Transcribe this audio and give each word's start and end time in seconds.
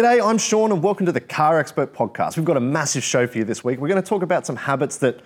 G'day, 0.00 0.26
I'm 0.26 0.38
Sean, 0.38 0.72
and 0.72 0.82
welcome 0.82 1.04
to 1.04 1.12
the 1.12 1.20
Car 1.20 1.58
Expert 1.58 1.92
Podcast. 1.92 2.38
We've 2.38 2.46
got 2.46 2.56
a 2.56 2.60
massive 2.60 3.04
show 3.04 3.26
for 3.26 3.36
you 3.36 3.44
this 3.44 3.62
week. 3.62 3.78
We're 3.78 3.88
going 3.88 4.02
to 4.02 4.08
talk 4.08 4.22
about 4.22 4.46
some 4.46 4.56
habits 4.56 4.96
that 4.96 5.20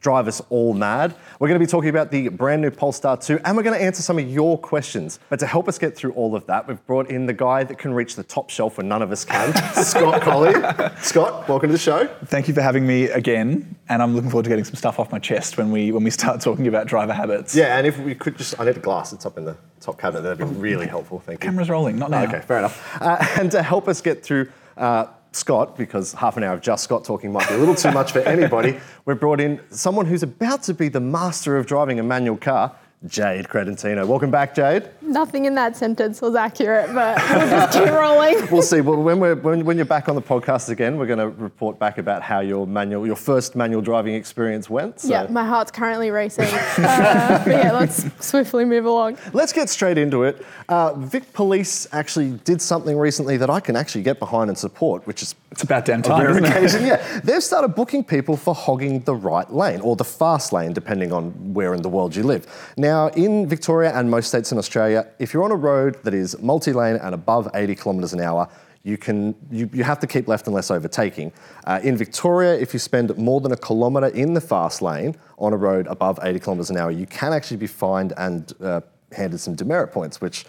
drive 0.00 0.28
us 0.28 0.42
all 0.50 0.74
mad. 0.74 1.14
We're 1.40 1.48
going 1.48 1.58
to 1.58 1.66
be 1.66 1.70
talking 1.70 1.88
about 1.88 2.10
the 2.10 2.28
brand 2.28 2.60
new 2.60 2.70
Polestar 2.70 3.16
2, 3.16 3.40
and 3.42 3.56
we're 3.56 3.62
going 3.62 3.78
to 3.78 3.82
answer 3.82 4.02
some 4.02 4.18
of 4.18 4.28
your 4.28 4.58
questions. 4.58 5.18
But 5.30 5.38
to 5.38 5.46
help 5.46 5.66
us 5.66 5.78
get 5.78 5.96
through 5.96 6.12
all 6.12 6.36
of 6.36 6.44
that, 6.44 6.68
we've 6.68 6.84
brought 6.84 7.08
in 7.08 7.24
the 7.24 7.32
guy 7.32 7.64
that 7.64 7.78
can 7.78 7.94
reach 7.94 8.16
the 8.16 8.22
top 8.22 8.50
shelf 8.50 8.76
when 8.76 8.86
none 8.86 9.00
of 9.00 9.10
us 9.12 9.24
can, 9.24 9.54
Scott 9.82 10.20
Collie. 10.20 10.52
Scott, 11.00 11.48
welcome 11.48 11.70
to 11.70 11.72
the 11.72 11.78
show. 11.78 12.06
Thank 12.26 12.48
you 12.48 12.52
for 12.52 12.60
having 12.60 12.86
me 12.86 13.04
again, 13.04 13.76
and 13.88 14.02
I'm 14.02 14.14
looking 14.14 14.28
forward 14.28 14.44
to 14.44 14.50
getting 14.50 14.66
some 14.66 14.74
stuff 14.74 14.98
off 14.98 15.10
my 15.10 15.20
chest 15.20 15.56
when 15.56 15.72
we 15.72 15.90
when 15.90 16.04
we 16.04 16.10
start 16.10 16.42
talking 16.42 16.66
about 16.66 16.86
driver 16.86 17.14
habits. 17.14 17.56
Yeah, 17.56 17.78
and 17.78 17.86
if 17.86 17.98
we 17.98 18.14
could 18.14 18.36
just, 18.36 18.60
I 18.60 18.66
need 18.66 18.76
a 18.76 18.80
glass. 18.80 19.14
It's 19.14 19.24
up 19.24 19.38
in 19.38 19.46
the 19.46 19.56
top 19.80 19.98
cabinet. 19.98 20.22
That'd 20.22 20.38
be 20.38 20.44
really 20.44 20.86
helpful. 20.86 21.20
Thank 21.20 21.42
you. 21.42 21.50
Camera's 21.50 21.70
rolling, 21.70 21.98
not 21.98 22.10
now. 22.10 22.24
Okay, 22.24 22.40
fair 22.40 22.58
enough. 22.58 23.00
Uh, 23.00 23.24
and 23.40 23.50
to 23.50 23.62
help 23.62 23.88
us 23.88 24.00
get 24.00 24.22
through 24.22 24.50
uh, 24.76 25.06
Scott, 25.32 25.76
because 25.76 26.12
half 26.14 26.36
an 26.36 26.42
hour 26.42 26.54
of 26.54 26.60
just 26.60 26.84
Scott 26.84 27.04
talking 27.04 27.32
might 27.32 27.48
be 27.48 27.54
a 27.54 27.58
little 27.58 27.74
too 27.74 27.92
much 27.92 28.12
for 28.12 28.20
anybody, 28.20 28.78
we've 29.04 29.20
brought 29.20 29.40
in 29.40 29.60
someone 29.70 30.06
who's 30.06 30.22
about 30.22 30.62
to 30.64 30.74
be 30.74 30.88
the 30.88 31.00
master 31.00 31.56
of 31.56 31.66
driving 31.66 32.00
a 32.00 32.02
manual 32.02 32.36
car, 32.36 32.74
Jade 33.06 33.48
Credentino. 33.48 34.04
Welcome 34.06 34.32
back, 34.32 34.56
Jade. 34.56 34.88
Nothing 35.02 35.44
in 35.44 35.54
that 35.54 35.76
sentence 35.76 36.20
was 36.20 36.34
accurate, 36.34 36.92
but 36.92 37.16
we'll 37.30 37.48
just 37.48 37.78
keep 37.78 37.88
rolling. 37.88 38.28
We'll 38.50 38.62
see. 38.62 38.80
Well, 38.80 39.00
when, 39.00 39.20
we're, 39.20 39.36
when, 39.36 39.64
when 39.64 39.76
you're 39.76 39.86
back 39.86 40.08
on 40.08 40.14
the 40.14 40.22
podcast 40.22 40.68
again, 40.68 40.96
we're 40.96 41.06
going 41.06 41.18
to 41.18 41.28
report 41.28 41.78
back 41.78 41.98
about 41.98 42.22
how 42.22 42.40
your 42.40 42.66
manual, 42.66 43.06
your 43.06 43.16
first 43.16 43.54
manual 43.54 43.82
driving 43.82 44.14
experience 44.14 44.68
went. 44.68 45.00
So. 45.00 45.08
Yeah, 45.08 45.26
my 45.30 45.44
heart's 45.44 45.70
currently 45.70 46.10
racing. 46.10 46.48
Uh, 46.88 47.44
but 47.44 47.50
yeah, 47.50 47.72
let's 47.72 48.06
swiftly 48.24 48.64
move 48.64 48.84
along. 48.84 49.18
Let's 49.32 49.52
get 49.52 49.68
straight 49.68 49.98
into 49.98 50.22
it. 50.22 50.44
Uh, 50.68 50.94
Vic 50.94 51.32
Police 51.32 51.86
actually 51.92 52.32
did 52.44 52.62
something 52.62 52.96
recently 52.96 53.36
that 53.36 53.50
I 53.50 53.60
can 53.60 53.76
actually 53.76 54.02
get 54.02 54.18
behind 54.18 54.48
and 54.48 54.56
support, 54.56 55.06
which 55.06 55.22
is 55.22 55.34
It's 55.50 55.62
about 55.62 55.86
damn 55.86 56.02
time, 56.02 56.22
rare 56.22 56.30
isn't 56.30 56.44
it? 56.44 56.50
occasion. 56.50 56.86
Yeah, 56.86 57.20
they've 57.20 57.42
started 57.42 57.68
booking 57.68 58.04
people 58.04 58.36
for 58.36 58.54
hogging 58.54 59.00
the 59.00 59.14
right 59.14 59.50
lane 59.52 59.80
or 59.80 59.96
the 59.96 60.04
fast 60.04 60.52
lane, 60.52 60.72
depending 60.72 61.12
on 61.12 61.54
where 61.54 61.74
in 61.74 61.82
the 61.82 61.88
world 61.88 62.14
you 62.14 62.22
live. 62.22 62.46
Now, 62.76 63.08
in 63.08 63.46
Victoria 63.48 63.92
and 63.94 64.10
most 64.10 64.28
states 64.28 64.52
in 64.52 64.58
Australia, 64.58 65.06
if 65.18 65.32
you're 65.32 65.44
on 65.44 65.50
a 65.50 65.56
road 65.56 66.02
that 66.04 66.14
is 66.14 66.38
multi-lane 66.40 66.96
and 66.96 67.14
above 67.14 67.48
80 67.54 67.74
kilometres 67.76 68.12
an 68.12 68.20
hour, 68.20 68.48
you 68.84 68.96
can 68.96 69.34
you, 69.50 69.68
you 69.72 69.84
have 69.84 69.98
to 70.00 70.06
keep 70.06 70.28
left 70.28 70.46
unless 70.46 70.70
overtaking. 70.70 71.32
Uh, 71.64 71.80
in 71.82 71.96
Victoria, 71.96 72.54
if 72.54 72.72
you 72.72 72.78
spend 72.78 73.16
more 73.18 73.40
than 73.40 73.52
a 73.52 73.56
kilometre 73.56 74.08
in 74.08 74.34
the 74.34 74.40
fast 74.40 74.80
lane 74.82 75.16
on 75.38 75.52
a 75.52 75.56
road 75.56 75.86
above 75.88 76.18
80 76.22 76.40
kilometres 76.40 76.70
an 76.70 76.76
hour, 76.76 76.90
you 76.90 77.06
can 77.06 77.32
actually 77.32 77.56
be 77.56 77.66
fined 77.66 78.12
and 78.16 78.52
uh, 78.62 78.80
handed 79.12 79.38
some 79.38 79.54
demerit 79.54 79.92
points, 79.92 80.20
which 80.20 80.44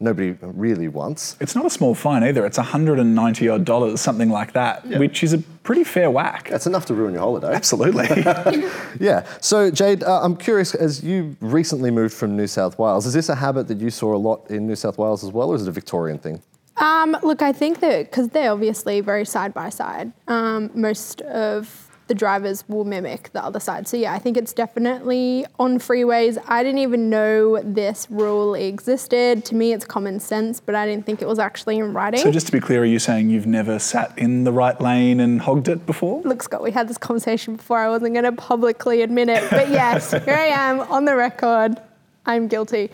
nobody 0.00 0.36
really 0.40 0.88
wants. 0.88 1.36
It's 1.40 1.54
not 1.54 1.66
a 1.66 1.70
small 1.70 1.94
fine 1.94 2.22
either. 2.24 2.44
It's 2.46 2.58
190 2.58 3.48
odd 3.48 3.64
dollars, 3.64 4.00
something 4.00 4.30
like 4.30 4.52
that, 4.52 4.86
which 4.86 5.22
is 5.22 5.32
a 5.32 5.38
pretty 5.38 5.84
fair 5.84 6.10
whack. 6.10 6.48
That's 6.48 6.66
enough 6.66 6.86
to 6.86 6.94
ruin 6.94 7.14
your 7.14 7.22
holiday. 7.22 7.52
Absolutely. 7.52 8.08
Yeah. 9.00 9.26
So, 9.40 9.70
Jade, 9.70 10.02
uh, 10.04 10.22
I'm 10.22 10.36
curious, 10.36 10.74
as 10.74 11.02
you 11.02 11.36
recently 11.40 11.90
moved 11.90 12.14
from 12.14 12.36
New 12.36 12.46
South 12.46 12.78
Wales, 12.78 13.06
is 13.06 13.12
this 13.12 13.28
a 13.28 13.34
habit 13.34 13.66
that 13.68 13.80
you 13.80 13.90
saw 13.90 14.14
a 14.14 14.16
lot 14.16 14.48
in 14.50 14.66
New 14.66 14.76
South 14.76 14.98
Wales 14.98 15.24
as 15.24 15.32
well, 15.32 15.50
or 15.50 15.56
is 15.56 15.62
it 15.62 15.68
a 15.68 15.72
Victorian 15.72 16.18
thing? 16.18 16.40
Um, 16.76 17.16
look, 17.22 17.42
I 17.42 17.52
think 17.52 17.80
that 17.80 18.10
because 18.10 18.28
they're 18.28 18.50
obviously 18.50 19.00
very 19.00 19.24
side 19.24 19.54
by 19.54 19.68
side, 19.68 20.12
um, 20.28 20.70
most 20.74 21.20
of 21.22 21.83
the 22.06 22.14
drivers 22.14 22.64
will 22.68 22.84
mimic 22.84 23.30
the 23.32 23.42
other 23.42 23.58
side. 23.58 23.88
So 23.88 23.96
yeah, 23.96 24.12
I 24.12 24.18
think 24.18 24.36
it's 24.36 24.52
definitely 24.52 25.46
on 25.58 25.78
freeways. 25.78 26.36
I 26.48 26.62
didn't 26.62 26.80
even 26.80 27.08
know 27.08 27.60
this 27.62 28.06
rule 28.10 28.54
existed. 28.54 29.44
To 29.46 29.54
me, 29.54 29.72
it's 29.72 29.86
common 29.86 30.20
sense, 30.20 30.60
but 30.60 30.74
I 30.74 30.84
didn't 30.86 31.06
think 31.06 31.22
it 31.22 31.28
was 31.28 31.38
actually 31.38 31.78
in 31.78 31.94
writing. 31.94 32.20
so 32.20 32.30
just 32.30 32.46
to 32.46 32.52
be 32.52 32.60
clear, 32.60 32.82
are 32.82 32.84
you 32.84 32.98
saying 32.98 33.30
you've 33.30 33.46
never 33.46 33.78
sat 33.78 34.16
in 34.18 34.44
the 34.44 34.52
right 34.52 34.78
lane 34.80 35.18
and 35.18 35.40
hogged 35.40 35.68
it 35.68 35.86
before? 35.86 36.20
Look, 36.22 36.42
Scott, 36.42 36.62
we 36.62 36.72
had 36.72 36.88
this 36.88 36.98
conversation 36.98 37.56
before. 37.56 37.78
I 37.78 37.88
wasn't 37.88 38.12
going 38.12 38.24
to 38.24 38.32
publicly 38.32 39.00
admit 39.02 39.28
it, 39.30 39.48
but 39.50 39.70
yes, 39.70 40.10
here 40.24 40.34
I 40.34 40.48
am 40.48 40.80
on 40.80 41.06
the 41.06 41.16
record. 41.16 41.80
I'm 42.26 42.48
guilty. 42.48 42.90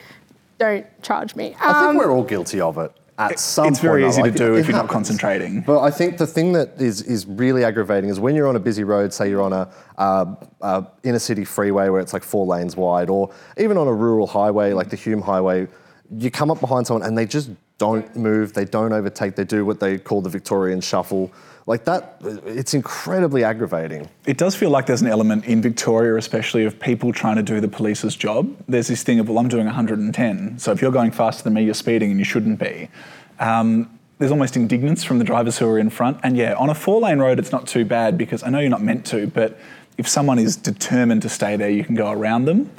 Don't 0.59 0.87
charge 1.03 1.35
me. 1.35 1.57
I 1.61 1.71
Um, 1.71 1.93
think 1.95 2.05
we're 2.05 2.13
all 2.13 2.23
guilty 2.23 2.61
of 2.61 2.79
it 2.79 2.93
at 3.21 3.39
some 3.39 3.67
it's 3.69 3.79
very 3.81 4.07
easy 4.07 4.23
to 4.23 4.31
do 4.31 4.55
it- 4.55 4.61
if 4.61 4.69
it 4.69 4.73
you're 4.73 4.79
not 4.83 4.89
concentrating. 4.89 5.61
But 5.61 5.81
I 5.81 5.91
think 5.91 6.17
the 6.19 6.27
thing 6.27 6.53
that 6.53 6.81
is, 6.81 7.03
is 7.03 7.27
really 7.27 7.65
aggravating 7.65 8.09
is 8.11 8.19
when 8.19 8.35
you're 8.35 8.49
on 8.49 8.57
a 8.57 8.61
busy 8.61 8.85
road, 8.85 9.13
say 9.13 9.29
you're 9.29 9.43
on 9.43 9.53
a, 9.53 9.69
uh, 9.99 10.35
uh, 10.63 10.83
inner 11.03 11.19
city 11.19 11.45
freeway 11.45 11.89
where 11.91 12.01
it's 12.01 12.13
like 12.13 12.23
four 12.25 12.47
lanes 12.47 12.77
wide, 12.77 13.11
or 13.11 13.31
even 13.59 13.77
on 13.77 13.87
a 13.87 13.93
rural 13.95 14.27
highway 14.27 14.73
like 14.73 14.89
the 14.91 14.97
Hume 14.97 15.23
Highway, 15.23 15.69
you 16.17 16.31
come 16.31 16.51
up 16.51 16.61
behind 16.61 16.87
someone 16.87 17.07
and 17.07 17.17
they 17.17 17.27
just 17.27 17.51
don't 17.81 18.15
move, 18.15 18.53
they 18.53 18.67
don't 18.67 18.93
overtake, 18.93 19.37
they 19.37 19.45
do 19.45 19.65
what 19.65 19.81
they 19.81 19.99
call 19.99 20.21
the 20.21 20.29
Victorian 20.29 20.83
shuffle. 20.83 21.33
Like 21.67 21.87
that, 21.87 22.21
it's 22.45 22.75
incredibly 22.75 23.43
aggravating. 23.43 24.09
It 24.27 24.37
does 24.37 24.55
feel 24.55 24.69
like 24.69 24.85
there's 24.85 25.01
an 25.01 25.09
element 25.09 25.47
in 25.47 25.63
Victoria, 25.63 26.17
especially 26.17 26.65
of 26.67 26.79
people 26.79 27.11
trying 27.11 27.37
to 27.37 27.43
do 27.43 27.59
the 27.59 27.69
police's 27.69 28.15
job. 28.15 28.55
There's 28.69 28.89
this 28.89 29.03
thing 29.03 29.19
of, 29.19 29.31
well, 29.31 29.39
I'm 29.39 29.49
doing 29.49 29.65
110, 29.65 30.59
so 30.59 30.73
if 30.73 30.83
you're 30.83 30.93
going 30.93 31.11
faster 31.11 31.43
than 31.43 31.55
me, 31.55 31.65
you're 31.65 31.73
speeding 31.73 32.11
and 32.11 32.19
you 32.19 32.25
shouldn't 32.25 32.59
be. 32.59 32.91
Um, 33.39 33.99
there's 34.19 34.31
almost 34.31 34.57
indignance 34.57 35.03
from 35.03 35.19
the 35.19 35.25
drivers 35.25 35.57
who 35.57 35.67
are 35.67 35.79
in 35.79 35.89
front. 35.89 36.21
And 36.23 36.37
yeah, 36.37 36.53
on 36.57 36.69
a 36.69 36.75
four 36.75 37.01
lane 37.01 37.19
road, 37.19 37.39
it's 37.39 37.53
not 37.53 37.67
too 37.67 37.87
bad 37.87 38.19
because 38.19 38.43
I 38.43 38.51
know 38.51 38.61
you're 38.61 38.69
not 38.69 38.83
meant 38.83 39.07
to, 39.07 39.27
but 39.29 39.59
if 39.97 40.07
someone 40.07 40.39
is 40.39 40.57
determined 40.57 41.23
to 41.23 41.31
stay 41.31 41.57
there, 41.57 41.71
you 41.71 41.83
can 41.83 41.95
go 41.95 42.11
around 42.11 42.45
them. 42.45 42.71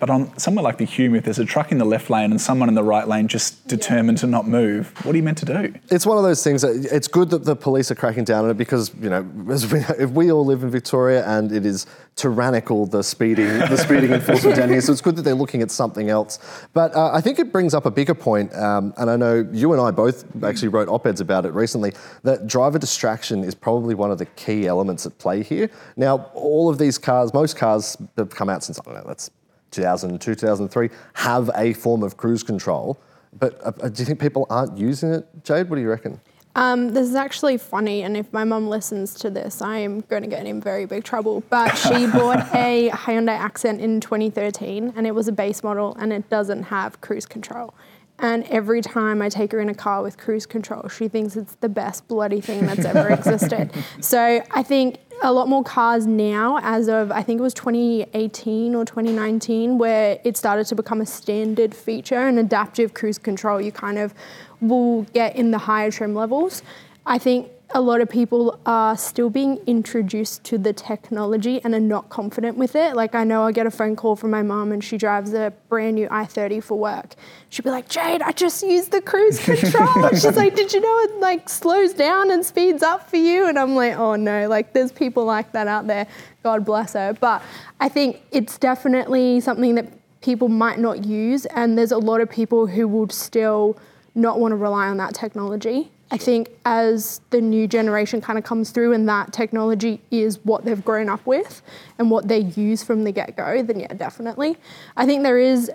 But 0.00 0.10
on 0.10 0.36
somewhere 0.38 0.62
like 0.62 0.78
the 0.78 0.84
Hume, 0.84 1.14
if 1.14 1.24
there's 1.24 1.38
a 1.38 1.44
truck 1.44 1.72
in 1.72 1.78
the 1.78 1.84
left 1.84 2.08
lane 2.10 2.30
and 2.30 2.40
someone 2.40 2.68
in 2.68 2.74
the 2.74 2.82
right 2.82 3.06
lane 3.06 3.28
just 3.28 3.66
determined 3.66 4.18
to 4.18 4.26
not 4.26 4.46
move, 4.46 4.92
what 5.04 5.14
are 5.14 5.16
you 5.16 5.24
meant 5.24 5.38
to 5.38 5.44
do? 5.44 5.74
It's 5.90 6.06
one 6.06 6.16
of 6.16 6.24
those 6.24 6.42
things 6.44 6.62
that 6.62 6.88
it's 6.92 7.08
good 7.08 7.30
that 7.30 7.44
the 7.44 7.56
police 7.56 7.90
are 7.90 7.94
cracking 7.94 8.24
down 8.24 8.44
on 8.44 8.50
it 8.50 8.56
because 8.56 8.92
you 9.00 9.10
know 9.10 9.28
as 9.50 9.70
we, 9.72 9.80
if 9.98 10.10
we 10.10 10.30
all 10.30 10.44
live 10.44 10.62
in 10.62 10.70
Victoria 10.70 11.26
and 11.26 11.50
it 11.52 11.66
is 11.66 11.86
tyrannical 12.16 12.84
the 12.86 13.02
speeding 13.02 13.46
the 13.46 13.76
speeding 13.76 14.12
enforcement 14.12 14.56
down 14.56 14.68
here, 14.68 14.80
so 14.80 14.92
it's 14.92 15.00
good 15.00 15.16
that 15.16 15.22
they're 15.22 15.34
looking 15.34 15.62
at 15.62 15.70
something 15.70 16.10
else. 16.10 16.38
But 16.72 16.94
uh, 16.94 17.12
I 17.12 17.20
think 17.20 17.38
it 17.38 17.52
brings 17.52 17.74
up 17.74 17.86
a 17.86 17.90
bigger 17.90 18.14
point, 18.14 18.54
um, 18.54 18.94
and 18.96 19.10
I 19.10 19.16
know 19.16 19.48
you 19.52 19.72
and 19.72 19.80
I 19.80 19.90
both 19.90 20.24
actually 20.44 20.68
wrote 20.68 20.88
op-eds 20.88 21.20
about 21.20 21.44
it 21.44 21.52
recently. 21.52 21.92
That 22.22 22.46
driver 22.46 22.78
distraction 22.78 23.44
is 23.44 23.54
probably 23.54 23.94
one 23.94 24.10
of 24.10 24.18
the 24.18 24.26
key 24.26 24.66
elements 24.66 25.06
at 25.06 25.18
play 25.18 25.42
here. 25.42 25.70
Now, 25.96 26.30
all 26.34 26.68
of 26.68 26.78
these 26.78 26.98
cars, 26.98 27.32
most 27.32 27.56
cars 27.56 27.96
have 28.16 28.30
come 28.30 28.48
out 28.48 28.64
since 28.64 28.78
I 28.80 28.82
don't 28.84 28.94
know, 28.94 29.04
that's 29.06 29.30
2002, 29.70 30.34
2003, 30.34 30.90
have 31.14 31.50
a 31.54 31.72
form 31.72 32.02
of 32.02 32.16
cruise 32.16 32.42
control. 32.42 32.98
But 33.38 33.60
uh, 33.64 33.72
uh, 33.80 33.88
do 33.88 34.02
you 34.02 34.06
think 34.06 34.20
people 34.20 34.46
aren't 34.50 34.76
using 34.78 35.12
it, 35.12 35.26
Jade? 35.44 35.68
What 35.68 35.76
do 35.76 35.82
you 35.82 35.88
reckon? 35.88 36.20
Um, 36.54 36.92
this 36.92 37.08
is 37.08 37.14
actually 37.14 37.56
funny, 37.56 38.02
and 38.02 38.16
if 38.16 38.32
my 38.32 38.42
mum 38.42 38.68
listens 38.68 39.14
to 39.16 39.30
this, 39.30 39.62
I 39.62 39.78
am 39.78 40.00
going 40.00 40.22
to 40.22 40.28
get 40.28 40.44
in 40.46 40.60
very 40.60 40.86
big 40.86 41.04
trouble. 41.04 41.42
But 41.50 41.76
she 41.76 42.06
bought 42.12 42.52
a 42.54 42.90
Hyundai 42.90 43.38
Accent 43.38 43.80
in 43.80 44.00
2013, 44.00 44.94
and 44.96 45.06
it 45.06 45.14
was 45.14 45.28
a 45.28 45.32
base 45.32 45.62
model, 45.62 45.94
and 46.00 46.12
it 46.12 46.28
doesn't 46.30 46.64
have 46.64 47.00
cruise 47.00 47.26
control. 47.26 47.74
And 48.18 48.44
every 48.44 48.80
time 48.80 49.22
I 49.22 49.28
take 49.28 49.52
her 49.52 49.60
in 49.60 49.68
a 49.68 49.74
car 49.74 50.02
with 50.02 50.18
cruise 50.18 50.46
control, 50.46 50.88
she 50.88 51.08
thinks 51.08 51.36
it's 51.36 51.54
the 51.56 51.68
best 51.68 52.08
bloody 52.08 52.40
thing 52.40 52.66
that's 52.66 52.84
ever 52.84 53.08
existed. 53.12 53.70
So 54.00 54.42
I 54.50 54.62
think 54.62 54.98
a 55.22 55.32
lot 55.32 55.48
more 55.48 55.64
cars 55.64 56.06
now, 56.06 56.58
as 56.62 56.88
of 56.88 57.10
I 57.10 57.22
think 57.22 57.38
it 57.38 57.42
was 57.42 57.54
2018 57.54 58.74
or 58.74 58.84
2019, 58.84 59.78
where 59.78 60.18
it 60.24 60.36
started 60.36 60.66
to 60.68 60.74
become 60.74 61.00
a 61.00 61.06
standard 61.06 61.74
feature 61.74 62.26
and 62.26 62.38
adaptive 62.38 62.94
cruise 62.94 63.18
control. 63.18 63.60
You 63.60 63.72
kind 63.72 63.98
of 63.98 64.14
will 64.60 65.02
get 65.12 65.36
in 65.36 65.50
the 65.50 65.58
higher 65.58 65.90
trim 65.90 66.14
levels. 66.14 66.62
I 67.06 67.18
think 67.18 67.50
a 67.72 67.80
lot 67.82 68.00
of 68.00 68.08
people 68.08 68.58
are 68.64 68.96
still 68.96 69.28
being 69.28 69.58
introduced 69.66 70.42
to 70.42 70.56
the 70.56 70.72
technology 70.72 71.60
and 71.62 71.74
are 71.74 71.80
not 71.80 72.08
confident 72.08 72.56
with 72.56 72.74
it. 72.74 72.96
Like 72.96 73.14
I 73.14 73.24
know 73.24 73.42
I 73.42 73.52
get 73.52 73.66
a 73.66 73.70
phone 73.70 73.94
call 73.94 74.16
from 74.16 74.30
my 74.30 74.42
mum 74.42 74.72
and 74.72 74.82
she 74.82 74.96
drives 74.96 75.34
a 75.34 75.52
brand 75.68 75.96
new 75.96 76.08
i30 76.08 76.62
for 76.62 76.78
work. 76.78 77.14
She'd 77.50 77.64
be 77.64 77.70
like, 77.70 77.88
Jade, 77.88 78.22
I 78.22 78.32
just 78.32 78.62
used 78.62 78.90
the 78.90 79.02
cruise 79.02 79.38
control. 79.44 80.08
She's 80.12 80.36
like, 80.36 80.56
Did 80.56 80.72
you 80.72 80.80
know 80.80 80.98
it 81.00 81.20
like 81.20 81.50
slows 81.50 81.92
down 81.92 82.30
and 82.30 82.44
speeds 82.44 82.82
up 82.82 83.10
for 83.10 83.16
you? 83.16 83.46
And 83.46 83.58
I'm 83.58 83.74
like, 83.74 83.96
Oh 83.96 84.16
no, 84.16 84.48
like 84.48 84.72
there's 84.72 84.92
people 84.92 85.26
like 85.26 85.52
that 85.52 85.66
out 85.66 85.86
there. 85.86 86.06
God 86.42 86.64
bless 86.64 86.94
her. 86.94 87.12
But 87.12 87.42
I 87.80 87.90
think 87.90 88.22
it's 88.30 88.56
definitely 88.56 89.40
something 89.40 89.74
that 89.74 89.92
people 90.22 90.48
might 90.48 90.78
not 90.78 91.04
use 91.04 91.44
and 91.46 91.76
there's 91.76 91.92
a 91.92 91.98
lot 91.98 92.22
of 92.22 92.30
people 92.30 92.66
who 92.66 92.88
would 92.88 93.12
still 93.12 93.76
not 94.14 94.40
want 94.40 94.52
to 94.52 94.56
rely 94.56 94.88
on 94.88 94.96
that 94.96 95.14
technology. 95.14 95.90
I 96.10 96.16
think 96.16 96.50
as 96.64 97.20
the 97.30 97.40
new 97.40 97.68
generation 97.68 98.20
kind 98.20 98.38
of 98.38 98.44
comes 98.44 98.70
through 98.70 98.94
and 98.94 99.08
that 99.08 99.32
technology 99.32 100.00
is 100.10 100.38
what 100.44 100.64
they've 100.64 100.82
grown 100.82 101.08
up 101.08 101.24
with 101.26 101.60
and 101.98 102.10
what 102.10 102.28
they 102.28 102.40
use 102.40 102.82
from 102.82 103.04
the 103.04 103.12
get 103.12 103.36
go, 103.36 103.62
then 103.62 103.80
yeah, 103.80 103.92
definitely. 103.92 104.56
I 104.96 105.04
think 105.04 105.22
there 105.22 105.38
is 105.38 105.70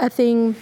a 0.00 0.08
thing 0.08 0.54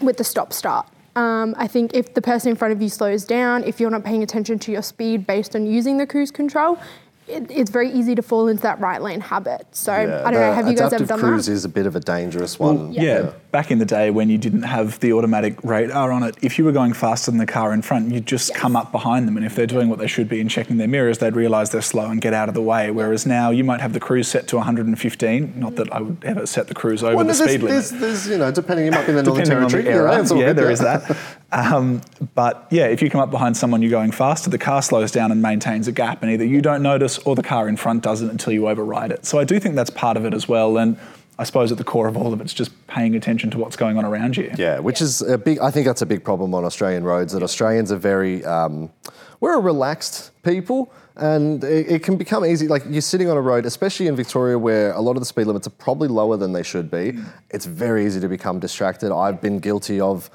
with 0.00 0.16
the 0.16 0.24
stop 0.24 0.52
start. 0.52 0.88
Um, 1.16 1.54
I 1.56 1.68
think 1.68 1.94
if 1.94 2.14
the 2.14 2.22
person 2.22 2.50
in 2.50 2.56
front 2.56 2.72
of 2.72 2.82
you 2.82 2.88
slows 2.88 3.24
down, 3.24 3.62
if 3.64 3.78
you're 3.80 3.90
not 3.90 4.02
paying 4.02 4.22
attention 4.22 4.58
to 4.60 4.72
your 4.72 4.82
speed 4.82 5.26
based 5.26 5.54
on 5.54 5.66
using 5.66 5.98
the 5.98 6.06
cruise 6.06 6.30
control, 6.30 6.78
it, 7.26 7.50
it's 7.50 7.70
very 7.70 7.90
easy 7.90 8.14
to 8.14 8.22
fall 8.22 8.48
into 8.48 8.62
that 8.62 8.78
right 8.80 9.00
lane 9.00 9.20
habit. 9.20 9.66
So 9.72 9.92
I 9.92 10.04
don't 10.04 10.34
know. 10.34 10.52
Have 10.52 10.68
you 10.68 10.76
guys 10.76 10.92
ever 10.92 11.04
done 11.04 11.06
that? 11.06 11.14
adaptive 11.14 11.20
cruise 11.20 11.46
that? 11.46 11.52
is 11.52 11.64
a 11.64 11.68
bit 11.68 11.86
of 11.86 11.96
a 11.96 12.00
dangerous 12.00 12.58
one. 12.58 12.92
Yeah. 12.92 13.32
back 13.50 13.70
in 13.70 13.78
the 13.78 13.84
day 13.84 14.10
when 14.10 14.28
you 14.28 14.36
didn't 14.36 14.62
have 14.62 15.00
the 15.00 15.12
automatic 15.12 15.62
radar 15.62 16.12
on 16.12 16.22
it, 16.22 16.36
if 16.42 16.58
you 16.58 16.64
were 16.64 16.72
going 16.72 16.92
faster 16.92 17.30
than 17.30 17.38
the 17.38 17.46
car 17.46 17.72
in 17.72 17.82
front, 17.82 18.12
you'd 18.12 18.26
just 18.26 18.54
come 18.54 18.76
up 18.76 18.92
behind 18.92 19.26
them. 19.26 19.36
And 19.36 19.46
if 19.46 19.54
they're 19.54 19.66
doing 19.66 19.88
what 19.88 19.98
they 19.98 20.06
should 20.06 20.28
be 20.28 20.40
and 20.40 20.50
checking 20.50 20.76
their 20.76 20.88
mirrors, 20.88 21.18
they'd 21.18 21.36
realise 21.36 21.70
they're 21.70 21.80
slow 21.82 22.10
and 22.10 22.20
get 22.20 22.34
out 22.34 22.48
of 22.48 22.54
the 22.54 22.62
way. 22.62 22.90
Whereas 22.90 23.26
now 23.26 23.50
you 23.50 23.64
might 23.64 23.80
have 23.80 23.92
the 23.94 24.00
cruise 24.00 24.28
set 24.28 24.46
to 24.48 24.56
115. 24.56 25.54
Not 25.56 25.76
that 25.76 25.92
I 25.92 26.00
would 26.00 26.22
ever 26.24 26.46
set 26.46 26.68
the 26.68 26.74
cruise 26.74 27.02
over 27.02 27.16
Well, 27.16 27.24
the 27.24 27.32
there's, 27.32 27.38
speed 27.50 27.62
limit. 27.62 27.68
there's, 27.70 27.90
there's, 27.90 28.28
you 28.28 28.38
know, 28.38 28.50
depending, 28.50 28.86
you 28.86 28.90
might 28.90 29.06
be 29.06 29.10
in 29.10 29.16
the 29.16 29.22
Northern 29.22 29.44
Depending 29.44 29.64
on 29.64 29.70
the 29.70 29.82
Territory. 29.82 29.94
era, 29.94 30.20
it's 30.20 30.30
all 30.30 30.38
yeah, 30.38 30.46
good, 30.48 30.56
there 30.56 30.70
is 30.70 30.80
that. 30.80 31.16
Um, 31.54 32.02
but 32.34 32.66
yeah, 32.70 32.86
if 32.86 33.00
you 33.00 33.08
come 33.08 33.20
up 33.20 33.30
behind 33.30 33.56
someone, 33.56 33.80
you're 33.80 33.90
going 33.90 34.10
faster, 34.10 34.50
the 34.50 34.58
car 34.58 34.82
slows 34.82 35.12
down 35.12 35.30
and 35.30 35.40
maintains 35.40 35.86
a 35.86 35.92
gap, 35.92 36.20
and 36.22 36.30
either 36.32 36.44
you 36.44 36.60
don't 36.60 36.82
notice 36.82 37.18
or 37.18 37.36
the 37.36 37.44
car 37.44 37.68
in 37.68 37.76
front 37.76 38.02
doesn't 38.02 38.28
until 38.28 38.52
you 38.52 38.68
override 38.68 39.12
it. 39.12 39.24
So 39.24 39.38
I 39.38 39.44
do 39.44 39.60
think 39.60 39.76
that's 39.76 39.90
part 39.90 40.16
of 40.16 40.24
it 40.24 40.34
as 40.34 40.48
well. 40.48 40.76
And 40.78 40.98
I 41.38 41.44
suppose 41.44 41.70
at 41.70 41.78
the 41.78 41.84
core 41.84 42.08
of 42.08 42.16
all 42.16 42.32
of 42.32 42.40
it's 42.40 42.54
just 42.54 42.86
paying 42.88 43.14
attention 43.14 43.50
to 43.52 43.58
what's 43.58 43.76
going 43.76 43.96
on 43.96 44.04
around 44.04 44.36
you. 44.36 44.52
Yeah, 44.56 44.80
which 44.80 45.00
is 45.00 45.22
a 45.22 45.38
big. 45.38 45.58
I 45.60 45.70
think 45.70 45.86
that's 45.86 46.02
a 46.02 46.06
big 46.06 46.24
problem 46.24 46.54
on 46.54 46.64
Australian 46.64 47.04
roads. 47.04 47.32
That 47.32 47.42
Australians 47.42 47.92
are 47.92 47.96
very. 47.96 48.44
Um, 48.44 48.90
we're 49.40 49.54
a 49.54 49.60
relaxed 49.60 50.30
people, 50.42 50.92
and 51.16 51.62
it, 51.64 51.90
it 51.90 52.02
can 52.02 52.16
become 52.16 52.44
easy. 52.44 52.68
Like 52.68 52.82
you're 52.88 53.02
sitting 53.02 53.28
on 53.28 53.36
a 53.36 53.40
road, 53.40 53.66
especially 53.66 54.06
in 54.06 54.16
Victoria, 54.16 54.58
where 54.58 54.92
a 54.92 55.00
lot 55.00 55.16
of 55.16 55.20
the 55.20 55.26
speed 55.26 55.46
limits 55.46 55.66
are 55.66 55.70
probably 55.70 56.08
lower 56.08 56.36
than 56.36 56.52
they 56.52 56.62
should 56.62 56.90
be. 56.90 57.18
It's 57.50 57.66
very 57.66 58.06
easy 58.06 58.20
to 58.20 58.28
become 58.28 58.60
distracted. 58.60 59.12
I've 59.12 59.40
been 59.40 59.58
guilty 59.58 60.00
of 60.00 60.30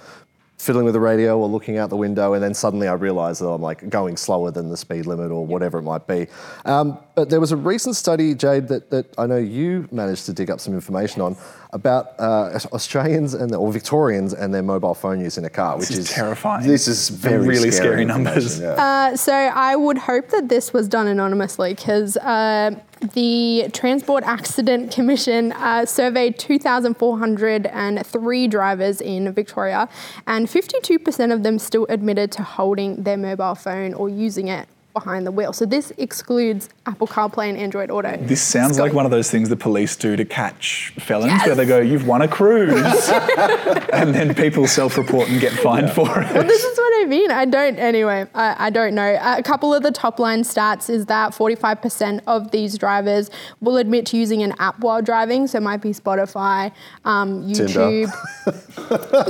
fiddling 0.59 0.83
with 0.83 0.93
the 0.93 0.99
radio 0.99 1.39
or 1.39 1.47
looking 1.47 1.77
out 1.77 1.89
the 1.89 1.95
window, 1.95 2.33
and 2.33 2.43
then 2.43 2.53
suddenly 2.53 2.87
I 2.87 2.93
realise 2.93 3.39
that 3.39 3.47
I'm 3.47 3.61
like 3.61 3.89
going 3.89 4.17
slower 4.17 4.51
than 4.51 4.69
the 4.69 4.77
speed 4.77 5.05
limit 5.05 5.31
or 5.31 5.45
whatever 5.45 5.79
it 5.79 5.83
might 5.83 6.05
be. 6.05 6.27
Um, 6.65 6.99
but 7.19 7.29
there 7.29 7.41
was 7.41 7.51
a 7.51 7.57
recent 7.57 7.97
study, 7.97 8.33
Jade, 8.33 8.69
that, 8.69 8.91
that 8.91 9.13
I 9.17 9.25
know 9.25 9.35
you 9.35 9.89
managed 9.91 10.25
to 10.27 10.31
dig 10.31 10.49
up 10.49 10.61
some 10.61 10.73
information 10.73 11.21
on 11.21 11.35
about 11.73 12.17
uh, 12.17 12.57
Australians 12.71 13.33
and 13.33 13.53
or 13.53 13.73
Victorians 13.73 14.33
and 14.33 14.53
their 14.53 14.63
mobile 14.63 14.93
phone 14.93 15.19
use 15.19 15.37
in 15.37 15.43
a 15.43 15.49
car, 15.49 15.77
which 15.77 15.91
is 15.91 15.97
is 15.97 16.11
terrifying. 16.11 16.65
This 16.65 16.87
is 16.87 17.09
very 17.09 17.45
really 17.45 17.71
scary 17.71 18.03
information, 18.03 18.23
numbers. 18.23 18.61
yeah. 18.61 19.09
Uh, 19.11 19.17
so 19.17 19.33
I 19.33 19.75
would 19.75 19.97
hope 19.97 20.29
that 20.29 20.47
this 20.47 20.71
was 20.71 20.87
done 20.87 21.07
anonymously 21.07 21.73
because 21.73 22.15
uh, 22.15 22.71
the 23.13 23.69
Transport 23.73 24.23
Accident 24.23 24.93
Commission 24.93 25.51
uh, 25.51 25.85
surveyed 25.85 26.39
2,403 26.39 28.47
drivers 28.47 29.01
in 29.01 29.33
Victoria, 29.33 29.89
and 30.25 30.47
52% 30.47 31.33
of 31.33 31.43
them 31.43 31.59
still 31.59 31.85
admitted 31.89 32.31
to 32.31 32.43
holding 32.43 33.03
their 33.03 33.17
mobile 33.17 33.55
phone 33.55 33.93
or 33.93 34.07
using 34.07 34.47
it 34.47 34.69
behind 34.93 35.25
the 35.25 35.31
wheel. 35.31 35.53
So 35.53 35.65
this 35.65 35.91
excludes 35.97 36.69
Apple 36.85 37.07
CarPlay 37.07 37.49
and 37.49 37.57
Android 37.57 37.91
Auto. 37.91 38.17
This 38.17 38.41
sounds 38.41 38.75
Scotty. 38.75 38.89
like 38.89 38.95
one 38.95 39.05
of 39.05 39.11
those 39.11 39.29
things 39.29 39.49
the 39.49 39.55
police 39.55 39.95
do 39.95 40.15
to 40.15 40.25
catch 40.25 40.93
felons, 40.99 41.27
Yes. 41.31 41.45
where 41.45 41.55
they 41.55 41.65
go, 41.65 41.79
"You've 41.79 42.07
won 42.07 42.21
a 42.21 42.27
cruise," 42.27 43.09
and 43.93 44.13
then 44.15 44.33
people 44.35 44.65
self-report 44.67 45.29
and 45.29 45.39
get 45.39 45.53
fined 45.53 45.91
for 45.91 46.07
it. 46.21 46.33
Well, 46.33 46.43
this 46.43 46.63
is 46.63 46.77
what 46.77 47.03
I 47.03 47.05
mean. 47.05 47.31
I 47.31 47.45
don't, 47.45 47.77
anyway, 47.77 48.25
I, 48.33 48.67
I 48.67 48.69
don't 48.69 48.95
know. 48.95 49.17
A 49.21 49.43
couple 49.43 49.73
of 49.73 49.83
the 49.83 49.91
top 49.91 50.19
line 50.19 50.41
stats 50.41 50.89
is 50.89 51.05
that 51.05 51.31
45% 51.33 52.21
of 52.27 52.51
these 52.51 52.77
drivers 52.77 53.29
will 53.61 53.77
admit 53.77 54.05
to 54.07 54.17
using 54.17 54.41
an 54.43 54.53
app 54.59 54.79
while 54.79 55.01
driving. 55.01 55.47
So 55.47 55.57
it 55.59 55.61
might 55.61 55.81
be 55.81 55.91
Spotify, 55.91 56.71
um, 57.05 57.43
YouTube. 57.47 58.11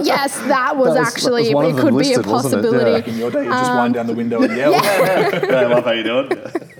yes, 0.05 0.37
that 0.39 0.75
was, 0.77 0.93
That 0.93 0.99
was- 1.01 1.07
actually, 1.07 1.43
that 1.49 1.55
was 1.55 1.55
one 1.55 1.65
it 1.65 1.69
of 1.71 1.75
them 1.75 1.85
could 1.85 1.93
listed, 1.95 2.23
be 2.23 2.29
a 2.29 2.31
wasn't 2.33 2.53
it? 2.53 2.57
Yeah. 2.57 2.61
possibility. 2.71 2.99
Back 3.01 3.07
in 3.07 3.17
your 3.17 3.31
day, 3.31 3.43
you 3.43 3.49
just 3.51 3.71
wind 3.73 3.93
down 3.93 4.07
the 4.07 4.13
window 4.13 4.41
and 4.41 4.55
yell. 4.55 4.73
I 5.55 5.65
love 5.65 5.85
how 5.85 5.91
you 5.91 6.03
do 6.03 6.19
it. 6.19 6.75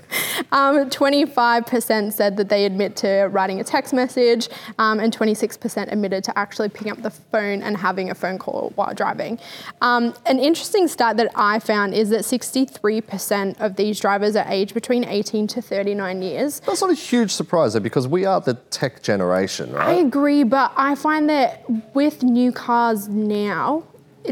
Um, 0.52 0.90
25% 0.90 2.12
said 2.12 2.36
that 2.36 2.48
they 2.48 2.64
admit 2.64 2.96
to 2.96 3.28
writing 3.30 3.60
a 3.60 3.64
text 3.64 3.92
message, 3.92 4.48
um, 4.78 4.98
and 4.98 5.16
26% 5.16 5.92
admitted 5.92 6.24
to 6.24 6.36
actually 6.38 6.68
picking 6.68 6.90
up 6.90 7.02
the 7.02 7.10
phone 7.10 7.62
and 7.62 7.76
having 7.76 8.10
a 8.10 8.14
phone 8.14 8.38
call 8.38 8.72
while 8.74 8.92
driving. 8.92 9.38
Um, 9.80 10.14
an 10.26 10.38
interesting 10.38 10.88
stat 10.88 11.16
that 11.18 11.30
I 11.36 11.60
found 11.60 11.94
is 11.94 12.10
that 12.10 12.22
63% 12.22 13.60
of 13.60 13.76
these 13.76 14.00
drivers 14.00 14.34
are 14.34 14.46
aged 14.48 14.74
between 14.74 15.04
18 15.04 15.46
to 15.48 15.62
39 15.62 16.22
years. 16.22 16.60
That's 16.60 16.80
not 16.80 16.90
a 16.90 16.94
huge 16.94 17.30
surprise 17.30 17.74
though, 17.74 17.80
because 17.80 18.08
we 18.08 18.24
are 18.24 18.40
the 18.40 18.54
tech 18.54 19.02
generation, 19.02 19.72
right? 19.72 19.88
I 19.88 19.92
agree, 19.94 20.42
but 20.42 20.72
I 20.76 20.94
find 20.94 21.28
that 21.30 21.64
with 21.94 22.22
new 22.22 22.50
cars 22.50 23.08
now, 23.08 23.84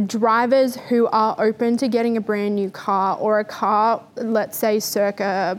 drivers 0.06 0.76
who 0.76 1.06
are 1.08 1.34
open 1.38 1.76
to 1.78 1.88
getting 1.88 2.16
a 2.16 2.20
brand 2.20 2.54
new 2.54 2.70
car 2.70 3.16
or 3.18 3.40
a 3.40 3.44
car, 3.44 4.02
let's 4.16 4.56
say 4.56 4.80
circa, 4.80 5.58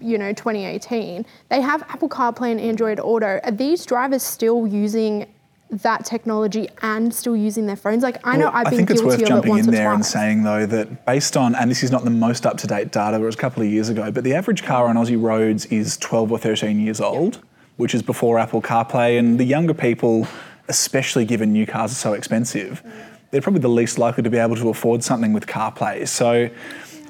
you 0.00 0.18
know, 0.18 0.32
2018, 0.32 1.24
they 1.48 1.60
have 1.60 1.82
Apple 1.82 2.08
CarPlay 2.08 2.52
and 2.52 2.60
Android 2.60 3.00
Auto. 3.00 3.40
Are 3.42 3.50
these 3.50 3.84
drivers 3.86 4.22
still 4.22 4.66
using 4.66 5.26
that 5.70 6.04
technology 6.04 6.68
and 6.82 7.14
still 7.14 7.36
using 7.36 7.66
their 7.66 7.76
phones? 7.76 8.02
Like 8.02 8.18
I 8.24 8.36
know 8.36 8.46
Well, 8.46 8.54
I've 8.56 8.66
I 8.66 8.70
been 8.70 8.78
think 8.78 8.90
it's 8.90 9.00
guilty 9.00 9.06
worth 9.06 9.22
of 9.22 9.22
it 9.22 9.28
jumping 9.28 9.58
in 9.58 9.66
there 9.66 9.92
and 9.92 10.04
saying 10.04 10.42
though 10.42 10.66
that 10.66 11.06
based 11.06 11.36
on, 11.36 11.54
and 11.54 11.70
this 11.70 11.82
is 11.82 11.90
not 11.90 12.04
the 12.04 12.10
most 12.10 12.44
up 12.44 12.56
to 12.58 12.66
date 12.66 12.90
data, 12.90 13.16
it 13.16 13.20
was 13.20 13.34
a 13.34 13.38
couple 13.38 13.62
of 13.62 13.68
years 13.68 13.88
ago, 13.88 14.10
but 14.10 14.24
the 14.24 14.34
average 14.34 14.62
car 14.64 14.88
on 14.88 14.96
Aussie 14.96 15.20
roads 15.20 15.66
is 15.66 15.96
12 15.98 16.32
or 16.32 16.38
13 16.38 16.80
years 16.80 17.00
old, 17.00 17.38
which 17.76 17.94
is 17.94 18.02
before 18.02 18.38
Apple 18.38 18.60
CarPlay, 18.60 19.18
and 19.18 19.38
the 19.38 19.44
younger 19.44 19.74
people, 19.74 20.26
especially 20.68 21.24
given 21.24 21.52
new 21.52 21.66
cars 21.66 21.92
are 21.92 21.96
so 21.96 22.12
expensive, 22.14 22.82
mm. 22.84 23.09
They're 23.30 23.40
probably 23.40 23.60
the 23.60 23.68
least 23.68 23.98
likely 23.98 24.22
to 24.22 24.30
be 24.30 24.38
able 24.38 24.56
to 24.56 24.68
afford 24.68 25.04
something 25.04 25.32
with 25.32 25.46
CarPlay. 25.46 26.06
So. 26.06 26.50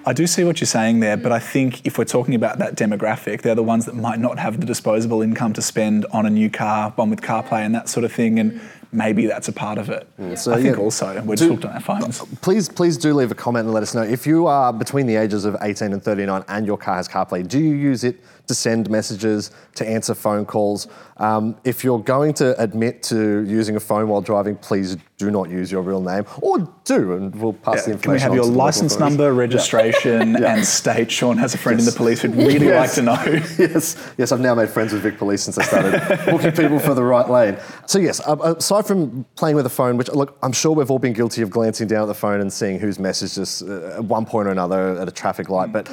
I 0.07 0.15
do 0.15 0.27
see 0.27 0.45
what 0.45 0.63
you're 0.63 0.67
saying 0.67 1.01
there, 1.01 1.19
but 1.19 1.31
I 1.31 1.39
think 1.39 1.87
if 1.87 1.99
we're 1.99 2.07
talking 2.07 2.35
about 2.35 2.59
that 2.59 2.75
demographic, 2.75 3.43
they're 3.43 3.55
the 3.55 3.63
ones 3.63 3.85
that 3.85 3.95
might 3.95 4.19
not 4.19 4.39
have 4.39 4.59
the 4.59 4.65
disposable 4.65 5.21
income 5.21 5.53
to 5.53 5.61
spend 5.61 6.07
on 6.11 6.25
a 6.25 6.31
new 6.31 6.49
car, 6.49 6.91
one 6.97 7.11
with 7.11 7.21
CarPlay 7.21 7.67
and 7.67 7.75
that 7.75 7.87
sort 7.87 8.05
of 8.05 8.13
thing, 8.13 8.39
and 8.39 8.63
maybe 8.93 9.27
that's 9.27 9.49
a 9.49 9.53
part 9.53 9.77
of 9.77 9.91
it. 9.91 10.09
Mm, 10.19 10.39
so, 10.39 10.53
I 10.53 10.63
think 10.63 10.77
yeah, 10.77 10.83
also 10.83 11.23
we're 11.23 11.37
do- 11.37 11.49
just 11.49 11.51
hooked 11.51 11.65
on 11.67 11.73
our 11.73 11.81
phones. 11.81 12.21
Please, 12.41 12.69
please 12.69 12.97
do 12.97 13.13
leave 13.13 13.31
a 13.31 13.35
comment 13.35 13.67
and 13.67 13.75
let 13.75 13.83
us 13.83 13.95
know 13.95 14.03
if 14.03 14.27
you 14.27 14.47
are 14.47 14.73
between 14.73 15.07
the 15.07 15.17
ages 15.17 15.45
of 15.45 15.55
18 15.61 15.93
and 15.93 16.03
39 16.03 16.45
and 16.49 16.67
your 16.67 16.79
car 16.79 16.97
has 16.97 17.07
CarPlay. 17.07 17.47
Do 17.47 17.59
you 17.59 17.75
use 17.75 18.03
it 18.03 18.17
to 18.51 18.55
send 18.55 18.91
messages, 18.91 19.53
to 19.77 19.89
answer 19.89 20.13
phone 20.13 20.45
calls? 20.45 20.89
Um, 21.19 21.57
if 21.65 21.85
you're 21.85 22.01
going 22.01 22.35
to 22.35 22.61
admit 22.61 23.03
to 23.05 23.45
using 23.47 23.77
a 23.77 23.81
phone 23.81 24.09
while 24.09 24.21
driving, 24.23 24.57
please 24.57 24.97
do 25.19 25.31
not 25.31 25.51
use 25.51 25.71
your 25.71 25.83
real 25.83 26.01
name, 26.01 26.25
or 26.41 26.59
do, 26.85 27.13
and 27.13 27.35
we'll 27.37 27.53
pass 27.53 27.85
the 27.85 27.93
information. 27.93 28.01
Can 28.01 28.13
we 28.13 28.21
have 28.21 28.35
your 28.35 28.45
to 28.45 28.51
the 28.51 28.57
local 28.57 28.65
license 28.65 28.99
number, 28.99 29.33
registration, 29.33 30.35
and 30.45 30.65
state? 30.65 31.11
Sean 31.13 31.37
has 31.37 31.55
a 31.55 31.59
friend 31.59 31.79
in 31.79 31.85
the 31.85 31.93
police 31.93 32.23
who'd 32.23 32.35
really 32.35 32.67
Yes. 32.67 32.81
like 32.81 32.93
to 32.97 33.03
know. 33.03 33.23
yes, 33.59 34.13
yes, 34.19 34.33
I've 34.33 34.41
now 34.41 34.55
made 34.55 34.71
friends 34.71 34.93
with 34.93 35.03
Vic 35.03 35.19
Police 35.19 35.43
since 35.43 35.59
I 35.59 35.63
started 35.65 36.01
booking 36.31 36.53
people 36.53 36.79
for 36.79 36.95
the 36.95 37.05
right 37.05 37.29
lane. 37.29 37.57
So 37.87 37.99
yes, 37.99 38.21
uh, 38.27 38.55
aside 38.57 38.87
from 38.87 39.25
playing 39.37 39.57
with 39.57 39.65
the 39.65 39.71
phone, 39.71 39.97
which 39.99 40.09
look, 40.09 40.39
I'm 40.43 40.53
sure 40.53 40.73
we've 40.73 40.91
all 40.91 40.99
been 40.99 41.13
guilty 41.13 41.43
of 41.43 41.51
glancing 41.51 41.87
down 41.87 42.03
at 42.03 42.07
the 42.07 42.15
phone 42.15 42.41
and 42.41 42.51
seeing 42.51 42.81
who's 42.81 42.97
messaged 42.99 43.39
us 43.39 43.61
uh, 43.63 43.97
at 43.99 44.05
one 44.05 44.25
point 44.25 44.49
or 44.49 44.53
another 44.53 44.99
at 44.99 45.07
a 45.07 45.13
traffic 45.13 45.51
light. 45.51 45.71
But 45.71 45.89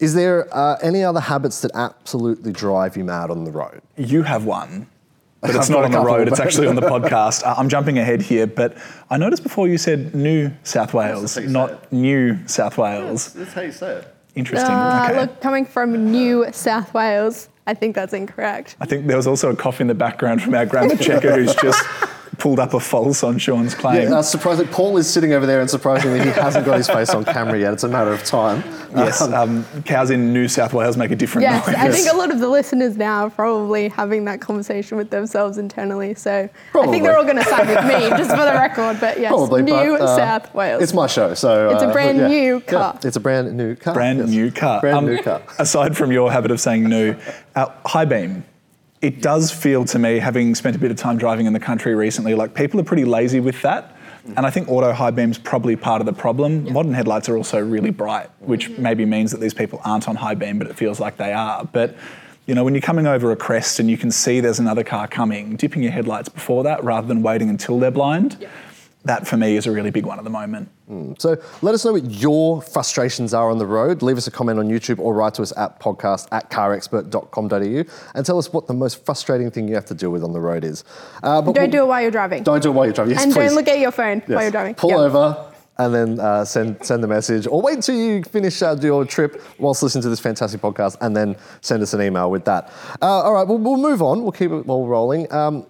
is 0.00 0.14
there 0.14 0.48
uh, 0.54 0.76
any 0.82 1.02
other 1.02 1.20
habits 1.20 1.60
that 1.62 1.70
absolutely 1.74 2.52
drive 2.52 2.96
you 2.96 3.04
mad 3.04 3.30
on 3.30 3.44
the 3.44 3.50
road? 3.50 3.80
You 3.96 4.22
have 4.22 4.44
one, 4.44 4.88
but 5.40 5.56
I've 5.56 5.70
not 5.70 5.84
on 5.84 5.90
the 5.90 6.00
road. 6.00 6.28
It's 6.28 6.40
actually 6.40 6.66
on 6.66 6.74
the 6.74 6.82
podcast. 6.82 7.44
Uh, 7.44 7.54
I'm 7.56 7.68
jumping 7.68 7.98
ahead 7.98 8.22
here, 8.22 8.46
but 8.46 8.76
I 9.10 9.16
noticed 9.16 9.42
before 9.42 9.68
you 9.68 9.78
said 9.78 10.14
New 10.14 10.52
South 10.64 10.92
Wales, 10.94 11.34
how 11.34 11.40
you 11.40 11.46
say 11.48 11.52
not. 11.52 11.92
New 11.92 12.46
South 12.46 12.78
Wales. 12.78 13.32
That's 13.32 13.52
how 13.52 13.62
you 13.62 13.72
say 13.72 13.98
it. 13.98 14.14
Interesting. 14.34 14.70
Uh, 14.70 15.08
okay. 15.08 15.20
Look, 15.20 15.40
coming 15.40 15.64
from 15.64 16.10
New 16.12 16.46
South 16.52 16.92
Wales, 16.92 17.48
I 17.66 17.74
think 17.74 17.94
that's 17.94 18.12
incorrect. 18.12 18.76
I 18.80 18.86
think 18.86 19.06
there 19.06 19.16
was 19.16 19.26
also 19.26 19.50
a 19.50 19.56
cough 19.56 19.80
in 19.80 19.86
the 19.86 19.94
background 19.94 20.42
from 20.42 20.54
our 20.54 20.66
grammar 20.66 20.96
checker 20.96 21.34
who's 21.34 21.54
just 21.54 21.82
pulled 22.38 22.58
up 22.58 22.74
a 22.74 22.80
false 22.80 23.22
on 23.24 23.38
Sean's 23.38 23.74
claim. 23.74 24.08
Yeah, 24.10 24.16
uh, 24.18 24.22
surprisingly, 24.22 24.70
Paul 24.72 24.96
is 24.98 25.08
sitting 25.08 25.32
over 25.32 25.46
there, 25.46 25.60
and 25.60 25.68
surprisingly, 25.70 26.20
he 26.20 26.28
hasn't 26.30 26.66
got 26.66 26.76
his 26.76 26.86
face 26.88 27.10
on 27.10 27.24
camera 27.24 27.58
yet. 27.58 27.72
It's 27.72 27.84
a 27.84 27.88
matter 27.88 28.12
of 28.12 28.24
time. 28.24 28.62
Yes, 28.94 29.20
um, 29.20 29.64
cows 29.84 30.10
in 30.10 30.32
New 30.32 30.48
South 30.48 30.72
Wales 30.72 30.96
make 30.96 31.10
a 31.10 31.16
different 31.16 31.42
Yes, 31.42 31.66
noise. 31.66 31.76
I 31.76 31.90
think 31.90 32.12
a 32.12 32.16
lot 32.16 32.30
of 32.30 32.40
the 32.40 32.48
listeners 32.48 32.96
now 32.96 33.26
are 33.26 33.30
probably 33.30 33.88
having 33.88 34.24
that 34.26 34.40
conversation 34.40 34.96
with 34.96 35.10
themselves 35.10 35.58
internally. 35.58 36.14
So 36.14 36.48
I 36.74 36.86
think 36.86 37.04
they're 37.04 37.16
all 37.16 37.24
going 37.24 37.36
to 37.36 37.44
side 37.44 37.66
with 37.68 37.84
me, 37.86 38.08
just 38.16 38.30
for 38.30 38.36
the 38.44 38.52
record. 38.52 38.98
But 39.00 39.20
yes, 39.20 39.30
Probably, 39.30 39.62
New 39.62 39.72
but, 39.98 40.02
uh, 40.02 40.16
South 40.16 40.54
Wales. 40.54 40.82
It's 40.82 40.94
my 40.94 41.06
show, 41.06 41.34
so 41.34 41.70
It's 41.70 41.82
a 41.82 41.88
uh, 41.88 41.92
brand 41.92 42.18
yeah. 42.18 42.28
new 42.28 42.54
Yeah, 42.54 42.60
car. 42.72 42.98
it's 43.02 43.16
a 43.16 43.20
brand 43.20 43.54
new 43.56 43.74
car. 43.76 43.94
Brand 43.94 44.18
yes. 44.20 44.28
new 44.28 44.50
car. 44.50 44.80
Brand 44.80 44.96
Um, 44.98 45.06
new 45.06 45.22
car. 45.22 45.42
Aside 45.58 45.96
from 45.96 46.12
your 46.12 46.30
habit 46.32 46.50
of 46.50 46.60
saying 46.60 46.84
new, 46.84 47.16
uh, 47.54 47.66
high 47.84 48.04
beam. 48.04 48.44
It 49.02 49.20
does 49.20 49.52
feel 49.52 49.84
to 49.86 49.98
me, 49.98 50.18
having 50.18 50.54
spent 50.54 50.76
a 50.76 50.78
bit 50.78 50.90
of 50.90 50.96
time 50.96 51.18
driving 51.18 51.46
in 51.46 51.52
the 51.52 51.60
country 51.60 51.94
recently, 51.94 52.34
like 52.34 52.54
people 52.54 52.80
are 52.80 52.84
pretty 52.84 53.04
lazy 53.04 53.40
with 53.40 53.60
that. 53.62 53.96
And 54.36 54.44
I 54.44 54.50
think 54.50 54.68
auto 54.68 54.92
high 54.92 55.12
beam's 55.12 55.38
probably 55.38 55.76
part 55.76 56.00
of 56.00 56.06
the 56.06 56.12
problem. 56.12 56.72
Modern 56.72 56.94
headlights 56.94 57.28
are 57.28 57.36
also 57.36 57.60
really 57.60 57.90
bright, 57.90 58.28
which 58.40 58.68
mm-hmm. 58.70 58.82
maybe 58.82 59.04
means 59.04 59.30
that 59.30 59.40
these 59.40 59.54
people 59.54 59.80
aren't 59.84 60.08
on 60.08 60.16
high 60.16 60.34
beam, 60.34 60.58
but 60.58 60.66
it 60.66 60.74
feels 60.74 60.98
like 60.98 61.16
they 61.16 61.32
are. 61.32 61.64
But 61.64 61.94
you 62.46 62.54
know, 62.54 62.64
when 62.64 62.74
you're 62.74 62.80
coming 62.80 63.06
over 63.06 63.32
a 63.32 63.36
crest 63.36 63.80
and 63.80 63.90
you 63.90 63.98
can 63.98 64.10
see 64.10 64.40
there's 64.40 64.60
another 64.60 64.84
car 64.84 65.06
coming, 65.08 65.56
dipping 65.56 65.82
your 65.82 65.92
headlights 65.92 66.28
before 66.28 66.64
that 66.64 66.82
rather 66.82 67.06
than 67.06 67.22
waiting 67.22 67.50
until 67.50 67.78
they're 67.78 67.90
blind 67.90 68.46
that 69.06 69.26
for 69.26 69.36
me 69.36 69.56
is 69.56 69.66
a 69.66 69.70
really 69.72 69.90
big 69.90 70.04
one 70.06 70.18
at 70.18 70.24
the 70.24 70.30
moment. 70.30 70.68
So 71.18 71.36
let 71.62 71.74
us 71.74 71.84
know 71.84 71.92
what 71.92 72.08
your 72.10 72.62
frustrations 72.62 73.34
are 73.34 73.50
on 73.50 73.58
the 73.58 73.66
road. 73.66 74.02
Leave 74.02 74.16
us 74.16 74.26
a 74.26 74.30
comment 74.30 74.58
on 74.58 74.68
YouTube 74.68 74.98
or 75.00 75.14
write 75.14 75.34
to 75.34 75.42
us 75.42 75.52
at 75.56 75.80
podcast 75.80 76.28
at 76.30 76.48
carexpert.com.au 76.50 77.84
and 78.14 78.26
tell 78.26 78.38
us 78.38 78.52
what 78.52 78.66
the 78.66 78.74
most 78.74 79.04
frustrating 79.04 79.50
thing 79.50 79.68
you 79.68 79.74
have 79.74 79.86
to 79.86 79.94
deal 79.94 80.10
with 80.10 80.22
on 80.22 80.32
the 80.32 80.40
road 80.40 80.64
is. 80.64 80.84
Uh, 81.22 81.40
but 81.42 81.54
Don't 81.54 81.64
we'll- 81.64 81.70
do 81.72 81.82
it 81.82 81.86
while 81.86 82.02
you're 82.02 82.10
driving. 82.10 82.42
Don't 82.42 82.62
do 82.62 82.68
it 82.70 82.72
while 82.72 82.84
you're 82.86 82.94
driving. 82.94 83.14
Yes, 83.14 83.24
and 83.24 83.32
please. 83.32 83.46
don't 83.48 83.54
look 83.56 83.68
at 83.68 83.78
your 83.78 83.90
phone 83.90 84.20
while 84.26 84.42
you're 84.42 84.50
driving. 84.50 84.74
Pull 84.74 84.90
Yeah. 84.90 84.96
over 84.98 85.52
and 85.78 85.94
then 85.94 86.18
uh, 86.20 86.42
send 86.44 86.82
send 86.82 87.02
the 87.04 87.06
message, 87.08 87.46
or 87.46 87.60
wait 87.60 87.74
until 87.74 87.94
you 87.96 88.22
finish 88.24 88.62
uh, 88.62 88.74
your 88.80 89.04
trip 89.04 89.42
whilst 89.58 89.82
listening 89.82 90.00
to 90.02 90.08
this 90.08 90.20
fantastic 90.20 90.60
podcast, 90.62 90.96
and 91.02 91.14
then 91.14 91.36
send 91.60 91.82
us 91.82 91.92
an 91.92 92.00
email 92.00 92.30
with 92.30 92.46
that. 92.46 92.72
Uh, 93.02 93.06
all 93.22 93.34
right, 93.34 93.46
we'll, 93.46 93.58
we'll 93.58 93.76
move 93.76 94.00
on. 94.00 94.22
We'll 94.22 94.32
keep 94.32 94.50
it 94.50 94.66
all 94.68 94.86
rolling. 94.86 95.30
Um, 95.30 95.66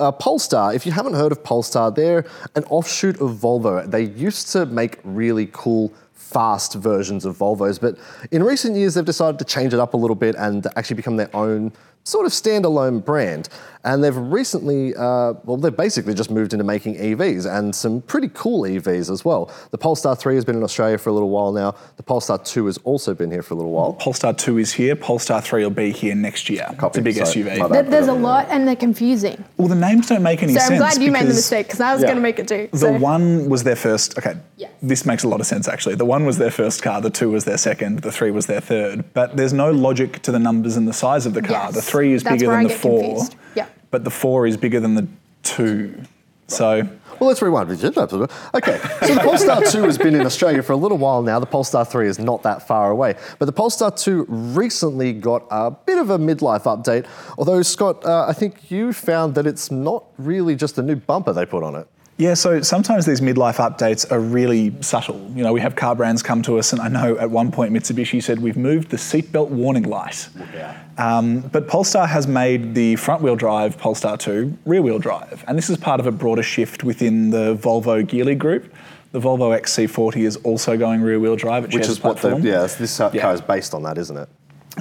uh, 0.00 0.12
Polestar, 0.12 0.74
if 0.74 0.86
you 0.86 0.92
haven't 0.92 1.14
heard 1.14 1.32
of 1.32 1.44
Polestar, 1.44 1.90
they're 1.90 2.24
an 2.56 2.64
offshoot 2.64 3.20
of 3.20 3.36
Volvo. 3.36 3.88
They 3.88 4.04
used 4.04 4.50
to 4.52 4.66
make 4.66 4.98
really 5.04 5.48
cool, 5.52 5.92
fast 6.14 6.74
versions 6.74 7.24
of 7.24 7.36
Volvos, 7.36 7.80
but 7.80 7.96
in 8.30 8.42
recent 8.42 8.76
years 8.76 8.94
they've 8.94 9.04
decided 9.04 9.38
to 9.38 9.44
change 9.44 9.74
it 9.74 9.80
up 9.80 9.94
a 9.94 9.96
little 9.96 10.16
bit 10.16 10.34
and 10.36 10.66
actually 10.76 10.96
become 10.96 11.16
their 11.16 11.34
own 11.34 11.72
sort 12.04 12.26
of 12.26 12.32
standalone 12.32 13.04
brand. 13.04 13.48
And 13.82 14.04
they've 14.04 14.14
recently, 14.16 14.94
uh, 14.94 15.32
well, 15.44 15.56
they've 15.56 15.74
basically 15.74 16.12
just 16.12 16.30
moved 16.30 16.52
into 16.52 16.64
making 16.64 16.96
EVs 16.96 17.50
and 17.50 17.74
some 17.74 18.02
pretty 18.02 18.28
cool 18.34 18.64
EVs 18.64 19.10
as 19.10 19.24
well. 19.24 19.50
The 19.70 19.78
Polestar 19.78 20.14
3 20.14 20.34
has 20.34 20.44
been 20.44 20.56
in 20.56 20.62
Australia 20.62 20.98
for 20.98 21.08
a 21.08 21.14
little 21.14 21.30
while 21.30 21.50
now. 21.50 21.74
The 21.96 22.02
Polestar 22.02 22.36
2 22.36 22.66
has 22.66 22.76
also 22.84 23.14
been 23.14 23.30
here 23.30 23.42
for 23.42 23.54
a 23.54 23.56
little 23.56 23.72
while. 23.72 23.94
Polestar 23.94 24.34
2 24.34 24.58
is 24.58 24.74
here, 24.74 24.94
Polestar 24.96 25.40
3 25.40 25.62
will 25.62 25.70
be 25.70 25.92
here 25.92 26.14
next 26.14 26.50
year. 26.50 26.66
Copy, 26.76 26.88
It's 26.88 26.98
a 26.98 27.00
big 27.00 27.14
sorry, 27.16 27.28
SUV. 27.44 27.58
bad. 27.58 27.72
There- 27.72 27.82
There's 27.90 28.08
a 28.08 28.12
lot 28.12 28.48
and 28.50 28.68
they're 28.68 28.76
confusing. 28.76 29.42
Well, 29.56 29.68
the 29.68 29.74
names 29.76 30.08
don't 30.08 30.22
make 30.22 30.42
any 30.42 30.52
So 30.52 30.58
sense. 30.58 30.68
So 30.68 30.74
I'm 30.74 30.80
glad 30.80 31.02
you 31.02 31.10
made 31.10 31.22
the 31.22 31.28
mistake 31.28 31.66
because 31.68 31.80
I 31.80 31.94
was 31.94 32.02
Yeah. 32.02 32.08
going 32.08 32.16
to 32.18 32.22
make 32.22 32.38
it 32.38 32.48
too. 32.48 32.68
The 32.72 32.92
one 32.92 33.48
was 33.48 33.62
their 33.64 33.76
first. 33.76 34.18
Okay, 34.18 34.34
Yes. 34.58 34.70
this 34.82 35.06
makes 35.06 35.22
a 35.24 35.28
lot 35.28 35.40
of 35.40 35.46
sense 35.46 35.68
actually. 35.68 35.94
The 35.94 36.04
one 36.04 36.26
was 36.26 36.36
their 36.36 36.50
first 36.50 36.82
car, 36.82 37.00
the 37.00 37.08
two 37.08 37.30
was 37.30 37.46
their 37.46 37.56
second, 37.56 38.00
the 38.00 38.12
three 38.12 38.30
was 38.30 38.44
their 38.44 38.60
third. 38.60 39.04
But 39.14 39.38
there's 39.38 39.54
no 39.54 39.70
logic 39.70 40.20
to 40.20 40.32
the 40.32 40.38
numbers 40.38 40.76
and 40.76 40.86
the 40.86 40.92
size 40.92 41.24
of 41.24 41.32
the 41.32 41.40
car. 41.40 41.64
Yes. 41.68 41.74
The 41.76 41.82
three 41.90 42.12
is 42.12 42.22
That's 42.22 42.34
bigger 42.36 42.48
where 42.48 42.56
than 42.58 42.66
I 42.66 42.68
the 42.68 42.74
get 42.74 42.82
four, 42.82 43.00
confused. 43.00 43.36
Yeah. 43.54 43.66
but 43.90 44.04
the 44.04 44.10
four 44.10 44.46
is 44.46 44.56
bigger 44.56 44.80
than 44.80 44.94
the 44.94 45.06
two. 45.42 46.02
So 46.46 46.82
Well, 47.20 47.28
let's 47.28 47.42
rewind. 47.42 47.70
Okay, 47.70 48.80
so 49.06 49.14
the 49.14 49.20
Polestar 49.22 49.62
2 49.62 49.82
has 49.84 49.98
been 49.98 50.14
in 50.14 50.26
Australia 50.26 50.62
for 50.62 50.72
a 50.72 50.76
little 50.76 50.98
while 50.98 51.22
now. 51.22 51.38
The 51.38 51.46
Polestar 51.46 51.84
3 51.84 52.08
is 52.08 52.18
not 52.18 52.42
that 52.42 52.66
far 52.66 52.90
away. 52.90 53.14
But 53.38 53.44
the 53.44 53.52
Polestar 53.52 53.90
2 53.90 54.24
recently 54.28 55.12
got 55.12 55.44
a 55.50 55.70
bit 55.70 55.98
of 55.98 56.10
a 56.10 56.18
midlife 56.18 56.62
update. 56.64 57.06
Although, 57.38 57.62
Scott, 57.62 58.04
uh, 58.04 58.24
I 58.26 58.32
think 58.32 58.70
you 58.70 58.92
found 58.92 59.34
that 59.36 59.46
it's 59.46 59.70
not 59.70 60.04
really 60.18 60.56
just 60.56 60.78
a 60.78 60.82
new 60.82 60.96
bumper 60.96 61.32
they 61.32 61.46
put 61.46 61.62
on 61.62 61.74
it. 61.76 61.86
Yeah, 62.16 62.34
so 62.34 62.60
sometimes 62.60 63.06
these 63.06 63.20
midlife 63.22 63.56
updates 63.56 64.10
are 64.12 64.20
really 64.20 64.74
subtle. 64.82 65.30
You 65.34 65.42
know, 65.42 65.52
we 65.54 65.60
have 65.62 65.74
car 65.76 65.94
brands 65.94 66.22
come 66.22 66.42
to 66.42 66.58
us, 66.58 66.72
and 66.72 66.80
I 66.82 66.88
know 66.88 67.16
at 67.16 67.30
one 67.30 67.50
point 67.50 67.72
Mitsubishi 67.72 68.22
said 68.22 68.40
we've 68.40 68.58
moved 68.58 68.90
the 68.90 68.98
seatbelt 68.98 69.48
warning 69.48 69.84
light. 69.84 70.28
Um, 71.00 71.40
but 71.40 71.66
Polestar 71.66 72.06
has 72.06 72.26
made 72.26 72.74
the 72.74 72.96
front 72.96 73.22
wheel 73.22 73.36
drive 73.36 73.78
Polestar 73.78 74.16
2 74.18 74.56
rear 74.66 74.82
wheel 74.82 74.98
drive, 74.98 75.44
and 75.48 75.56
this 75.56 75.70
is 75.70 75.76
part 75.78 75.98
of 76.00 76.06
a 76.06 76.12
broader 76.12 76.42
shift 76.42 76.84
within 76.84 77.30
the 77.30 77.56
Volvo 77.56 78.04
Geely 78.06 78.36
group. 78.36 78.72
The 79.12 79.20
Volvo 79.20 79.58
XC40 79.58 80.16
is 80.26 80.36
also 80.38 80.76
going 80.76 81.00
rear 81.00 81.18
wheel 81.18 81.36
drive, 81.36 81.72
Which 81.72 81.88
is 81.88 82.02
what 82.02 82.18
the, 82.18 82.36
yeah, 82.38 82.66
this 82.66 82.98
car 82.98 83.10
Yeah. 83.12 83.32
is 83.32 83.40
based 83.40 83.74
on 83.74 83.82
that, 83.84 83.98
isn't 83.98 84.16
it? 84.16 84.28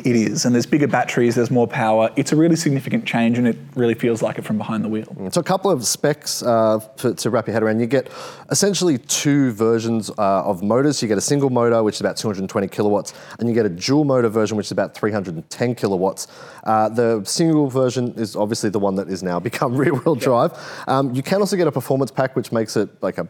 It 0.06 0.16
is, 0.16 0.46
and 0.46 0.54
there's 0.54 0.68
bigger 0.68 0.88
batteries, 0.88 1.34
there's 1.34 1.50
more 1.50 1.68
power. 1.68 2.12
It's 2.16 2.32
a 2.32 2.36
really 2.36 2.56
significant 2.56 3.06
change, 3.06 3.40
and 3.40 3.48
it 3.48 3.58
really 3.76 3.96
feels 3.96 4.22
like 4.22 4.38
it 4.38 4.46
from 4.46 4.58
behind 4.58 4.84
the 4.86 4.88
wheel. 4.88 5.32
So 5.32 5.42
a 5.42 5.44
couple 5.44 5.72
of 5.72 5.86
specs 5.86 6.44
uh, 6.44 6.80
to, 6.98 7.16
to 7.16 7.30
wrap 7.32 7.48
your 7.48 7.54
head 7.54 7.64
around. 7.64 7.80
You 7.80 7.88
get 7.88 8.10
essentially 8.52 9.00
two 9.00 9.52
versions 9.52 10.12
uh, 10.12 10.44
of 10.46 10.62
motors. 10.62 11.02
You 11.02 11.08
get 11.08 11.18
a 11.18 11.22
single 11.22 11.50
motor, 11.50 11.82
which 11.82 11.96
is 11.96 12.02
about 12.02 12.18
220 12.18 12.68
kilowatts, 12.68 13.14
and 13.40 13.50
you 13.50 13.56
get 13.56 13.66
a 13.66 13.70
dual 13.70 14.06
motor 14.06 14.30
version, 14.30 14.58
which 14.58 14.68
is 14.68 14.72
about 14.72 14.94
310 14.94 15.76
kilowatts. 15.76 16.28
Uh, 16.66 16.88
the 16.90 17.24
single 17.26 17.68
version 17.68 18.14
is 18.16 18.36
obviously 18.36 18.70
the 18.70 18.80
one 18.80 18.94
that 18.96 19.10
is 19.10 19.24
now 19.24 19.40
become 19.50 19.76
rear-wheel 19.76 20.16
drive. 20.16 20.52
Um, 20.88 21.16
you 21.16 21.24
can 21.24 21.40
also 21.40 21.58
get 21.58 21.68
a 21.68 21.72
performance 21.72 22.12
pack, 22.12 22.36
which 22.36 22.52
makes 22.52 22.78
it 22.78 22.90
like 23.02 23.18
a 23.18 23.28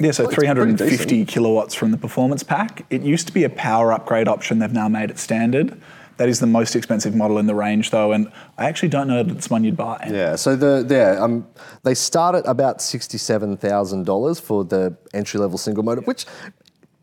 Yeah, 0.00 0.10
so 0.10 0.24
Well, 0.24 0.32
350 0.32 1.24
kilowatts 1.24 1.74
from 1.74 1.92
the 1.92 1.96
performance 1.96 2.42
pack. 2.42 2.84
It 2.90 3.02
used 3.02 3.26
to 3.28 3.32
be 3.32 3.44
a 3.44 3.50
power 3.50 3.92
upgrade 3.92 4.26
option. 4.26 4.58
They've 4.58 4.72
now 4.72 4.88
made 4.88 5.10
it 5.10 5.18
standard. 5.18 5.80
That 6.16 6.28
is 6.28 6.38
the 6.38 6.46
most 6.46 6.76
expensive 6.76 7.14
model 7.14 7.38
in 7.38 7.46
the 7.46 7.54
range, 7.54 7.90
though, 7.90 8.12
and 8.12 8.30
I 8.56 8.66
actually 8.66 8.88
don't 8.88 9.08
know 9.08 9.22
that 9.22 9.36
it's 9.36 9.50
one 9.50 9.64
you'd 9.64 9.76
buy. 9.76 10.08
Yeah, 10.12 10.36
so 10.36 10.54
the 10.54 10.86
yeah, 10.88 11.20
um, 11.20 11.46
they 11.82 11.94
start 11.94 12.36
at 12.36 12.46
about 12.46 12.80
sixty-seven 12.80 13.56
thousand 13.56 14.04
dollars 14.06 14.38
for 14.38 14.64
the 14.64 14.96
entry-level 15.12 15.58
single 15.58 15.82
motor, 15.82 16.02
which 16.02 16.24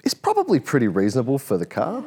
is 0.06 0.14
probably 0.14 0.62
pretty 0.62 0.88
reasonable 0.88 1.40
for 1.40 1.58
the 1.58 1.66
car. 1.66 2.06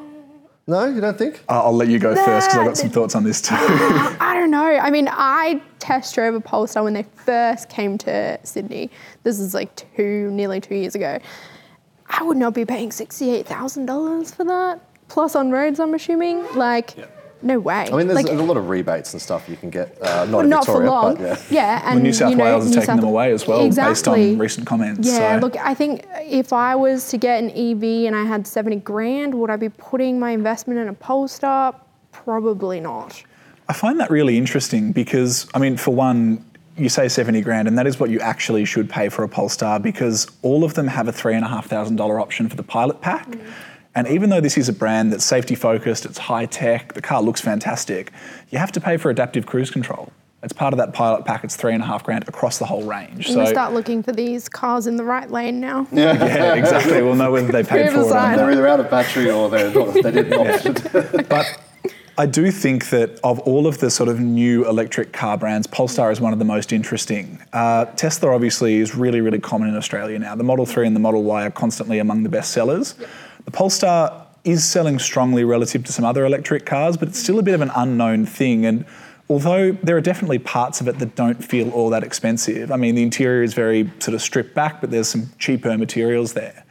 No, 0.66 0.86
you 0.86 1.00
don't 1.00 1.18
think? 1.18 1.42
Uh, 1.48 1.62
I'll 1.64 1.74
let 1.74 1.88
you 1.88 1.98
go 1.98 2.14
first 2.14 2.48
because 2.48 2.58
I've 2.58 2.66
got 2.66 2.76
some 2.78 2.88
thoughts 2.88 3.14
on 3.14 3.22
this 3.22 3.42
too. 3.42 3.54
I 3.58 4.32
don't 4.34 4.50
know. 4.50 4.64
I 4.64 4.90
mean, 4.90 5.08
I 5.10 5.60
test 5.78 6.14
drove 6.14 6.34
a 6.34 6.40
Polestar 6.40 6.82
when 6.84 6.94
they 6.94 7.02
first 7.02 7.68
came 7.68 7.98
to 7.98 8.38
Sydney. 8.44 8.90
This 9.24 9.38
is 9.38 9.52
like 9.52 9.76
two, 9.96 10.30
nearly 10.30 10.60
two 10.62 10.74
years 10.74 10.94
ago. 10.94 11.18
I 12.08 12.22
would 12.22 12.38
not 12.38 12.54
be 12.54 12.64
paying 12.64 12.90
sixty-eight 12.92 13.46
thousand 13.46 13.86
dollars 13.86 14.34
for 14.34 14.44
that. 14.44 14.80
Plus 15.08 15.36
on 15.36 15.50
roads, 15.50 15.80
I'm 15.80 15.92
assuming. 15.92 16.42
Like, 16.54 16.96
no 17.44 17.58
way. 17.58 17.88
I 17.90 17.96
mean, 17.96 18.06
there's 18.06 18.24
like, 18.24 18.32
a 18.32 18.42
lot 18.42 18.56
of 18.56 18.68
rebates 18.68 19.12
and 19.12 19.20
stuff 19.20 19.48
you 19.48 19.56
can 19.56 19.70
get. 19.70 20.00
Uh, 20.00 20.24
not 20.24 20.30
well, 20.30 20.40
in 20.40 20.48
not 20.48 20.66
Victoria, 20.66 20.88
for 20.88 20.92
long. 20.92 21.14
but 21.16 21.46
yeah. 21.50 21.82
and 21.84 22.02
New 22.02 22.12
South 22.12 22.30
you 22.30 22.36
know, 22.36 22.44
Wales 22.44 22.64
is 22.64 22.70
New 22.70 22.76
taking 22.76 22.86
South- 22.86 22.96
them 22.96 23.08
away 23.08 23.32
as 23.32 23.46
well, 23.46 23.64
exactly. 23.64 23.92
based 23.92 24.08
on 24.08 24.38
recent 24.38 24.66
comments. 24.66 25.06
Yeah, 25.06 25.38
so. 25.38 25.46
look, 25.46 25.56
I 25.56 25.74
think 25.74 26.06
if 26.20 26.52
I 26.52 26.74
was 26.74 27.08
to 27.08 27.18
get 27.18 27.42
an 27.42 27.50
EV 27.50 28.06
and 28.06 28.16
I 28.16 28.24
had 28.24 28.46
70 28.46 28.76
grand, 28.76 29.34
would 29.34 29.50
I 29.50 29.56
be 29.56 29.68
putting 29.68 30.18
my 30.18 30.30
investment 30.30 30.80
in 30.80 30.88
a 30.88 30.94
Polestar? 30.94 31.74
Probably 32.12 32.80
not. 32.80 33.22
I 33.68 33.72
find 33.72 33.98
that 34.00 34.10
really 34.10 34.36
interesting 34.36 34.92
because, 34.92 35.48
I 35.54 35.58
mean, 35.58 35.76
for 35.76 35.94
one, 35.94 36.44
you 36.76 36.88
say 36.88 37.08
70 37.08 37.40
grand, 37.42 37.68
and 37.68 37.78
that 37.78 37.86
is 37.86 38.00
what 38.00 38.10
you 38.10 38.20
actually 38.20 38.64
should 38.64 38.90
pay 38.90 39.08
for 39.08 39.22
a 39.22 39.28
Polestar 39.28 39.78
because 39.78 40.26
all 40.42 40.64
of 40.64 40.74
them 40.74 40.88
have 40.88 41.08
a 41.08 41.12
$3,500 41.12 42.20
option 42.20 42.48
for 42.48 42.56
the 42.56 42.62
pilot 42.62 43.00
pack. 43.00 43.28
And 43.94 44.08
even 44.08 44.30
though 44.30 44.40
this 44.40 44.58
is 44.58 44.68
a 44.68 44.72
brand 44.72 45.12
that's 45.12 45.24
safety 45.24 45.54
focused, 45.54 46.04
it's 46.04 46.18
high 46.18 46.46
tech, 46.46 46.94
the 46.94 47.02
car 47.02 47.22
looks 47.22 47.40
fantastic, 47.40 48.12
you 48.50 48.58
have 48.58 48.72
to 48.72 48.80
pay 48.80 48.96
for 48.96 49.10
adaptive 49.10 49.46
cruise 49.46 49.70
control. 49.70 50.12
It's 50.42 50.52
part 50.52 50.74
of 50.74 50.78
that 50.78 50.92
pilot 50.92 51.24
pack, 51.24 51.42
it's 51.42 51.56
three 51.56 51.72
and 51.72 51.82
a 51.82 51.86
half 51.86 52.04
grand 52.04 52.28
across 52.28 52.58
the 52.58 52.66
whole 52.66 52.82
range. 52.82 53.30
I'm 53.30 53.36
gonna 53.36 53.46
start 53.46 53.72
looking 53.72 54.02
for 54.02 54.12
these 54.12 54.48
cars 54.48 54.86
in 54.86 54.96
the 54.96 55.04
right 55.04 55.30
lane 55.30 55.58
now. 55.58 55.86
yeah, 55.92 56.54
exactly. 56.54 57.00
We'll 57.00 57.14
know 57.14 57.32
whether 57.32 57.50
they 57.50 57.62
paid 57.64 57.90
for 57.90 58.00
it 58.00 58.04
or 58.04 58.10
not. 58.10 58.36
They're 58.36 58.50
either 58.50 58.66
out 58.66 58.80
of 58.80 58.90
battery 58.90 59.30
or 59.30 59.48
they're 59.48 59.72
not, 59.72 59.94
they 59.94 60.10
didn't 60.10 60.34
option. 60.34 60.74
But 61.28 61.58
I 62.18 62.26
do 62.26 62.50
think 62.50 62.90
that 62.90 63.18
of 63.24 63.40
all 63.40 63.66
of 63.66 63.78
the 63.78 63.90
sort 63.90 64.08
of 64.08 64.20
new 64.20 64.68
electric 64.68 65.12
car 65.12 65.38
brands, 65.38 65.66
Polestar 65.66 66.12
is 66.12 66.20
one 66.20 66.32
of 66.32 66.38
the 66.38 66.44
most 66.44 66.72
interesting. 66.72 67.42
Uh, 67.52 67.86
Tesla 67.86 68.32
obviously 68.34 68.76
is 68.76 68.94
really, 68.94 69.20
really 69.20 69.40
common 69.40 69.68
in 69.68 69.76
Australia 69.76 70.18
now. 70.18 70.34
The 70.36 70.44
Model 70.44 70.66
3 70.66 70.86
and 70.86 70.94
the 70.94 71.00
Model 71.00 71.24
Y 71.24 71.46
are 71.46 71.50
constantly 71.50 71.98
among 71.98 72.22
the 72.22 72.28
best 72.28 72.52
sellers. 72.52 72.94
The 73.44 73.50
Polestar 73.50 74.26
is 74.44 74.64
selling 74.64 74.98
strongly 74.98 75.44
relative 75.44 75.84
to 75.84 75.92
some 75.92 76.04
other 76.04 76.24
electric 76.24 76.66
cars, 76.66 76.96
but 76.96 77.08
it's 77.08 77.18
still 77.18 77.38
a 77.38 77.42
bit 77.42 77.54
of 77.54 77.60
an 77.60 77.70
unknown 77.74 78.26
thing. 78.26 78.66
And 78.66 78.84
although 79.28 79.72
there 79.72 79.96
are 79.96 80.00
definitely 80.02 80.38
parts 80.38 80.80
of 80.80 80.88
it 80.88 80.98
that 80.98 81.14
don't 81.14 81.42
feel 81.42 81.70
all 81.70 81.90
that 81.90 82.04
expensive, 82.04 82.70
I 82.70 82.76
mean, 82.76 82.94
the 82.94 83.02
interior 83.02 83.42
is 83.42 83.54
very 83.54 83.90
sort 84.00 84.14
of 84.14 84.22
stripped 84.22 84.54
back, 84.54 84.80
but 84.80 84.90
there's 84.90 85.08
some 85.08 85.30
cheaper 85.38 85.76
materials 85.78 86.34
there. 86.34 86.64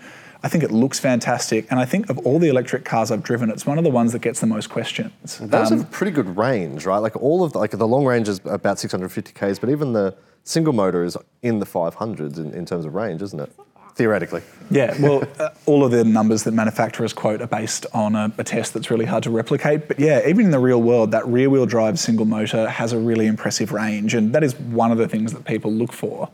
I 0.45 0.49
think 0.49 0.61
it 0.61 0.71
looks 0.71 0.99
fantastic, 0.99 1.65
and 1.71 1.79
I 1.79 1.85
think 1.85 2.09
of 2.09 2.17
all 2.19 2.37
the 2.37 2.49
electric 2.49 2.83
cars 2.83 3.11
I've 3.11 3.23
driven, 3.23 3.49
it's 3.49 3.65
one 3.65 3.77
of 3.77 3.85
the 3.85 3.89
ones 3.89 4.11
that 4.11 4.21
gets 4.21 4.41
the 4.41 4.45
most 4.45 4.69
questions. 4.69 5.37
Those 5.39 5.71
Um, 5.71 5.77
have 5.77 5.87
a 5.87 5.91
pretty 5.91 6.11
good 6.11 6.35
range, 6.37 6.85
right? 6.85 6.97
Like 6.97 7.15
all 7.15 7.45
of 7.45 7.53
the, 7.53 7.59
like 7.59 7.71
the 7.71 7.87
long 7.87 8.05
range 8.05 8.27
is 8.27 8.41
about 8.43 8.77
650 8.77 9.31
k's, 9.31 9.57
but 9.57 9.69
even 9.69 9.93
the 9.93 10.13
single 10.43 10.73
motor 10.73 11.01
is 11.05 11.15
in 11.43 11.59
the 11.59 11.65
500s 11.65 12.37
in, 12.37 12.53
in 12.53 12.65
terms 12.65 12.83
of 12.83 12.93
range, 12.93 13.21
isn't 13.21 13.39
it? 13.39 13.53
Theoretically. 13.95 14.41
Yeah, 14.71 14.95
well, 14.99 15.23
uh, 15.39 15.49
all 15.65 15.83
of 15.83 15.91
the 15.91 16.03
numbers 16.03 16.43
that 16.43 16.53
manufacturers 16.53 17.13
quote 17.13 17.41
are 17.41 17.47
based 17.47 17.85
on 17.93 18.15
a, 18.15 18.31
a 18.37 18.43
test 18.43 18.73
that's 18.73 18.89
really 18.89 19.05
hard 19.05 19.23
to 19.23 19.29
replicate. 19.29 19.87
But 19.87 19.99
yeah, 19.99 20.27
even 20.27 20.45
in 20.45 20.51
the 20.51 20.59
real 20.59 20.81
world, 20.81 21.11
that 21.11 21.27
rear 21.27 21.49
wheel 21.49 21.65
drive 21.65 21.99
single 21.99 22.25
motor 22.25 22.67
has 22.67 22.91
a 22.91 22.97
really 22.97 23.27
impressive 23.27 23.71
range, 23.71 24.15
and 24.15 24.33
that 24.33 24.43
is 24.43 24.55
one 24.55 24.91
of 24.91 24.97
the 24.97 25.07
things 25.07 25.33
that 25.33 25.45
people 25.45 25.71
look 25.71 25.93
for. 25.93 26.29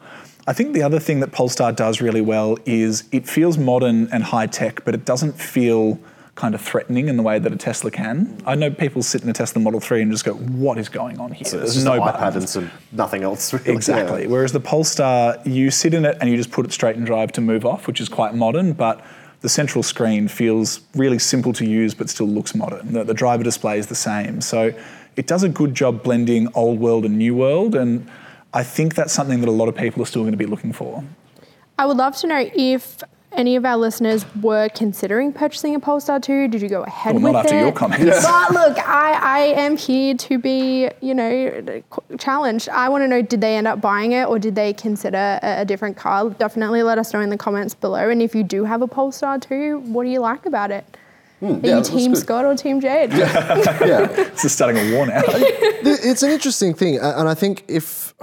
I 0.47 0.53
think 0.53 0.73
the 0.73 0.81
other 0.81 0.99
thing 0.99 1.19
that 1.19 1.31
Polestar 1.31 1.71
does 1.71 2.01
really 2.01 2.21
well 2.21 2.57
is 2.65 3.03
it 3.11 3.27
feels 3.27 3.57
modern 3.57 4.07
and 4.11 4.23
high 4.23 4.47
tech, 4.47 4.83
but 4.85 4.95
it 4.95 5.05
doesn't 5.05 5.33
feel 5.33 5.99
kind 6.39 6.55
of 6.55 6.61
threatening 6.61 7.09
in 7.09 7.17
the 7.17 7.21
way 7.23 7.37
that 7.37 7.51
a 7.51 7.57
Tesla 7.57 7.91
can. 7.91 8.41
I 8.45 8.55
know 8.55 8.71
people 8.71 9.03
sit 9.03 9.23
in 9.23 9.29
a 9.29 9.33
Tesla 9.33 9.61
Model 9.61 9.81
3 9.81 10.03
and 10.03 10.09
just 10.09 10.23
go, 10.23 10.35
what 10.35 10.77
is 10.77 10.87
going 10.87 11.19
on 11.19 11.33
here? 11.33 11.43
So 11.45 11.57
There's 11.57 11.71
it's 11.71 11.73
just 11.75 11.85
no 11.85 11.93
an 11.95 11.99
iPad 11.99 12.13
buttons. 12.13 12.35
and 12.35 12.49
some 12.49 12.71
nothing 12.93 13.23
else. 13.23 13.51
Really. 13.51 13.71
Exactly. 13.71 14.21
Yeah. 14.23 14.29
Whereas 14.29 14.53
the 14.53 14.61
Polestar, 14.61 15.37
you 15.43 15.69
sit 15.69 15.93
in 15.93 16.05
it 16.05 16.17
and 16.21 16.29
you 16.29 16.37
just 16.37 16.51
put 16.51 16.65
it 16.65 16.71
straight 16.71 16.95
and 16.95 17.05
drive 17.05 17.33
to 17.33 17.41
move 17.41 17.65
off, 17.65 17.87
which 17.87 17.99
is 17.99 18.07
quite 18.07 18.35
modern, 18.35 18.71
but 18.71 19.05
the 19.41 19.49
central 19.49 19.83
screen 19.83 20.29
feels 20.29 20.79
really 20.95 21.19
simple 21.19 21.51
to 21.53 21.65
use 21.65 21.93
but 21.93 22.09
still 22.09 22.27
looks 22.27 22.55
modern. 22.55 22.93
The, 22.93 23.03
the 23.03 23.13
driver 23.13 23.43
display 23.43 23.77
is 23.77 23.87
the 23.87 23.95
same. 23.95 24.39
So 24.39 24.73
it 25.17 25.27
does 25.27 25.43
a 25.43 25.49
good 25.49 25.75
job 25.75 26.03
blending 26.03 26.47
old 26.55 26.79
world 26.79 27.03
and 27.03 27.17
new 27.17 27.35
world, 27.35 27.75
and 27.75 28.09
I 28.53 28.63
think 28.63 28.95
that's 28.95 29.11
something 29.11 29.41
that 29.41 29.49
a 29.49 29.51
lot 29.51 29.67
of 29.67 29.75
people 29.75 30.01
are 30.01 30.05
still 30.05 30.21
going 30.21 30.31
to 30.31 30.37
be 30.37 30.45
looking 30.45 30.71
for. 30.71 31.03
I 31.77 31.85
would 31.85 31.97
love 31.97 32.15
to 32.17 32.27
know 32.27 32.49
if 32.55 33.03
any 33.31 33.55
of 33.55 33.63
our 33.63 33.77
listeners 33.77 34.25
were 34.41 34.69
considering 34.69 35.31
purchasing 35.31 35.75
a 35.75 35.79
Polestar 35.79 36.19
2. 36.19 36.47
Did 36.47 36.61
you 36.61 36.69
go 36.69 36.83
ahead 36.83 37.15
Well, 37.15 37.23
with 37.25 37.33
not 37.33 37.45
after 37.45 37.57
it? 37.57 37.61
your 37.61 37.71
comments. 37.71 38.23
But 38.25 38.51
look, 38.51 38.77
I, 38.87 39.11
I 39.21 39.39
am 39.61 39.77
here 39.77 40.15
to 40.15 40.37
be, 40.39 40.89
you 41.01 41.13
know, 41.13 41.81
challenged. 42.17 42.69
I 42.69 42.89
want 42.89 43.03
to 43.03 43.07
know 43.07 43.21
did 43.21 43.41
they 43.41 43.55
end 43.55 43.67
up 43.67 43.79
buying 43.81 44.13
it 44.13 44.25
or 44.27 44.39
did 44.39 44.55
they 44.55 44.73
consider 44.73 45.39
a, 45.43 45.61
a 45.61 45.65
different 45.65 45.95
car? 45.95 46.29
Definitely 46.31 46.81
let 46.83 46.97
us 46.97 47.13
know 47.13 47.19
in 47.21 47.29
the 47.29 47.37
comments 47.37 47.75
below. 47.75 48.09
And 48.09 48.21
if 48.21 48.33
you 48.33 48.43
do 48.43 48.63
have 48.65 48.81
a 48.81 48.87
Polestar 48.87 49.37
2, 49.39 49.79
what 49.81 50.03
do 50.05 50.09
you 50.09 50.19
like 50.19 50.45
about 50.45 50.71
it? 50.71 50.83
Hmm, 51.39 51.45
Are 51.45 51.59
yeah, 51.63 51.77
you 51.77 51.83
Team. 51.83 52.15
Scott 52.15 52.43
or 52.43 52.55
Team 52.55 52.81
Jade? 52.81 53.11
yeah. 53.13 54.07
it's 54.11 54.43
is 54.43 54.51
starting 54.51 54.77
a 54.77 54.93
war 54.95 55.05
now. 55.05 55.21
it's 55.25 56.21
an 56.23 56.31
interesting 56.31 56.73
thing, 56.73 56.97
and 56.97 57.29
I 57.29 57.33
think 57.33 57.63
if 57.69 58.13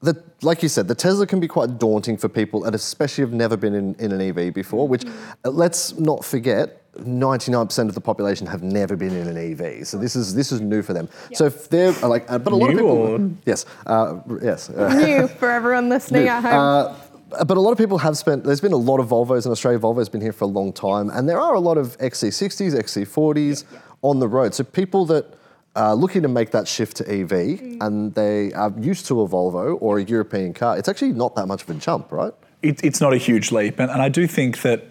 the 0.00 0.14
like 0.42 0.62
you 0.62 0.68
said, 0.68 0.88
the 0.88 0.94
Tesla 0.94 1.26
can 1.26 1.40
be 1.40 1.48
quite 1.48 1.78
daunting 1.78 2.16
for 2.16 2.28
people, 2.28 2.64
and 2.64 2.74
especially 2.74 3.22
have 3.22 3.32
never 3.32 3.56
been 3.56 3.74
in, 3.74 3.94
in 3.96 4.12
an 4.12 4.20
EV 4.20 4.52
before. 4.52 4.86
Which, 4.86 5.04
uh, 5.44 5.50
let's 5.50 5.98
not 5.98 6.24
forget, 6.24 6.82
ninety 7.04 7.50
nine 7.52 7.66
percent 7.66 7.88
of 7.88 7.94
the 7.94 8.00
population 8.00 8.46
have 8.46 8.62
never 8.62 8.96
been 8.96 9.14
in 9.14 9.28
an 9.28 9.36
EV. 9.36 9.86
So 9.86 9.98
this 9.98 10.14
is 10.16 10.34
this 10.34 10.52
is 10.52 10.60
new 10.60 10.82
for 10.82 10.92
them. 10.92 11.08
So 11.34 11.46
if 11.46 11.68
they're 11.68 11.94
uh, 12.02 12.08
like, 12.08 12.30
uh, 12.30 12.38
but 12.38 12.52
a 12.52 12.56
lot 12.56 12.70
of 12.70 12.76
people, 12.76 12.90
or- 12.90 13.30
yes, 13.46 13.64
uh, 13.86 14.18
yes. 14.42 14.68
New 14.68 15.26
for 15.28 15.50
everyone 15.50 15.88
listening 15.88 16.28
at 16.28 16.42
home. 16.42 16.96
uh, 17.32 17.44
but 17.44 17.56
a 17.56 17.60
lot 17.60 17.72
of 17.72 17.78
people 17.78 17.98
have 17.98 18.16
spent. 18.16 18.44
There's 18.44 18.60
been 18.60 18.72
a 18.72 18.76
lot 18.76 19.00
of 19.00 19.08
Volvos 19.08 19.46
in 19.46 19.52
Australia. 19.52 19.78
Volvo's 19.78 20.08
been 20.08 20.20
here 20.20 20.32
for 20.32 20.44
a 20.44 20.48
long 20.48 20.72
time, 20.72 21.10
and 21.10 21.28
there 21.28 21.40
are 21.40 21.54
a 21.54 21.60
lot 21.60 21.76
of 21.76 21.96
XC60s, 21.98 22.72
XC40s 22.74 23.64
on 24.02 24.20
the 24.20 24.28
road. 24.28 24.54
So 24.54 24.64
people 24.64 25.06
that 25.06 25.34
are 25.76 25.94
looking 25.94 26.22
to 26.22 26.28
make 26.28 26.50
that 26.50 26.66
shift 26.66 26.96
to 26.96 27.04
EV 27.08 27.30
mm. 27.30 27.76
and 27.80 28.14
they 28.14 28.52
are 28.52 28.72
used 28.78 29.06
to 29.06 29.20
a 29.20 29.28
Volvo 29.28 29.78
or 29.80 29.98
a 29.98 30.04
European 30.04 30.52
car, 30.54 30.76
it's 30.76 30.88
actually 30.88 31.12
not 31.12 31.36
that 31.36 31.46
much 31.46 31.62
of 31.62 31.70
a 31.70 31.74
jump, 31.74 32.10
right? 32.10 32.32
it, 32.62 32.82
it's 32.84 33.00
not 33.00 33.12
a 33.12 33.16
huge 33.16 33.52
leap. 33.52 33.78
And, 33.78 33.90
and 33.90 34.02
I 34.02 34.08
do 34.08 34.26
think 34.26 34.62
that 34.62 34.84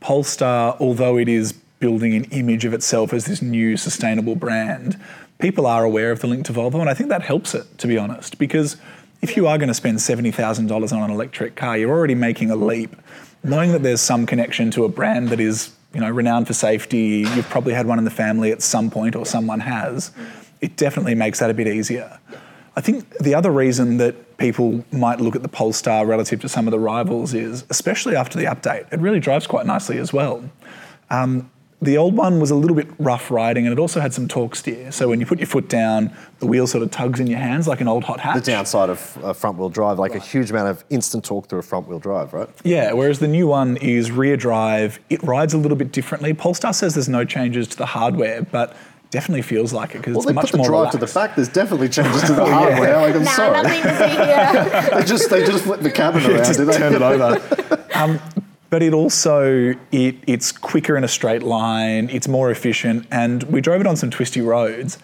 Polestar, 0.00 0.76
although 0.80 1.18
it 1.18 1.28
is 1.28 1.52
building 1.52 2.14
an 2.14 2.24
image 2.24 2.64
of 2.64 2.72
itself 2.72 3.12
as 3.12 3.26
this 3.26 3.40
new 3.40 3.76
sustainable 3.76 4.34
brand, 4.34 5.00
people 5.38 5.66
are 5.66 5.84
aware 5.84 6.10
of 6.10 6.20
the 6.20 6.26
link 6.26 6.44
to 6.46 6.52
Volvo. 6.52 6.80
And 6.80 6.90
I 6.90 6.94
think 6.94 7.10
that 7.10 7.22
helps 7.22 7.54
it, 7.54 7.78
to 7.78 7.86
be 7.86 7.96
honest, 7.96 8.38
because 8.38 8.76
if 9.22 9.36
you 9.36 9.46
are 9.46 9.58
going 9.58 9.68
to 9.68 9.74
spend 9.74 9.98
$70,000 9.98 10.92
on 10.92 11.02
an 11.02 11.10
electric 11.10 11.56
car, 11.56 11.76
you're 11.76 11.90
already 11.90 12.14
making 12.14 12.50
a 12.50 12.56
leap. 12.56 12.96
Knowing 13.44 13.70
that 13.72 13.82
there's 13.82 14.00
some 14.00 14.26
connection 14.26 14.70
to 14.72 14.84
a 14.84 14.88
brand 14.88 15.28
that 15.28 15.38
is 15.38 15.72
you 15.94 16.00
know, 16.00 16.10
renowned 16.10 16.46
for 16.46 16.52
safety, 16.52 17.26
you've 17.34 17.48
probably 17.48 17.74
had 17.74 17.86
one 17.86 17.98
in 17.98 18.04
the 18.04 18.10
family 18.10 18.52
at 18.52 18.62
some 18.62 18.90
point 18.90 19.16
or 19.16 19.24
someone 19.24 19.60
has, 19.60 20.10
it 20.60 20.76
definitely 20.76 21.14
makes 21.14 21.38
that 21.38 21.50
a 21.50 21.54
bit 21.54 21.66
easier. 21.66 22.18
I 22.76 22.80
think 22.80 23.16
the 23.18 23.34
other 23.34 23.50
reason 23.50 23.96
that 23.96 24.36
people 24.36 24.84
might 24.92 25.20
look 25.20 25.34
at 25.34 25.42
the 25.42 25.48
Polestar 25.48 26.06
relative 26.06 26.40
to 26.42 26.48
some 26.48 26.68
of 26.68 26.70
the 26.70 26.78
rivals 26.78 27.34
is, 27.34 27.64
especially 27.70 28.14
after 28.14 28.38
the 28.38 28.44
update, 28.44 28.92
it 28.92 29.00
really 29.00 29.18
drives 29.18 29.46
quite 29.46 29.66
nicely 29.66 29.98
as 29.98 30.12
well. 30.12 30.44
Um, 31.10 31.50
the 31.80 31.96
old 31.96 32.16
one 32.16 32.40
was 32.40 32.50
a 32.50 32.56
little 32.56 32.74
bit 32.76 32.88
rough 32.98 33.30
riding 33.30 33.64
and 33.64 33.72
it 33.72 33.78
also 33.78 34.00
had 34.00 34.12
some 34.12 34.26
torque 34.26 34.56
steer. 34.56 34.90
So 34.90 35.08
when 35.08 35.20
you 35.20 35.26
put 35.26 35.38
your 35.38 35.46
foot 35.46 35.68
down, 35.68 36.12
the 36.40 36.46
wheel 36.46 36.66
sort 36.66 36.82
of 36.82 36.90
tugs 36.90 37.20
in 37.20 37.28
your 37.28 37.38
hands 37.38 37.68
like 37.68 37.80
an 37.80 37.86
old 37.86 38.02
hot 38.02 38.18
hatch. 38.18 38.34
The 38.44 38.50
downside 38.50 38.90
of 38.90 39.18
uh, 39.22 39.32
front 39.32 39.58
wheel 39.58 39.68
drive, 39.68 39.96
like 39.98 40.16
a 40.16 40.18
huge 40.18 40.50
amount 40.50 40.68
of 40.68 40.84
instant 40.90 41.24
torque 41.24 41.48
through 41.48 41.60
a 41.60 41.62
front 41.62 41.86
wheel 41.86 42.00
drive, 42.00 42.32
right? 42.34 42.48
Yeah, 42.64 42.92
whereas 42.94 43.20
the 43.20 43.28
new 43.28 43.46
one 43.46 43.76
is 43.76 44.10
rear 44.10 44.36
drive. 44.36 44.98
It 45.08 45.22
rides 45.22 45.54
a 45.54 45.58
little 45.58 45.76
bit 45.76 45.92
differently. 45.92 46.34
Polestar 46.34 46.72
says 46.72 46.94
there's 46.94 47.08
no 47.08 47.24
changes 47.24 47.68
to 47.68 47.76
the 47.76 47.86
hardware, 47.86 48.42
but 48.42 48.74
definitely 49.10 49.42
feels 49.42 49.72
like 49.72 49.94
it 49.94 49.98
because 49.98 50.14
Well, 50.14 50.22
it's 50.22 50.26
they 50.26 50.32
much 50.34 50.44
put 50.46 50.50
the 50.52 50.58
more 50.58 50.66
drive 50.66 50.78
relaxed. 50.94 50.98
to 51.00 51.06
the 51.06 51.12
back. 51.14 51.36
There's 51.36 51.48
definitely 51.48 51.88
changes 51.90 52.22
to 52.22 52.32
the 52.32 52.44
hardware. 52.54 52.96
Like, 53.02 53.14
I'm 53.14 53.22
Nah, 53.22 53.30
sorry. 53.30 53.62
nothing 53.62 53.82
to 53.82 53.98
see 53.98 54.08
here. 54.90 54.90
they 55.00 55.06
just 55.06 55.30
they 55.30 55.46
just 55.46 55.62
flip 55.64 55.80
the 55.80 55.90
cabin 55.92 56.22
around. 56.28 56.38
just 56.44 56.58
they? 56.58 56.76
turn 56.76 56.92
it 56.94 57.02
over. 57.02 57.86
um, 57.94 58.18
but 58.70 58.82
it 58.82 58.92
also 58.92 59.74
it, 59.92 60.16
it's 60.26 60.52
quicker 60.52 60.96
in 60.96 61.04
a 61.04 61.08
straight 61.08 61.42
line. 61.42 62.08
It's 62.10 62.28
more 62.28 62.50
efficient, 62.50 63.06
and 63.10 63.42
we 63.44 63.60
drove 63.60 63.80
it 63.80 63.86
on 63.86 63.96
some 63.96 64.10
twisty 64.10 64.40
roads. 64.40 64.98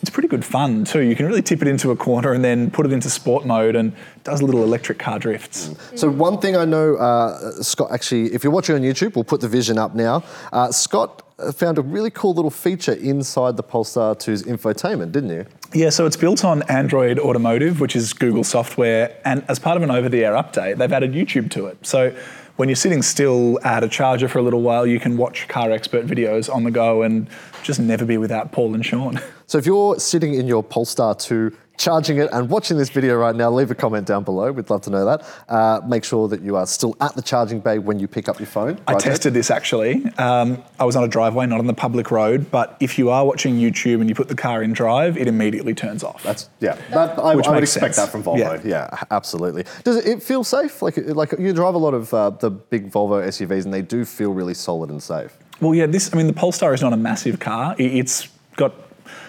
It's 0.00 0.10
pretty 0.10 0.28
good 0.28 0.44
fun 0.44 0.84
too. 0.84 1.00
You 1.00 1.16
can 1.16 1.26
really 1.26 1.42
tip 1.42 1.60
it 1.60 1.66
into 1.66 1.90
a 1.90 1.96
corner 1.96 2.32
and 2.32 2.44
then 2.44 2.70
put 2.70 2.86
it 2.86 2.92
into 2.92 3.10
sport 3.10 3.44
mode, 3.44 3.74
and 3.74 3.92
does 4.22 4.42
little 4.42 4.62
electric 4.62 4.98
car 4.98 5.18
drifts. 5.18 5.74
So 5.96 6.08
one 6.08 6.38
thing 6.38 6.56
I 6.56 6.64
know, 6.64 6.96
uh, 6.96 7.50
Scott. 7.62 7.90
Actually, 7.90 8.32
if 8.32 8.44
you're 8.44 8.52
watching 8.52 8.76
on 8.76 8.82
YouTube, 8.82 9.16
we'll 9.16 9.24
put 9.24 9.40
the 9.40 9.48
vision 9.48 9.76
up 9.76 9.94
now. 9.94 10.22
Uh, 10.52 10.70
Scott 10.70 11.22
uh, 11.40 11.50
found 11.50 11.78
a 11.78 11.82
really 11.82 12.10
cool 12.10 12.32
little 12.32 12.50
feature 12.50 12.92
inside 12.92 13.56
the 13.56 13.62
Polestar 13.62 14.14
2's 14.14 14.44
infotainment, 14.44 15.10
didn't 15.10 15.30
you? 15.30 15.46
Yeah, 15.74 15.90
so 15.90 16.06
it's 16.06 16.16
built 16.16 16.44
on 16.44 16.62
Android 16.70 17.18
Automotive, 17.18 17.80
which 17.80 17.94
is 17.94 18.12
Google 18.12 18.44
software, 18.44 19.16
and 19.24 19.44
as 19.48 19.58
part 19.58 19.76
of 19.76 19.82
an 19.82 19.90
over-the-air 19.90 20.32
update, 20.32 20.78
they've 20.78 20.92
added 20.92 21.12
YouTube 21.12 21.50
to 21.50 21.66
it. 21.66 21.84
So 21.86 22.16
when 22.58 22.68
you're 22.68 22.76
sitting 22.76 23.02
still 23.02 23.60
at 23.62 23.84
a 23.84 23.88
charger 23.88 24.26
for 24.26 24.40
a 24.40 24.42
little 24.42 24.62
while, 24.62 24.84
you 24.84 24.98
can 24.98 25.16
watch 25.16 25.46
car 25.46 25.70
expert 25.70 26.04
videos 26.08 26.52
on 26.52 26.64
the 26.64 26.72
go 26.72 27.02
and 27.02 27.28
just 27.62 27.78
never 27.78 28.04
be 28.04 28.18
without 28.18 28.50
Paul 28.50 28.74
and 28.74 28.84
Sean. 28.84 29.20
So 29.46 29.56
if 29.56 29.64
you're 29.64 29.98
sitting 29.98 30.34
in 30.34 30.46
your 30.46 30.62
Polestar 30.62 31.14
2, 31.14 31.56
charging 31.78 32.18
it 32.18 32.28
and 32.32 32.50
watching 32.50 32.76
this 32.76 32.90
video 32.90 33.16
right 33.16 33.34
now, 33.34 33.50
leave 33.50 33.70
a 33.70 33.74
comment 33.74 34.06
down 34.06 34.24
below. 34.24 34.52
We'd 34.52 34.68
love 34.68 34.82
to 34.82 34.90
know 34.90 35.04
that. 35.04 35.24
Uh, 35.48 35.80
make 35.86 36.04
sure 36.04 36.28
that 36.28 36.42
you 36.42 36.56
are 36.56 36.66
still 36.66 36.96
at 37.00 37.14
the 37.14 37.22
charging 37.22 37.60
bay 37.60 37.78
when 37.78 37.98
you 37.98 38.08
pick 38.08 38.28
up 38.28 38.38
your 38.38 38.46
phone. 38.46 38.78
I 38.86 38.92
right 38.92 39.02
there. 39.02 39.12
tested 39.12 39.32
this 39.32 39.50
actually. 39.50 40.04
Um, 40.18 40.62
I 40.78 40.84
was 40.84 40.96
on 40.96 41.04
a 41.04 41.08
driveway, 41.08 41.46
not 41.46 41.60
on 41.60 41.66
the 41.66 41.74
public 41.74 42.10
road, 42.10 42.50
but 42.50 42.76
if 42.80 42.98
you 42.98 43.10
are 43.10 43.24
watching 43.24 43.56
YouTube 43.56 44.00
and 44.00 44.08
you 44.08 44.14
put 44.14 44.28
the 44.28 44.34
car 44.34 44.62
in 44.62 44.72
drive, 44.72 45.16
it 45.16 45.28
immediately 45.28 45.74
turns 45.74 46.02
off. 46.02 46.22
That's 46.22 46.50
yeah. 46.60 46.74
That, 46.90 47.18
I, 47.18 47.34
Which 47.36 47.46
I 47.46 47.50
would 47.50 47.60
makes 47.60 47.74
expect 47.74 47.94
sense. 47.94 48.06
that 48.06 48.12
from 48.12 48.24
Volvo. 48.24 48.64
Yeah. 48.64 49.04
absolutely. 49.10 49.64
Does 49.84 49.96
it, 49.96 50.06
it 50.06 50.22
feel 50.22 50.44
safe? 50.44 50.82
Like 50.82 50.96
like 50.98 51.32
you 51.38 51.52
drive 51.52 51.74
a 51.74 51.78
lot 51.78 51.94
of 51.94 52.12
uh, 52.12 52.30
the 52.30 52.50
big 52.50 52.90
Volvo 52.90 53.24
SUVs, 53.26 53.64
and 53.64 53.72
they 53.72 53.82
do 53.82 54.04
feel 54.04 54.32
really 54.32 54.54
solid 54.54 54.90
and 54.90 55.02
safe. 55.02 55.36
Well, 55.60 55.74
yeah, 55.74 55.86
this, 55.86 56.12
I 56.12 56.16
mean, 56.16 56.28
the 56.28 56.32
Polestar 56.32 56.72
is 56.72 56.82
not 56.82 56.92
a 56.92 56.96
massive 56.96 57.40
car. 57.40 57.74
It's 57.78 58.28
got 58.56 58.74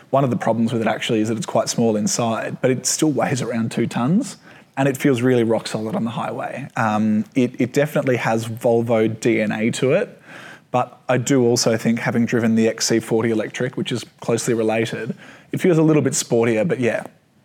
one 0.09 0.23
of 0.23 0.29
the 0.29 0.37
problems 0.37 0.73
with 0.73 0.81
it 0.81 0.87
actually 0.87 1.21
is 1.21 1.29
that 1.29 1.37
it's 1.37 1.45
quite 1.45 1.69
small 1.69 1.95
inside, 1.95 2.61
but 2.61 2.71
it 2.71 2.85
still 2.85 3.11
weighs 3.11 3.41
around 3.41 3.71
two 3.71 3.87
tons 3.87 4.37
and 4.77 4.87
it 4.87 4.95
feels 4.95 5.21
really 5.21 5.43
rock 5.43 5.67
solid 5.67 5.95
on 5.95 6.05
the 6.05 6.11
highway. 6.11 6.67
Um, 6.77 7.25
it, 7.35 7.59
it 7.59 7.73
definitely 7.73 8.15
has 8.15 8.47
Volvo 8.47 9.13
DNA 9.13 9.73
to 9.73 9.91
it, 9.91 10.21
but 10.71 11.01
I 11.09 11.17
do 11.17 11.45
also 11.45 11.75
think 11.75 11.99
having 11.99 12.25
driven 12.25 12.55
the 12.55 12.67
XC40 12.67 13.29
electric, 13.29 13.75
which 13.75 13.91
is 13.91 14.05
closely 14.21 14.53
related, 14.53 15.15
it 15.51 15.59
feels 15.59 15.77
a 15.77 15.83
little 15.83 16.01
bit 16.01 16.13
sportier, 16.13 16.65
but 16.67 16.79
yeah, 16.79 17.03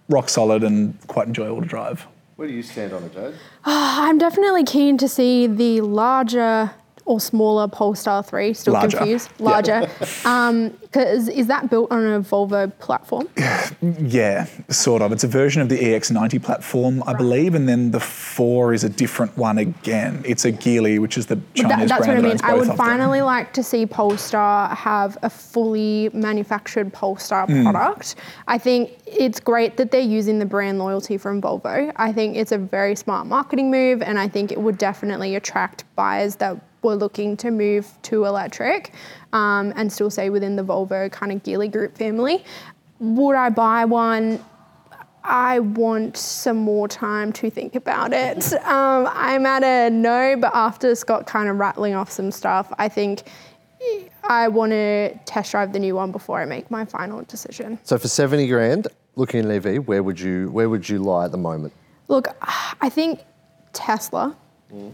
rock 0.09 0.29
solid 0.29 0.63
and 0.63 0.97
quite 1.09 1.27
enjoyable 1.27 1.61
to 1.61 1.67
drive. 1.67 2.07
Where 2.37 2.49
do 2.49 2.55
you 2.55 2.63
stand 2.63 2.93
on 2.93 3.03
it, 3.05 3.13
Jade? 3.13 3.35
I'm 3.65 4.19
definitely 4.19 4.65
keen 4.65 4.97
to 4.99 5.09
see 5.09 5.47
the 5.47 5.81
larger 5.81 6.73
or 7.07 7.21
smaller 7.21 7.69
Polestar 7.69 8.23
3. 8.23 8.55
Still 8.55 8.73
Larger. 8.75 8.97
confused. 8.99 9.29
Larger. 9.39 9.89
Because 10.81 11.29
is 11.29 11.47
that 11.49 11.69
built 11.71 11.91
on 11.91 12.05
a 12.05 12.21
Volvo 12.21 12.71
platform? 12.79 13.29
Yeah, 13.99 14.47
sort 14.71 15.03
of. 15.03 15.13
It's 15.13 15.25
a 15.25 15.29
version 15.29 15.61
of 15.61 15.69
the 15.69 15.77
EX90 15.79 16.43
platform, 16.43 17.03
I 17.07 17.13
believe, 17.13 17.55
and 17.55 17.69
then 17.69 17.91
the 17.91 18.01
4 18.01 18.73
is 18.73 18.83
a 18.85 18.89
different 18.89 19.37
one 19.37 19.59
again. 19.59 20.23
It's 20.25 20.45
a 20.47 20.53
Geely, 20.53 20.99
which 20.99 21.19
is 21.19 21.27
the 21.27 21.39
Chinese 21.55 21.69
that- 21.69 21.89
that's 21.89 22.01
what 22.01 22.17
I 22.17 22.21
brand 22.21 22.23
mean. 22.25 22.37
I 22.43 22.53
would 22.55 22.63
of 22.63 22.67
them. 22.69 22.77
finally 22.77 23.21
like 23.21 23.53
to 23.55 23.63
see 23.63 23.85
Polestar 23.85 24.75
have 24.75 25.19
a 25.23 25.29
fully 25.29 26.09
manufactured 26.15 26.93
Polestar 26.95 27.47
Hmm. 27.47 27.63
product. 27.65 28.15
I 28.49 28.57
think 28.59 28.91
it's 29.07 29.39
great 29.41 29.77
that 29.77 29.91
they're 29.91 30.01
using 30.01 30.39
the 30.39 30.47
brand 30.47 30.79
loyalty 30.79 31.19
from 31.19 31.43
Volvo. 31.43 31.93
I 31.97 32.13
think 32.13 32.37
it's 32.37 32.53
a 32.53 32.59
very 32.59 32.95
smart 32.97 33.27
marketing 33.27 33.71
move, 33.71 34.01
and 34.03 34.19
I 34.19 34.29
think 34.29 34.51
it 34.51 34.61
would 34.61 34.79
definitely 34.79 35.35
attract 35.37 35.85
buyers 35.97 36.37
that 36.37 36.57
were 36.85 36.95
looking 36.95 37.37
to 37.39 37.51
move 37.51 37.91
to 38.03 38.25
electric 38.25 38.93
um, 39.33 39.73
and 39.77 39.93
still 39.93 40.11
stay 40.11 40.31
within 40.31 40.57
the 40.57 40.63
Volvo 40.63 41.11
kind 41.11 41.33
of 41.33 41.43
Geely 41.43 41.73
Group 41.73 41.97
family. 41.97 42.45
Would 43.01 43.35
I 43.37 43.51
buy 43.51 43.85
one? 43.85 44.45
I 45.25 45.61
want 45.61 46.19
some 46.19 46.59
more 46.59 46.87
time 46.87 47.33
to 47.33 47.49
think 47.51 47.75
about 47.75 48.13
it. 48.13 48.53
Um, 48.65 49.09
I'm 49.11 49.47
at 49.47 49.65
a 49.65 49.91
no, 49.91 50.37
but 50.39 50.55
after 50.55 50.95
Scott 50.95 51.27
kind 51.27 51.49
of 51.49 51.57
rattling 51.57 51.95
off 51.95 52.11
some 52.11 52.31
stuff, 52.31 52.71
I 52.79 52.89
think 52.89 53.25
I 54.25 54.49
want 54.49 54.73
to 54.73 55.15
test 55.25 55.53
drive 55.53 55.73
the 55.73 55.79
new 55.79 55.95
one 55.95 56.13
before 56.13 56.41
I 56.41 56.45
make 56.45 56.71
my 56.71 56.85
final 56.85 57.23
decision. 57.23 57.79
So 57.85 57.99
for 57.99 58.09
seventy 58.09 58.47
grand, 58.47 58.89
looking 59.17 59.41
at 59.41 59.47
an 59.47 59.77
EV, 59.77 59.87
where 59.87 60.03
would 60.03 60.21
you 60.21 60.51
where 60.51 60.69
would 60.69 60.89
you 60.89 60.99
lie 60.99 61.27
at 61.27 61.33
the 61.33 61.39
moment? 61.39 61.73
Look, 62.09 62.29
I 62.81 62.91
think 62.91 63.21
Tesla, 63.73 64.37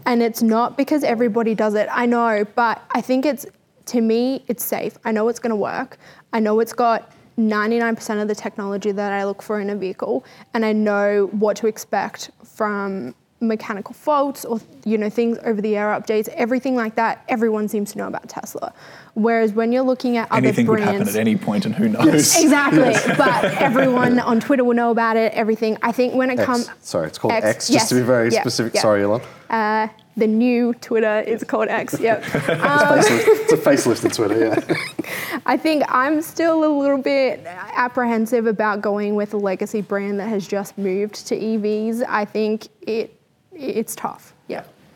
and 0.05 0.21
it's 0.21 0.41
not 0.41 0.77
because 0.77 1.03
everybody 1.03 1.55
does 1.55 1.73
it. 1.73 1.87
I 1.91 2.05
know, 2.05 2.45
but 2.55 2.81
I 2.91 3.01
think 3.01 3.25
it's 3.25 3.45
to 3.87 4.01
me, 4.01 4.43
it's 4.47 4.63
safe. 4.63 4.97
I 5.03 5.11
know 5.11 5.27
it's 5.27 5.39
going 5.39 5.49
to 5.49 5.55
work. 5.55 5.97
I 6.33 6.39
know 6.39 6.59
it's 6.59 6.73
got 6.73 7.11
99% 7.37 8.21
of 8.21 8.27
the 8.27 8.35
technology 8.35 8.91
that 8.91 9.11
I 9.11 9.25
look 9.25 9.41
for 9.41 9.59
in 9.59 9.69
a 9.69 9.75
vehicle, 9.75 10.23
and 10.53 10.65
I 10.65 10.73
know 10.73 11.27
what 11.31 11.57
to 11.57 11.67
expect 11.67 12.31
from 12.43 13.15
mechanical 13.41 13.93
faults 13.93 14.45
or 14.45 14.59
you 14.85 14.97
know 14.99 15.09
things 15.09 15.37
over 15.43 15.61
the 15.63 15.75
air 15.75 15.87
updates 15.87 16.27
everything 16.29 16.75
like 16.75 16.93
that 16.93 17.25
everyone 17.27 17.67
seems 17.67 17.91
to 17.91 17.97
know 17.97 18.05
about 18.05 18.29
tesla 18.29 18.71
whereas 19.13 19.53
when 19.53 19.71
you're 19.71 19.83
looking 19.83 20.17
at 20.17 20.31
other 20.31 20.37
Anything 20.37 20.67
could 20.67 20.79
happen 20.79 21.07
at 21.07 21.15
any 21.15 21.35
point, 21.35 21.65
and 21.65 21.75
who 21.75 21.89
knows? 21.89 22.35
Exactly, 22.41 22.93
but 23.17 23.45
everyone 23.61 24.19
on 24.19 24.39
Twitter 24.39 24.63
will 24.63 24.75
know 24.75 24.91
about 24.91 25.17
it. 25.17 25.33
Everything. 25.33 25.77
I 25.81 25.91
think 25.91 26.13
when 26.13 26.29
it 26.29 26.39
comes, 26.39 26.69
Sorry, 26.81 27.07
it's 27.07 27.17
called 27.17 27.33
X. 27.33 27.45
X, 27.45 27.67
just 27.67 27.71
yes, 27.71 27.89
to 27.89 27.95
be 27.95 28.01
very 28.01 28.29
yeah, 28.31 28.41
specific. 28.41 28.73
yeah. 28.75 28.81
Sorry, 28.81 29.03
Elon. 29.03 29.21
Uh, 29.49 29.87
the 30.17 30.27
new 30.27 30.73
Twitter 30.75 31.21
is 31.21 31.43
called 31.43 31.67
X. 31.69 31.99
Yep. 31.99 32.23
Um, 32.61 32.99
facelift- 32.99 33.23
it's 33.27 33.53
a 33.53 33.57
facelifted 33.57 34.15
Twitter, 34.15 34.39
yeah. 34.39 35.41
I 35.45 35.57
think 35.57 35.83
I'm 35.87 36.21
still 36.21 36.63
a 36.63 36.71
little 36.73 36.97
bit 36.97 37.45
apprehensive 37.45 38.45
about 38.45 38.81
going 38.81 39.15
with 39.15 39.33
a 39.33 39.37
legacy 39.37 39.81
brand 39.81 40.19
that 40.19 40.27
has 40.27 40.47
just 40.47 40.77
moved 40.77 41.27
to 41.27 41.35
EVs. 41.35 42.03
I 42.07 42.25
think 42.25 42.67
it 42.81 43.17
it's 43.53 43.95
tough. 43.95 44.33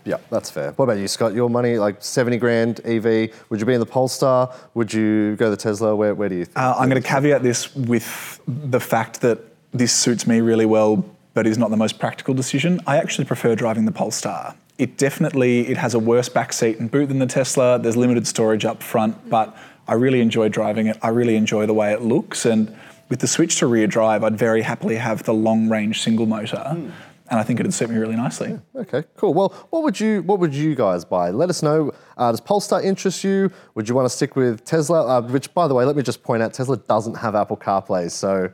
Yeah. 0.05 0.17
That's 0.29 0.49
fair. 0.49 0.71
What 0.73 0.85
about 0.85 0.99
you, 0.99 1.07
Scott? 1.07 1.33
Your 1.33 1.49
money, 1.49 1.77
like 1.77 2.03
70 2.03 2.37
grand 2.37 2.79
EV. 2.85 3.31
Would 3.49 3.59
you 3.59 3.65
be 3.65 3.73
in 3.73 3.79
the 3.79 3.85
Polestar? 3.85 4.53
Would 4.75 4.93
you 4.93 5.35
go 5.35 5.49
the 5.49 5.57
Tesla? 5.57 5.95
Where, 5.95 6.13
where 6.13 6.29
do 6.29 6.35
you 6.35 6.45
think? 6.45 6.57
Uh, 6.57 6.75
I'm 6.77 6.89
going 6.89 7.01
to 7.01 7.07
caveat 7.07 7.43
this 7.43 7.75
with 7.75 8.39
the 8.47 8.79
fact 8.79 9.21
that 9.21 9.39
this 9.71 9.91
suits 9.91 10.25
me 10.25 10.41
really 10.41 10.65
well, 10.65 11.03
but 11.33 11.45
is 11.45 11.57
not 11.57 11.69
the 11.69 11.77
most 11.77 11.99
practical 11.99 12.33
decision. 12.33 12.79
I 12.87 12.97
actually 12.97 13.25
prefer 13.25 13.55
driving 13.55 13.85
the 13.85 13.91
Polestar. 13.91 14.55
It 14.77 14.97
definitely 14.97 15.67
it 15.67 15.77
has 15.77 15.93
a 15.93 15.99
worse 15.99 16.29
backseat 16.29 16.79
and 16.79 16.89
boot 16.91 17.07
than 17.07 17.19
the 17.19 17.25
Tesla. 17.25 17.79
There's 17.79 17.97
limited 17.97 18.27
storage 18.27 18.65
up 18.65 18.83
front, 18.83 19.29
but 19.29 19.55
I 19.87 19.93
really 19.93 20.21
enjoy 20.21 20.49
driving 20.49 20.87
it. 20.87 20.97
I 21.01 21.09
really 21.09 21.35
enjoy 21.35 21.65
the 21.65 21.73
way 21.73 21.93
it 21.93 22.01
looks, 22.01 22.45
and 22.45 22.75
with 23.09 23.19
the 23.19 23.27
switch 23.27 23.57
to 23.57 23.67
rear 23.67 23.87
drive, 23.87 24.23
I'd 24.23 24.37
very 24.37 24.63
happily 24.63 24.95
have 24.95 25.23
the 25.23 25.33
long 25.33 25.69
range 25.69 26.01
single 26.01 26.25
motor, 26.25 26.75
and 27.29 27.39
I 27.39 27.43
think 27.43 27.59
it'd 27.59 27.73
suit 27.73 27.89
me 27.89 27.97
really 27.97 28.15
nicely. 28.15 28.59
Okay, 28.75 29.03
cool. 29.17 29.33
Well, 29.33 29.49
what 29.71 29.83
would 29.83 29.99
you 29.99 30.21
what 30.23 30.39
would 30.39 30.53
you 30.53 30.75
guys 30.75 31.03
buy? 31.05 31.31
Let 31.31 31.49
us 31.49 31.63
know. 31.63 31.91
Uh, 32.17 32.31
does 32.31 32.41
Polestar 32.41 32.81
interest 32.81 33.23
you? 33.23 33.51
Would 33.75 33.89
you 33.89 33.95
want 33.95 34.05
to 34.05 34.09
stick 34.15 34.35
with 34.35 34.63
Tesla? 34.63 35.05
Uh, 35.07 35.21
which, 35.21 35.53
by 35.53 35.67
the 35.67 35.73
way, 35.73 35.85
let 35.85 35.95
me 35.95 36.03
just 36.03 36.21
point 36.23 36.43
out, 36.43 36.53
Tesla 36.53 36.77
doesn't 36.77 37.15
have 37.15 37.35
Apple 37.35 37.57
CarPlay, 37.57 38.11
so 38.11 38.49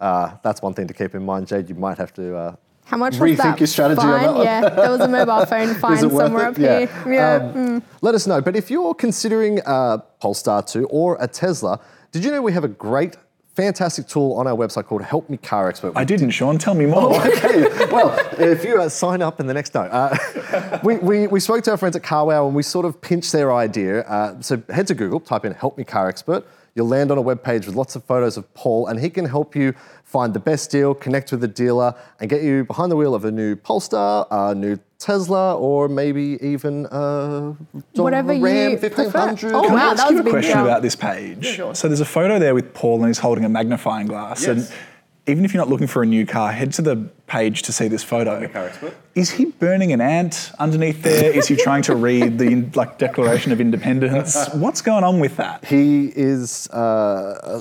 uh, 0.00 0.36
that's 0.42 0.60
one 0.62 0.74
thing 0.74 0.86
to 0.88 0.94
keep 0.94 1.14
in 1.14 1.24
mind. 1.24 1.46
Jade, 1.46 1.68
you 1.68 1.74
might 1.74 1.98
have 1.98 2.12
to. 2.14 2.36
Uh, 2.36 2.56
How 2.84 2.96
much 2.96 3.14
Rethink 3.14 3.28
was 3.30 3.38
that? 3.38 3.60
your 3.60 3.66
strategy 3.66 4.00
on 4.00 4.06
fine? 4.12 4.22
that 4.22 4.34
one. 4.34 4.44
Yeah, 4.44 4.68
there 4.70 4.90
was 4.90 5.00
a 5.00 5.08
mobile 5.08 5.46
phone 5.46 5.74
fine 5.80 5.92
Is 5.98 6.02
it 6.02 6.10
worth 6.10 6.26
somewhere 6.26 6.46
it? 6.46 6.48
up 6.48 6.56
here. 6.56 7.12
Yeah. 7.12 7.52
Um, 7.54 7.82
Let 8.02 8.14
us 8.14 8.26
know. 8.26 8.40
But 8.40 8.56
if 8.56 8.70
you're 8.70 8.94
considering 8.94 9.60
a 9.66 10.02
Polestar 10.20 10.62
2 10.62 10.86
or 10.86 11.16
a 11.20 11.28
Tesla, 11.28 11.80
did 12.12 12.24
you 12.24 12.30
know 12.30 12.42
we 12.42 12.52
have 12.52 12.64
a 12.64 12.68
great, 12.68 13.16
fantastic 13.56 14.06
tool 14.06 14.34
on 14.34 14.46
our 14.46 14.54
website 14.54 14.84
called 14.84 15.02
Help 15.02 15.30
Me 15.30 15.38
Car 15.38 15.68
Expert? 15.68 15.94
I 15.96 16.04
didn't, 16.04 16.30
Sean. 16.30 16.58
Tell 16.58 16.74
me 16.74 16.86
more. 16.86 17.16
okay. 17.26 17.62
Well, 17.90 18.14
if 18.38 18.62
you 18.62 18.80
uh, 18.80 18.88
sign 18.90 19.22
up 19.22 19.40
in 19.40 19.46
the 19.46 19.54
next 19.54 19.74
no, 19.74 19.82
uh, 19.82 20.80
we, 20.84 20.98
we, 20.98 21.26
we 21.26 21.40
spoke 21.40 21.64
to 21.64 21.70
our 21.70 21.76
friends 21.76 21.96
at 21.96 22.02
CarWow 22.02 22.46
and 22.46 22.54
we 22.54 22.62
sort 22.62 22.84
of 22.84 23.00
pinched 23.00 23.32
their 23.32 23.52
idea. 23.52 24.02
Uh, 24.02 24.40
so 24.42 24.62
head 24.68 24.86
to 24.88 24.94
Google, 24.94 25.20
type 25.20 25.44
in 25.44 25.52
"Help 25.52 25.78
Me 25.78 25.84
Car 25.84 26.08
Expert." 26.08 26.46
You'll 26.76 26.88
land 26.88 27.10
on 27.10 27.16
a 27.16 27.22
web 27.22 27.42
page 27.42 27.66
with 27.66 27.74
lots 27.74 27.96
of 27.96 28.04
photos 28.04 28.36
of 28.36 28.52
Paul, 28.54 28.86
and 28.86 29.00
he 29.00 29.08
can 29.10 29.24
help 29.24 29.56
you 29.56 29.74
find 30.04 30.34
the 30.34 30.38
best 30.38 30.70
deal, 30.70 30.94
connect 30.94 31.30
with 31.32 31.40
the 31.40 31.48
dealer, 31.48 31.94
and 32.20 32.28
get 32.30 32.42
you 32.42 32.64
behind 32.64 32.92
the 32.92 32.96
wheel 32.96 33.14
of 33.14 33.24
a 33.24 33.32
new 33.32 33.56
Polestar, 33.56 34.26
a 34.30 34.54
new 34.54 34.78
Tesla, 34.98 35.56
or 35.56 35.88
maybe 35.88 36.38
even 36.42 36.84
uh, 36.86 37.54
a 37.96 38.02
Whatever 38.02 38.34
you 38.34 38.44
Ram 38.44 38.78
prefer. 38.78 39.04
1500. 39.04 39.52
Oh, 39.54 39.62
Can 39.62 39.72
wow, 39.72 39.78
I 39.78 39.90
ask 39.92 39.96
that 39.96 40.10
you 40.10 40.16
was 40.16 40.18
a 40.18 40.20
a 40.20 40.24
big 40.24 40.32
question 40.32 40.52
jump. 40.52 40.66
about 40.68 40.82
this 40.82 40.96
page? 40.96 41.56
So 41.56 41.88
there's 41.88 42.00
a 42.00 42.04
photo 42.04 42.38
there 42.38 42.54
with 42.54 42.72
Paul 42.74 42.98
and 42.98 43.06
he's 43.06 43.18
holding 43.18 43.44
a 43.44 43.48
magnifying 43.48 44.06
glass. 44.06 44.46
Yes. 44.46 44.48
And 44.70 44.78
even 45.28 45.44
if 45.44 45.52
you're 45.52 45.60
not 45.60 45.68
looking 45.68 45.86
for 45.88 46.02
a 46.02 46.06
new 46.06 46.24
car, 46.24 46.52
head 46.52 46.72
to 46.74 46.82
the 46.82 46.96
page 47.26 47.62
to 47.62 47.72
see 47.72 47.88
this 47.88 48.04
photo. 48.04 48.46
car 48.48 48.66
expert. 48.66 48.94
Is 49.16 49.30
he 49.30 49.46
burning 49.46 49.92
an 49.92 50.00
ant 50.00 50.52
underneath 50.58 51.02
there? 51.02 51.32
Is 51.32 51.48
he 51.48 51.56
trying 51.56 51.82
to 51.82 51.96
read 51.96 52.38
the 52.38 52.62
like 52.74 52.98
Declaration 52.98 53.50
of 53.50 53.60
Independence? 53.60 54.36
What's 54.54 54.82
going 54.82 55.02
on 55.02 55.18
with 55.18 55.36
that? 55.38 55.64
He 55.64 56.12
is. 56.14 56.68
Uh, 56.70 57.60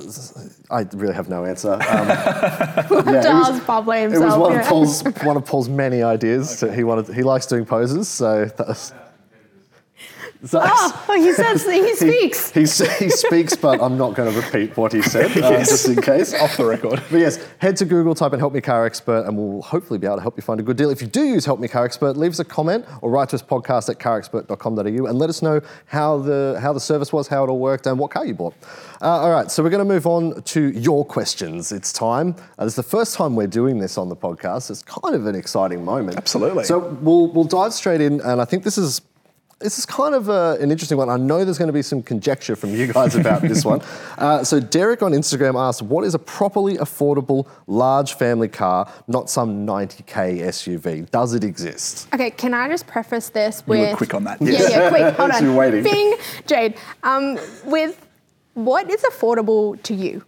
I 0.69 0.81
really 0.93 1.15
have 1.15 1.29
no 1.29 1.45
answer. 1.45 1.73
Um, 1.73 1.79
yeah, 1.81 2.85
it 2.85 3.05
was- 3.05 3.25
Charles 3.25 3.59
Pablo 3.61 3.93
It 3.93 4.09
was 4.19 4.35
one 4.35 4.51
yeah. 4.53 4.59
of 4.61 4.67
Paul's 4.67 5.03
one 5.23 5.37
of 5.37 5.45
Paul's 5.45 5.69
many 5.69 6.03
ideas. 6.03 6.59
So 6.59 6.69
he 6.69 6.83
wanted 6.83 7.15
he 7.15 7.23
likes 7.23 7.45
doing 7.47 7.65
poses, 7.65 8.07
so 8.07 8.45
that's. 8.45 8.79
so- 8.89 8.95
Oh, 10.53 11.13
he 11.15 11.31
says 11.33 11.63
he 11.69 11.95
speaks. 11.95 12.51
He, 12.51 12.61
he, 12.61 13.05
he 13.05 13.09
speaks, 13.09 13.55
but 13.55 13.81
I'm 13.81 13.97
not 13.97 14.13
going 14.15 14.31
to 14.33 14.39
repeat 14.41 14.75
what 14.77 14.93
he 14.93 15.01
said, 15.01 15.31
uh, 15.37 15.49
Yes. 15.49 15.69
just 15.69 15.87
in 15.87 16.01
case. 16.01 16.33
Off 16.33 16.57
the 16.57 16.65
record. 16.65 17.01
But 17.09 17.17
yes, 17.19 17.39
head 17.59 17.77
to 17.77 17.85
Google, 17.85 18.13
type 18.15 18.33
in 18.33 18.39
Help 18.39 18.53
Me 18.53 18.61
Car 18.61 18.85
Expert, 18.85 19.25
and 19.25 19.37
we'll 19.37 19.61
hopefully 19.61 19.97
be 19.99 20.05
able 20.07 20.17
to 20.17 20.21
help 20.21 20.35
you 20.37 20.41
find 20.43 20.59
a 20.59 20.63
good 20.63 20.77
deal. 20.77 20.89
If 20.89 21.01
you 21.01 21.07
do 21.07 21.23
use 21.23 21.45
Help 21.45 21.59
Me 21.59 21.67
Car 21.67 21.85
Expert, 21.85 22.15
leave 22.17 22.31
us 22.31 22.39
a 22.39 22.45
comment 22.45 22.85
or 23.01 23.09
write 23.09 23.29
to 23.29 23.35
us 23.37 23.41
podcast 23.41 23.89
at 23.89 23.97
carexpert.com.au 23.99 25.05
and 25.05 25.17
let 25.19 25.29
us 25.29 25.41
know 25.41 25.61
how 25.87 26.17
the, 26.19 26.57
how 26.61 26.73
the 26.73 26.79
service 26.79 27.11
was, 27.11 27.27
how 27.27 27.43
it 27.43 27.49
all 27.49 27.59
worked, 27.59 27.87
and 27.87 27.97
what 27.97 28.11
car 28.11 28.25
you 28.25 28.33
bought. 28.33 28.53
Uh, 29.01 29.05
all 29.07 29.31
right, 29.31 29.49
so 29.51 29.63
we're 29.63 29.69
going 29.69 29.85
to 29.85 29.93
move 29.93 30.05
on 30.07 30.41
to 30.43 30.69
your 30.71 31.05
questions. 31.05 31.71
It's 31.71 31.91
time. 31.91 32.35
Uh, 32.57 32.65
this 32.65 32.73
is 32.73 32.77
the 32.77 32.83
first 32.83 33.15
time 33.15 33.35
we're 33.35 33.47
doing 33.47 33.79
this 33.79 33.97
on 33.97 34.09
the 34.09 34.15
podcast. 34.15 34.69
It's 34.69 34.83
kind 34.83 35.15
of 35.15 35.25
an 35.25 35.35
exciting 35.35 35.83
moment. 35.83 36.17
Absolutely. 36.17 36.63
So 36.65 36.79
we'll, 37.01 37.27
we'll 37.31 37.43
dive 37.45 37.73
straight 37.73 38.01
in, 38.01 38.21
and 38.21 38.41
I 38.41 38.45
think 38.45 38.63
this 38.63 38.77
is 38.77 39.01
this 39.59 39.79
is 39.79 39.85
kind 39.85 40.13
of 40.13 40.29
uh, 40.29 40.57
an 40.59 40.69
interesting 40.71 40.97
one. 40.97 41.09
I 41.09 41.17
know 41.17 41.45
there's 41.45 41.57
going 41.57 41.67
to 41.69 41.73
be 41.73 41.81
some 41.81 42.03
conjecture 42.03 42.55
from 42.55 42.71
you 42.71 42.91
guys 42.91 43.15
about 43.15 43.41
this 43.41 43.63
one. 43.65 43.81
Uh, 44.17 44.41
so 44.45 44.61
Derek 44.61 45.01
on 45.03 45.11
Instagram 45.11 45.55
asked, 45.59 45.81
"What 45.81 46.05
is 46.05 46.13
a 46.13 46.19
properly 46.19 46.77
affordable 46.77 47.47
large 47.67 48.13
family 48.13 48.47
car, 48.47 48.89
not 49.07 49.29
some 49.29 49.67
90k 49.67 50.39
SUV? 50.39 51.11
Does 51.11 51.33
it 51.33 51.43
exist?" 51.43 52.07
Okay, 52.13 52.31
can 52.31 52.53
I 52.53 52.69
just 52.69 52.87
preface 52.87 53.27
this 53.27 53.61
with? 53.67 53.77
You 53.77 53.83
with 53.83 53.91
were 53.91 53.97
quick 53.97 54.13
on 54.13 54.23
that. 54.23 54.41
Yeah, 54.41 54.69
yeah, 54.69 54.89
quick. 54.95 55.13
Hold 55.15 55.31
So 55.31 55.37
on. 55.37 55.43
you're 55.43 55.53
waiting. 55.55 55.83
Bing, 55.83 56.15
Jade. 56.47 56.75
Um, 57.03 57.37
with 57.65 58.07
what 58.53 58.89
is 58.89 59.01
affordable 59.03 59.81
to 59.83 59.93
you? 59.93 60.23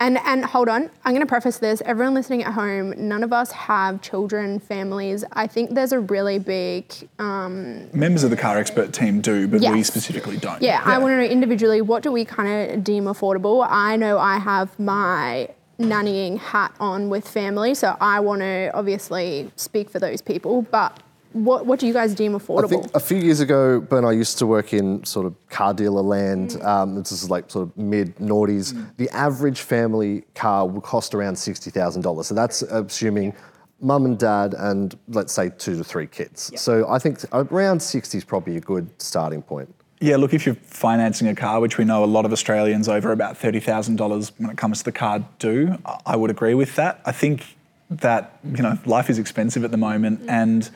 And 0.00 0.16
and 0.24 0.46
hold 0.46 0.70
on, 0.70 0.90
I'm 1.04 1.12
going 1.12 1.20
to 1.20 1.26
preface 1.26 1.58
this. 1.58 1.82
Everyone 1.84 2.14
listening 2.14 2.42
at 2.42 2.54
home, 2.54 2.94
none 2.96 3.22
of 3.22 3.34
us 3.34 3.52
have 3.52 4.00
children, 4.00 4.58
families. 4.58 5.24
I 5.32 5.46
think 5.46 5.74
there's 5.74 5.92
a 5.92 6.00
really 6.00 6.38
big 6.38 6.86
um, 7.18 7.86
Members 7.92 8.24
of 8.24 8.30
the 8.30 8.36
car 8.36 8.56
expert 8.56 8.94
team 8.94 9.20
do, 9.20 9.46
but 9.46 9.60
we 9.60 9.82
specifically 9.82 10.38
don't. 10.38 10.62
yeah, 10.62 10.80
I 10.86 10.96
want 10.96 11.12
to 11.12 11.16
know 11.18 11.22
individually 11.22 11.82
what 11.82 12.02
do 12.02 12.10
we 12.10 12.24
kind 12.24 12.70
of 12.70 12.82
deem 12.82 13.04
affordable? 13.04 13.66
I 13.68 13.96
know 13.96 14.18
I 14.18 14.38
have 14.38 14.76
my 14.78 15.50
nannying 15.78 16.38
hat 16.38 16.74
on 16.80 17.10
with 17.10 17.28
family, 17.28 17.74
so 17.74 17.94
I 18.00 18.20
want 18.20 18.40
to 18.40 18.70
obviously 18.72 19.50
speak 19.56 19.90
for 19.90 19.98
those 19.98 20.22
people. 20.22 20.62
But 20.62 20.98
what 21.32 21.66
what 21.66 21.78
do 21.78 21.86
you 21.86 21.92
guys 21.92 22.14
deem 22.14 22.34
I 22.34 22.38
affordable? 22.38 22.68
think 22.68 22.94
a 22.94 23.00
few 23.00 23.18
years 23.18 23.40
ago, 23.40 23.80
Ben, 23.80 24.04
I 24.04 24.12
used 24.12 24.38
to 24.38 24.46
work 24.46 24.72
in 24.72 25.04
sort 25.04 25.26
of 25.26 25.34
car 25.48 25.72
dealer 25.72 26.02
land. 26.02 26.50
Mm. 26.50 26.64
Um, 26.64 26.94
this 26.96 27.12
is 27.12 27.30
like 27.30 27.50
sort 27.50 27.68
of 27.68 27.76
mid 27.76 28.16
noughties. 28.16 28.72
Mm. 28.72 28.96
The 28.96 29.08
average 29.10 29.60
family 29.60 30.24
car 30.34 30.66
will 30.66 30.80
cost 30.80 31.14
around 31.14 31.36
sixty 31.36 31.70
thousand 31.70 32.02
dollars. 32.02 32.26
So 32.26 32.34
that's 32.34 32.62
assuming 32.62 33.34
mum 33.80 34.04
and 34.04 34.18
dad 34.18 34.54
and 34.58 34.98
let's 35.08 35.32
say 35.32 35.50
two 35.56 35.76
to 35.76 35.84
three 35.84 36.06
kids. 36.06 36.52
So 36.60 36.88
I 36.88 36.98
think 36.98 37.20
around 37.32 37.80
sixty 37.80 38.18
is 38.18 38.24
probably 38.24 38.56
a 38.56 38.60
good 38.60 38.90
starting 39.00 39.42
point. 39.42 39.74
Yeah, 40.02 40.16
look, 40.16 40.32
if 40.32 40.46
you're 40.46 40.54
financing 40.54 41.28
a 41.28 41.34
car, 41.34 41.60
which 41.60 41.76
we 41.76 41.84
know 41.84 42.02
a 42.02 42.06
lot 42.06 42.24
of 42.24 42.32
Australians 42.32 42.88
over 42.88 43.12
about 43.12 43.38
$30,000 43.38 44.32
when 44.38 44.48
it 44.48 44.56
comes 44.56 44.78
to 44.78 44.84
the 44.84 44.92
car 44.92 45.22
do, 45.38 45.76
I- 45.84 45.98
I 46.06 46.16
would 46.16 46.30
agree 46.30 46.54
with 46.54 46.74
that. 46.76 47.02
I 47.04 47.12
think 47.12 47.58
that, 47.90 48.38
you 48.42 48.62
know, 48.62 48.78
life 48.86 49.10
is 49.10 49.18
expensive 49.18 49.62
at 49.62 49.70
the 49.70 49.76
moment 49.76 50.22
mm. 50.22 50.30
and 50.30 50.70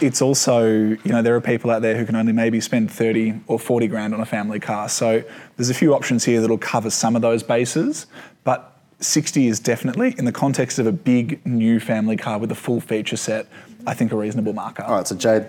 it's 0.00 0.22
also, 0.22 0.66
you 0.66 0.98
know, 1.06 1.22
there 1.22 1.34
are 1.34 1.40
people 1.40 1.70
out 1.70 1.82
there 1.82 1.96
who 1.96 2.04
can 2.06 2.14
only 2.16 2.32
maybe 2.32 2.60
spend 2.60 2.90
30 2.90 3.40
or 3.46 3.58
40 3.58 3.86
grand 3.88 4.14
on 4.14 4.20
a 4.20 4.24
family 4.26 4.60
car. 4.60 4.88
So 4.88 5.22
there's 5.56 5.70
a 5.70 5.74
few 5.74 5.94
options 5.94 6.24
here 6.24 6.40
that'll 6.40 6.58
cover 6.58 6.90
some 6.90 7.16
of 7.16 7.22
those 7.22 7.42
bases, 7.42 8.06
but 8.44 8.78
60 9.00 9.46
is 9.46 9.60
definitely, 9.60 10.14
in 10.18 10.24
the 10.24 10.32
context 10.32 10.78
of 10.78 10.86
a 10.86 10.92
big 10.92 11.44
new 11.44 11.80
family 11.80 12.16
car 12.16 12.38
with 12.38 12.50
a 12.52 12.54
full 12.54 12.80
feature 12.80 13.16
set, 13.16 13.46
I 13.86 13.94
think 13.94 14.12
a 14.12 14.16
reasonable 14.16 14.52
marker. 14.52 14.82
All 14.84 14.96
right, 14.96 15.06
so 15.06 15.14
Jade, 15.16 15.46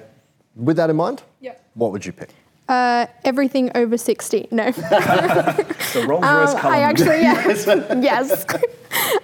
with 0.55 0.77
that 0.77 0.89
in 0.89 0.95
mind, 0.95 1.23
Yeah. 1.39 1.53
what 1.75 1.91
would 1.91 2.05
you 2.05 2.11
pick? 2.11 2.29
Uh, 2.67 3.07
everything 3.23 3.71
over 3.75 3.97
60. 3.97 4.47
No. 4.51 4.71
The 4.71 6.05
Rolls 6.07 6.21
Royce 6.23 6.53
Um. 6.53 6.65
I 6.65 6.79
actually, 6.79 7.21
yes. 7.21 7.65
yes. 7.65 8.45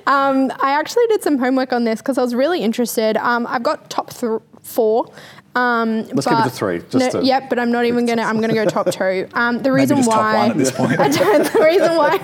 Um, 0.08 0.51
I 0.62 0.71
actually 0.71 1.06
did 1.08 1.21
some 1.23 1.38
homework 1.38 1.73
on 1.73 1.84
this 1.84 1.99
because 2.01 2.17
I 2.17 2.21
was 2.21 2.34
really 2.34 2.62
interested. 2.62 3.17
Um, 3.17 3.45
I've 3.47 3.63
got 3.63 3.89
top 3.89 4.12
th- 4.13 4.41
four. 4.62 5.12
Um, 5.56 6.03
Let's 6.08 6.25
keep 6.25 6.39
it 6.39 6.43
to 6.45 6.49
three, 6.49 6.79
just 6.89 7.13
no, 7.13 7.19
to- 7.21 7.25
yep, 7.25 7.49
but 7.49 7.60
I'm 7.60 7.71
not 7.71 7.86
even 7.86 8.06
gonna. 8.08 8.23
I'm 8.23 8.41
gonna 8.41 8.53
go 8.56 8.65
top 8.65 8.89
two. 8.89 9.27
Um, 9.34 9.62
the 9.62 9.71
reason 9.71 9.97
just 9.97 10.10
top 10.10 10.19
why 10.19 10.36
one 10.36 10.51
at 10.51 10.58
this 10.58 10.71
point. 10.75 10.99
I 10.99 11.10
don't, 11.10 11.51
the 11.53 11.60
reason 11.60 11.95
why. 11.95 12.17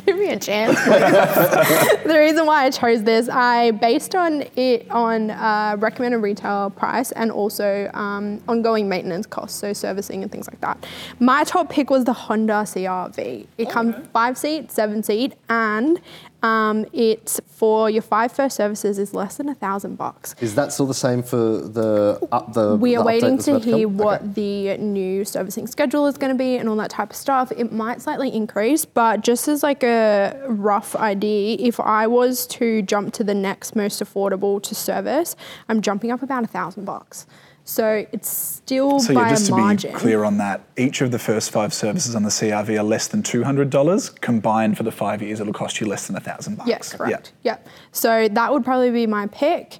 Give 0.06 0.16
me 0.16 0.30
a 0.30 0.38
chance. 0.38 0.82
the 0.84 2.16
reason 2.18 2.46
why 2.46 2.64
I 2.64 2.70
chose 2.70 3.02
this, 3.02 3.28
I 3.28 3.72
based 3.72 4.14
on 4.14 4.44
it 4.56 4.90
on 4.90 5.30
uh, 5.30 5.76
recommended 5.78 6.18
retail 6.18 6.70
price 6.70 7.12
and 7.12 7.30
also 7.30 7.90
um, 7.94 8.42
ongoing 8.48 8.88
maintenance 8.88 9.26
costs, 9.26 9.58
so 9.58 9.72
servicing 9.72 10.22
and 10.22 10.30
things 10.30 10.48
like 10.48 10.60
that. 10.60 10.84
My 11.18 11.44
top 11.44 11.70
pick 11.70 11.90
was 11.90 12.04
the 12.04 12.12
Honda 12.12 12.64
CRV. 12.64 13.46
It 13.58 13.70
comes 13.70 13.94
five 14.12 14.38
seat, 14.38 14.70
seven 14.70 15.02
seat, 15.02 15.34
and 15.48 16.00
um, 16.44 16.84
it's 16.92 17.40
for 17.46 17.88
your 17.88 18.02
five 18.02 18.30
first 18.30 18.56
services 18.56 18.98
is 18.98 19.14
less 19.14 19.38
than 19.38 19.48
a 19.48 19.54
thousand 19.54 19.96
bucks. 19.96 20.34
Is 20.40 20.54
that 20.56 20.72
still 20.72 20.86
the 20.86 20.92
same 20.92 21.22
for 21.22 21.36
the 21.36 22.18
up 22.30 22.52
the? 22.52 22.76
We 22.76 22.94
are 22.96 23.02
update 23.02 23.06
waiting 23.06 23.38
to 23.38 23.58
hear 23.58 23.74
Okay. 23.74 23.84
what 23.86 24.34
the 24.34 24.76
new 24.76 25.24
servicing 25.24 25.66
schedule 25.66 26.06
is 26.06 26.18
going 26.18 26.32
to 26.32 26.38
be 26.38 26.56
and 26.56 26.68
all 26.68 26.76
that 26.76 26.90
type 26.90 27.10
of 27.10 27.16
stuff. 27.16 27.50
It 27.52 27.72
might 27.72 28.02
slightly 28.02 28.28
increase, 28.34 28.84
but 28.84 29.22
just 29.22 29.48
as 29.48 29.62
like 29.62 29.82
a 29.82 30.38
rough 30.48 30.94
idea, 30.96 31.56
if 31.58 31.80
I 31.80 32.06
was 32.06 32.46
to 32.48 32.82
jump 32.82 33.14
to 33.14 33.24
the 33.24 33.34
next 33.34 33.74
most 33.74 34.02
affordable 34.02 34.62
to 34.62 34.74
service, 34.74 35.36
I'm 35.68 35.80
jumping 35.80 36.10
up 36.10 36.22
about 36.22 36.44
a 36.44 36.48
thousand 36.48 36.84
bucks. 36.84 37.26
So 37.66 38.06
it's 38.12 38.28
still 38.28 39.00
So 39.00 39.14
by 39.14 39.22
yeah, 39.22 39.28
just 39.30 39.44
a 39.44 39.46
to 39.48 39.56
margin. 39.56 39.92
be 39.92 39.98
clear 39.98 40.22
on 40.24 40.36
that, 40.36 40.60
each 40.76 41.00
of 41.00 41.10
the 41.10 41.18
first 41.18 41.50
five 41.50 41.72
services 41.72 42.14
on 42.14 42.22
the 42.22 42.28
CRV 42.28 42.78
are 42.78 42.82
less 42.82 43.08
than 43.08 43.22
two 43.22 43.42
hundred 43.42 43.70
dollars. 43.70 44.10
Combined 44.10 44.76
for 44.76 44.82
the 44.82 44.92
five 44.92 45.22
years, 45.22 45.40
it'll 45.40 45.54
cost 45.54 45.80
you 45.80 45.86
less 45.86 46.06
than 46.06 46.14
a 46.16 46.20
thousand 46.20 46.56
bucks. 46.56 46.68
Yes, 46.68 46.92
correct. 46.92 47.32
Yeah. 47.42 47.56
So 47.90 48.28
that 48.28 48.52
would 48.52 48.64
probably 48.64 48.90
be 48.90 49.06
my 49.06 49.28
pick. 49.28 49.78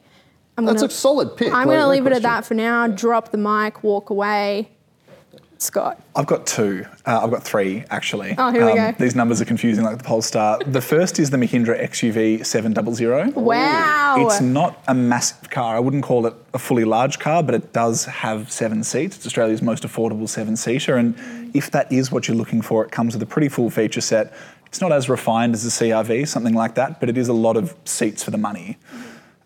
I'm 0.56 0.64
That's 0.64 0.82
gonna, 0.82 0.88
a 0.88 0.90
solid 0.90 1.36
pick. 1.36 1.48
I'm 1.48 1.54
like, 1.54 1.64
going 1.66 1.78
to 1.78 1.82
no 1.82 1.88
leave 1.90 2.06
it 2.06 2.12
at 2.12 2.22
that 2.22 2.44
for 2.46 2.54
now. 2.54 2.86
Drop 2.86 3.32
the 3.32 3.38
mic, 3.38 3.82
walk 3.82 4.10
away. 4.10 4.70
Scott. 5.64 6.00
I've 6.14 6.26
got 6.26 6.46
two. 6.46 6.86
Uh, 7.06 7.20
I've 7.22 7.30
got 7.30 7.42
three 7.42 7.84
actually. 7.90 8.34
Oh, 8.38 8.50
here 8.50 8.66
we 8.66 8.74
go. 8.74 8.92
These 8.98 9.14
numbers 9.14 9.40
are 9.40 9.44
confusing, 9.44 9.84
like 9.84 9.98
the 9.98 10.04
Polestar. 10.04 10.58
the 10.64 10.80
first 10.80 11.18
is 11.18 11.30
the 11.30 11.36
Mahindra 11.36 11.82
XUV 11.82 12.44
700. 12.46 13.34
Wow. 13.34 14.16
It's 14.18 14.40
not 14.40 14.82
a 14.86 14.94
massive 14.94 15.50
car. 15.50 15.76
I 15.76 15.80
wouldn't 15.80 16.04
call 16.04 16.26
it 16.26 16.34
a 16.52 16.58
fully 16.58 16.84
large 16.84 17.18
car, 17.18 17.42
but 17.42 17.54
it 17.54 17.72
does 17.72 18.04
have 18.04 18.50
seven 18.52 18.84
seats. 18.84 19.16
It's 19.16 19.26
Australia's 19.26 19.62
most 19.62 19.82
affordable 19.82 20.28
seven 20.28 20.56
seater. 20.56 20.96
And 20.96 21.16
if 21.54 21.70
that 21.72 21.90
is 21.92 22.12
what 22.12 22.28
you're 22.28 22.36
looking 22.36 22.62
for, 22.62 22.84
it 22.84 22.92
comes 22.92 23.14
with 23.14 23.22
a 23.22 23.26
pretty 23.26 23.48
full 23.48 23.70
feature 23.70 24.00
set. 24.00 24.32
It's 24.66 24.80
not 24.80 24.92
as 24.92 25.08
refined 25.08 25.54
as 25.54 25.64
a 25.64 25.68
CRV, 25.68 26.26
something 26.26 26.54
like 26.54 26.74
that, 26.74 26.98
but 27.00 27.08
it 27.08 27.16
is 27.16 27.28
a 27.28 27.32
lot 27.32 27.56
of 27.56 27.76
seats 27.84 28.24
for 28.24 28.30
the 28.30 28.38
money. 28.38 28.76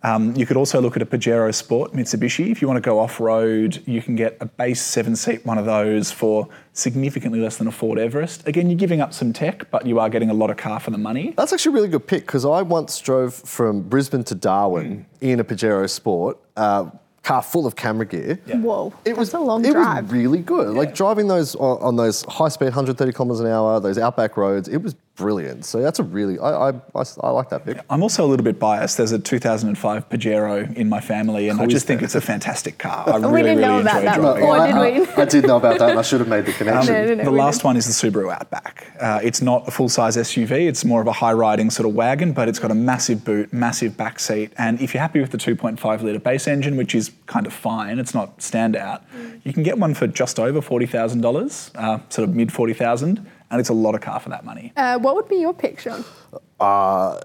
Um, 0.02 0.34
you 0.36 0.46
could 0.46 0.56
also 0.56 0.80
look 0.80 0.96
at 0.96 1.02
a 1.02 1.06
Pajero 1.06 1.52
Sport 1.54 1.92
Mitsubishi. 1.92 2.50
If 2.50 2.62
you 2.62 2.68
want 2.68 2.76
to 2.82 2.88
go 2.88 2.98
off 2.98 3.18
road, 3.18 3.82
you 3.84 4.00
can 4.00 4.14
get 4.16 4.36
a 4.40 4.46
base 4.46 4.80
seven 4.80 5.16
seat 5.16 5.44
one 5.44 5.58
of 5.58 5.66
those 5.66 6.10
for 6.12 6.48
significantly 6.72 7.40
less 7.40 7.56
than 7.56 7.66
a 7.66 7.72
Ford 7.72 7.98
Everest. 7.98 8.46
Again, 8.46 8.70
you're 8.70 8.78
giving 8.78 9.00
up 9.00 9.12
some 9.12 9.32
tech, 9.32 9.70
but 9.70 9.86
you 9.86 9.98
are 9.98 10.08
getting 10.08 10.30
a 10.30 10.34
lot 10.34 10.50
of 10.50 10.56
car 10.56 10.78
for 10.78 10.92
the 10.92 10.98
money. 10.98 11.34
That's 11.36 11.52
actually 11.52 11.72
a 11.72 11.74
really 11.74 11.88
good 11.88 12.06
pick 12.06 12.26
because 12.26 12.44
I 12.44 12.62
once 12.62 12.98
drove 13.00 13.34
from 13.34 13.82
Brisbane 13.82 14.24
to. 14.24 14.38
Darwin 14.38 15.04
in 15.20 15.40
a 15.40 15.44
Pajero 15.44 15.88
Sport, 15.90 16.38
uh, 16.56 16.90
car 17.22 17.42
full 17.42 17.66
of 17.66 17.76
camera 17.76 18.06
gear. 18.06 18.36
Whoa. 18.46 18.92
It 19.04 19.10
that's 19.10 19.18
was 19.18 19.34
a 19.34 19.40
long 19.40 19.64
it 19.64 19.72
drive. 19.72 20.04
was 20.04 20.12
really 20.12 20.38
good. 20.38 20.74
Like 20.74 20.94
driving 20.94 21.28
those 21.28 21.54
on, 21.56 21.82
on 21.82 21.96
those 21.96 22.22
high 22.22 22.48
speed, 22.48 22.66
130 22.66 23.12
kilometers 23.12 23.40
an 23.40 23.46
hour, 23.48 23.80
those 23.80 23.98
outback 23.98 24.36
roads. 24.36 24.68
It 24.68 24.78
was 24.78 24.94
brilliant. 25.18 25.64
So 25.64 25.82
that's 25.82 25.98
a 25.98 26.02
really 26.02 26.38
I 26.38 26.70
I, 26.70 26.72
I, 26.94 27.04
I 27.22 27.30
like 27.30 27.50
that 27.50 27.66
pick. 27.66 27.78
I'm 27.90 28.02
also 28.02 28.24
a 28.24 28.28
little 28.28 28.44
bit 28.44 28.58
biased. 28.58 28.96
There's 28.96 29.12
a 29.12 29.18
2005 29.18 30.08
Pajero 30.08 30.74
in 30.76 30.88
my 30.88 31.00
family, 31.00 31.48
and 31.48 31.60
I 31.60 31.66
just 31.66 31.86
think 31.86 32.00
there? 32.00 32.06
it's 32.06 32.14
a 32.14 32.20
fantastic 32.20 32.78
car. 32.78 33.04
I 33.08 33.16
really, 33.16 33.32
We 33.32 33.42
didn't 33.42 33.58
really 33.58 33.60
know 33.60 33.78
enjoy 33.78 33.90
about 33.90 34.02
that 34.04 34.20
driving 34.20 34.40
before. 34.42 34.56
it. 34.56 34.60
Or 34.60 34.66
did 34.66 34.74
I, 34.76 35.00
we? 35.00 35.06
I, 35.06 35.22
I 35.22 35.24
did 35.26 35.46
know 35.46 35.56
about 35.56 35.78
that 35.78 35.90
and 35.90 35.98
I 35.98 36.02
should 36.02 36.20
have 36.20 36.28
made 36.28 36.46
the 36.46 36.52
connection. 36.52 36.94
No, 36.94 37.04
no, 37.04 37.14
no, 37.14 37.24
the 37.24 37.32
we 37.32 37.38
last 37.38 37.64
one 37.64 37.76
is 37.76 37.86
the 37.86 38.10
Subaru 38.10 38.32
Outback. 38.32 38.86
Uh, 39.00 39.20
it's 39.22 39.42
not 39.42 39.66
a 39.68 39.70
full 39.70 39.88
size 39.88 40.16
SUV, 40.16 40.68
it's 40.68 40.84
more 40.84 41.00
of 41.00 41.06
a 41.06 41.12
high 41.12 41.32
riding 41.32 41.70
sort 41.70 41.88
of 41.88 41.94
wagon, 41.94 42.32
but 42.32 42.48
it's 42.48 42.58
got 42.58 42.70
a 42.70 42.74
massive 42.74 43.24
boot, 43.24 43.52
massive 43.52 43.96
back 43.96 44.20
seat. 44.20 44.52
And 44.56 44.80
if 44.80 44.94
you're 44.94 45.00
happy 45.00 45.20
with 45.20 45.30
the 45.30 45.38
2.5 45.38 46.02
litre 46.02 46.18
base 46.18 46.46
engine, 46.46 46.76
which 46.76 46.94
is 46.94 47.10
kind 47.26 47.46
of 47.46 47.52
fine, 47.52 47.98
it's 47.98 48.14
not 48.14 48.38
standout, 48.38 49.02
you 49.44 49.52
can 49.52 49.62
get 49.62 49.78
one 49.78 49.94
for 49.94 50.06
just 50.06 50.38
over 50.38 50.60
$40,000, 50.60 51.76
uh, 51.76 51.98
sort 52.08 52.28
of 52.28 52.34
mid 52.34 52.52
40,000, 52.52 53.26
and 53.50 53.60
it's 53.60 53.68
a 53.68 53.74
lot 53.74 53.94
of 53.94 54.00
car 54.00 54.20
for 54.20 54.28
that 54.30 54.44
money. 54.44 54.72
Uh, 54.76 54.98
what 54.98 55.14
would 55.14 55.28
be 55.28 55.36
your 55.36 55.54
pick, 55.54 55.80
Sean? 55.80 56.04
Uh, 56.60 57.18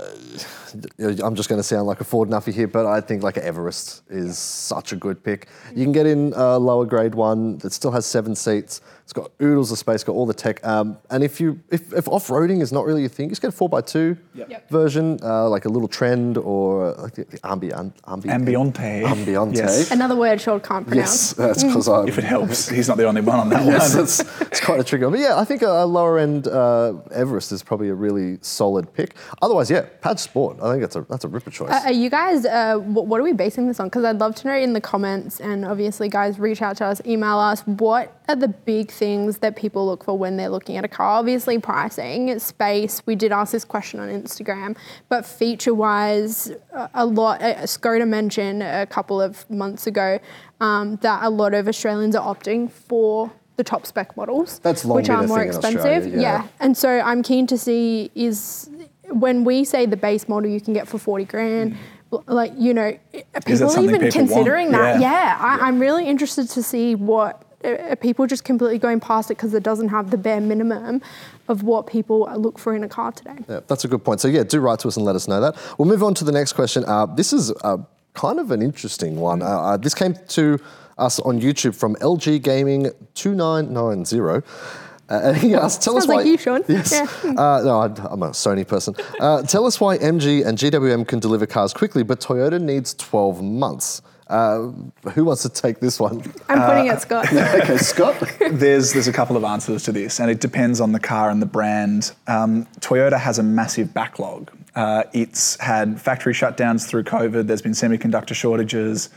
I'm 0.99 1.35
just 1.35 1.49
going 1.49 1.59
to 1.59 1.63
sound 1.63 1.87
like 1.87 2.01
a 2.01 2.03
Ford 2.03 2.29
Nuffy 2.29 2.53
here, 2.53 2.67
but 2.67 2.85
I 2.85 3.01
think 3.01 3.23
like 3.23 3.37
an 3.37 3.43
Everest 3.43 4.03
is 4.09 4.37
such 4.37 4.93
a 4.93 4.95
good 4.95 5.23
pick. 5.23 5.47
You 5.75 5.83
can 5.83 5.91
get 5.91 6.05
in 6.05 6.33
a 6.35 6.57
lower 6.57 6.85
grade 6.85 7.15
one 7.15 7.57
that 7.59 7.73
still 7.73 7.91
has 7.91 8.05
seven 8.05 8.35
seats. 8.35 8.81
It's 9.03 9.11
got 9.13 9.31
oodles 9.41 9.71
of 9.71 9.77
space, 9.77 10.03
got 10.03 10.13
all 10.13 10.25
the 10.25 10.33
tech. 10.33 10.65
Um, 10.65 10.97
and 11.09 11.23
if 11.23 11.41
you 11.41 11.59
if, 11.69 11.91
if 11.93 12.07
off 12.07 12.27
roading 12.29 12.61
is 12.61 12.71
not 12.71 12.85
really 12.85 13.01
your 13.01 13.09
thing, 13.09 13.27
just 13.29 13.41
get 13.41 13.49
a 13.49 13.51
four 13.51 13.69
x 13.77 13.91
two 13.91 14.17
version, 14.69 15.19
uh, 15.21 15.49
like 15.49 15.65
a 15.65 15.69
little 15.69 15.89
trend 15.89 16.37
or 16.37 16.93
like 16.93 17.13
the, 17.15 17.25
the 17.25 17.37
ambi, 17.39 17.71
ambi, 17.71 17.93
Ambiente. 18.05 19.03
Ambiente. 19.03 19.55
Yes. 19.57 19.91
Another 19.91 20.15
word 20.15 20.39
Sean 20.39 20.61
can't 20.61 20.87
pronounce. 20.87 21.11
Yes, 21.11 21.33
pronounce. 21.33 21.61
that's 21.61 21.63
because 21.63 21.89
I. 21.89 22.05
If 22.05 22.17
it 22.17 22.23
helps, 22.23 22.69
he's 22.69 22.87
not 22.87 22.97
the 22.97 23.05
only 23.05 23.21
one 23.21 23.39
on 23.39 23.49
that 23.49 23.65
Yes, 23.73 23.93
one. 23.93 24.03
it's, 24.05 24.19
it's 24.41 24.61
quite 24.61 24.79
a 24.79 24.83
tricky 24.83 25.03
one. 25.03 25.13
But 25.13 25.19
yeah, 25.19 25.37
I 25.37 25.43
think 25.43 25.61
a, 25.63 25.83
a 25.83 25.85
lower 25.85 26.17
end 26.17 26.47
uh, 26.47 26.93
Everest 27.11 27.51
is 27.51 27.61
probably 27.61 27.89
a 27.89 27.95
really 27.95 28.37
solid 28.41 28.93
pick. 28.93 29.15
Otherwise, 29.41 29.69
yeah, 29.69 29.85
Pad 30.01 30.19
Sport. 30.19 30.57
I 30.61 30.71
think 30.71 30.81
that's 30.81 30.95
a 30.95 31.01
that's 31.09 31.25
a 31.25 31.27
ripper 31.27 31.51
choice. 31.51 31.71
Uh, 31.71 31.81
are 31.85 31.91
you 31.91 32.09
guys, 32.09 32.45
uh, 32.45 32.77
what 32.77 33.19
are 33.19 33.23
we 33.23 33.33
basing 33.33 33.67
this 33.67 33.79
on? 33.81 33.87
Because 33.87 34.05
I'd 34.05 34.19
love 34.19 34.35
to 34.35 34.47
know 34.47 34.55
in 34.55 34.71
the 34.71 34.81
comments, 34.81 35.41
and 35.41 35.65
obviously, 35.65 36.07
guys, 36.07 36.39
reach 36.39 36.61
out 36.61 36.77
to 36.77 36.85
us, 36.85 37.01
email 37.05 37.37
us. 37.37 37.61
What 37.67 38.17
are 38.29 38.35
the 38.37 38.47
big 38.47 38.91
things 38.93 39.39
that 39.39 39.55
people 39.55 39.85
look 39.85 40.03
for 40.03 40.17
when 40.17 40.37
they're 40.37 40.49
looking 40.49 40.77
at 40.77 40.85
a 40.85 40.87
car? 40.87 41.19
Obviously, 41.19 41.59
pricing, 41.59 42.37
space. 42.39 43.01
We 43.05 43.15
did 43.15 43.31
ask 43.31 43.51
this 43.51 43.65
question 43.65 43.99
on 43.99 44.09
Instagram, 44.09 44.77
but 45.09 45.25
feature 45.25 45.73
wise, 45.73 46.51
a 46.93 47.05
lot. 47.05 47.41
Skoda 47.41 48.07
mentioned 48.07 48.63
a 48.63 48.85
couple 48.85 49.21
of 49.21 49.49
months 49.49 49.87
ago 49.87 50.19
um, 50.61 50.97
that 50.97 51.23
a 51.23 51.29
lot 51.29 51.53
of 51.53 51.67
Australians 51.67 52.15
are 52.15 52.35
opting 52.35 52.71
for 52.71 53.31
the 53.55 53.63
top 53.63 53.85
spec 53.85 54.17
models, 54.17 54.59
That's 54.59 54.83
which 54.83 55.09
are 55.09 55.27
more 55.27 55.43
expensive. 55.43 55.79
Australia, 55.79 56.19
yeah. 56.21 56.47
And 56.59 56.75
so 56.75 56.89
I'm 56.89 57.21
keen 57.21 57.45
to 57.47 57.57
see 57.57 58.11
is 58.15 58.69
when 59.09 59.43
we 59.43 59.63
say 59.63 59.85
the 59.85 59.97
base 59.97 60.27
model 60.27 60.49
you 60.49 60.59
can 60.59 60.73
get 60.73 60.87
for 60.87 60.97
40 60.97 61.25
grand, 61.25 61.77
l- 62.11 62.23
like, 62.27 62.51
you 62.57 62.73
know, 62.73 62.97
are 63.35 63.41
people 63.41 63.71
even 63.79 63.99
people 63.99 63.99
want? 63.99 64.13
considering 64.13 64.71
that? 64.71 64.99
Yeah. 64.99 65.11
Yeah, 65.11 65.37
I, 65.39 65.67
I'm 65.67 65.79
really 65.79 66.07
interested 66.07 66.49
to 66.49 66.63
see 66.63 66.95
what 66.95 67.43
are 67.63 67.95
people 67.95 68.27
just 68.27 68.43
completely 68.43 68.77
going 68.77 68.99
past 68.99 69.31
it 69.31 69.37
because 69.37 69.53
it 69.53 69.63
doesn't 69.63 69.89
have 69.89 70.11
the 70.11 70.17
bare 70.17 70.41
minimum 70.41 71.01
of 71.47 71.63
what 71.63 71.87
people 71.87 72.29
look 72.37 72.59
for 72.59 72.75
in 72.75 72.83
a 72.83 72.89
car 72.89 73.11
today. 73.11 73.37
Yeah, 73.47 73.61
that's 73.67 73.85
a 73.85 73.87
good 73.87 74.03
point. 74.03 74.21
So 74.21 74.27
yeah, 74.27 74.43
do 74.43 74.59
write 74.59 74.79
to 74.79 74.87
us 74.87 74.97
and 74.97 75.05
let 75.05 75.15
us 75.15 75.27
know 75.27 75.41
that. 75.41 75.55
We'll 75.77 75.87
move 75.87 76.03
on 76.03 76.13
to 76.15 76.23
the 76.23 76.31
next 76.31 76.53
question. 76.53 76.83
Uh, 76.85 77.05
this 77.05 77.33
is 77.33 77.51
uh, 77.63 77.77
kind 78.13 78.39
of 78.39 78.51
an 78.51 78.61
interesting 78.61 79.17
one. 79.17 79.41
Uh, 79.41 79.45
uh, 79.45 79.77
this 79.77 79.93
came 79.93 80.15
to 80.29 80.59
us 80.97 81.19
on 81.19 81.41
YouTube 81.41 81.75
from 81.75 81.95
LG 81.95 82.41
Gaming 82.43 82.91
two 83.13 83.33
nine 83.35 83.73
nine 83.73 84.05
zero. 84.05 84.43
Uh, 85.09 85.19
and 85.25 85.37
he 85.37 85.53
asked, 85.53 85.81
"Tell 85.81 85.97
us 85.97 86.03
Sounds 86.03 86.07
why." 86.07 86.15
like 86.23 86.25
you, 86.27 86.37
Sean. 86.37 86.63
Yes. 86.69 86.91
Yeah. 86.93 87.31
Uh, 87.31 87.61
no, 87.63 87.81
I'm 87.81 88.23
a 88.23 88.29
Sony 88.29 88.65
person. 88.65 88.95
Uh, 89.19 89.41
tell 89.43 89.65
us 89.65 89.79
why 89.81 89.97
MG 89.97 90.45
and 90.45 90.57
GWM 90.57 91.07
can 91.07 91.19
deliver 91.19 91.45
cars 91.45 91.73
quickly, 91.73 92.03
but 92.03 92.19
Toyota 92.21 92.61
needs 92.61 92.93
12 92.93 93.43
months. 93.43 94.01
Uh, 94.33 94.71
who 95.11 95.25
wants 95.25 95.43
to 95.43 95.49
take 95.49 95.79
this 95.79 95.99
one? 95.99 96.23
I'm 96.49 96.63
putting 96.63 96.87
it, 96.87 96.99
Scott. 96.99 97.31
okay, 97.33 97.77
Scott. 97.91 98.15
there's 98.49 98.91
there's 98.91 99.07
a 99.07 99.13
couple 99.13 99.37
of 99.37 99.43
answers 99.43 99.83
to 99.83 99.91
this, 99.91 100.19
and 100.19 100.31
it 100.31 100.41
depends 100.41 100.81
on 100.81 100.91
the 100.91 100.99
car 100.99 101.29
and 101.29 101.39
the 101.39 101.45
brand. 101.45 102.13
Um, 102.25 102.65
Toyota 102.79 103.19
has 103.19 103.37
a 103.37 103.43
massive 103.43 103.93
backlog. 103.93 104.49
Uh, 104.73 105.03
it's 105.13 105.59
had 105.59 106.01
factory 106.01 106.33
shutdowns 106.33 106.87
through 106.87 107.03
COVID. 107.03 107.45
There's 107.45 107.61
been 107.61 107.73
semiconductor 107.73 108.33
shortages. 108.33 109.11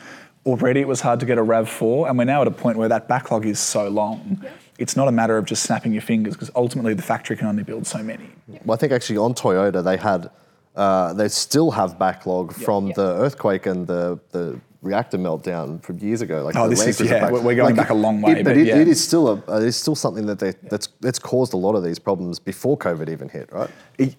Already, 0.44 0.80
it 0.80 0.88
was 0.88 1.00
hard 1.00 1.18
to 1.20 1.26
get 1.26 1.38
a 1.38 1.42
Rav 1.42 1.66
Four, 1.66 2.10
and 2.10 2.18
we're 2.18 2.24
now 2.24 2.42
at 2.42 2.48
a 2.48 2.50
point 2.50 2.76
where 2.76 2.90
that 2.90 3.08
backlog 3.08 3.46
is 3.46 3.58
so 3.58 3.88
long. 3.88 4.44
It's 4.78 4.96
not 4.96 5.08
a 5.08 5.12
matter 5.12 5.38
of 5.38 5.46
just 5.46 5.62
snapping 5.62 5.94
your 5.94 6.02
fingers 6.02 6.34
because 6.34 6.50
ultimately 6.54 6.92
the 6.92 7.02
factory 7.02 7.38
can 7.38 7.46
only 7.46 7.62
build 7.62 7.86
so 7.86 8.02
many. 8.02 8.28
Well, 8.66 8.74
I 8.74 8.76
think 8.78 8.92
actually 8.92 9.16
on 9.16 9.32
Toyota 9.32 9.82
they 9.82 9.96
had, 9.96 10.28
uh, 10.74 11.14
they 11.14 11.28
still 11.28 11.70
have 11.70 11.98
backlog 11.98 12.52
from 12.52 12.92
the 12.92 13.16
earthquake 13.18 13.64
and 13.64 13.86
the, 13.86 14.20
the 14.32 14.60
reactor 14.82 15.18
meltdown 15.18 15.82
from 15.82 15.98
years 15.98 16.20
ago. 16.22 16.42
Like 16.44 16.56
Oh, 16.56 16.68
this 16.68 16.86
is- 16.86 17.00
yeah, 17.00 17.30
we're 17.30 17.54
going 17.54 17.74
back 17.74 17.90
a 17.90 17.94
long 17.94 18.20
way, 18.20 18.40
It, 18.40 18.44
but 18.44 18.56
it, 18.56 18.66
yeah. 18.66 18.76
it 18.76 18.88
is 18.88 19.02
still 19.02 19.28
a 19.28 19.42
uh, 19.52 19.60
it's 19.60 19.76
still 19.76 19.94
something 19.94 20.26
that 20.26 20.38
they 20.38 20.52
that's 20.70 20.88
that's 21.00 21.18
caused 21.18 21.52
a 21.54 21.56
lot 21.56 21.74
of 21.74 21.82
these 21.84 21.98
problems 21.98 22.38
before 22.38 22.76
COVID 22.78 23.08
even 23.08 23.28
hit, 23.28 23.50
right? 23.52 23.70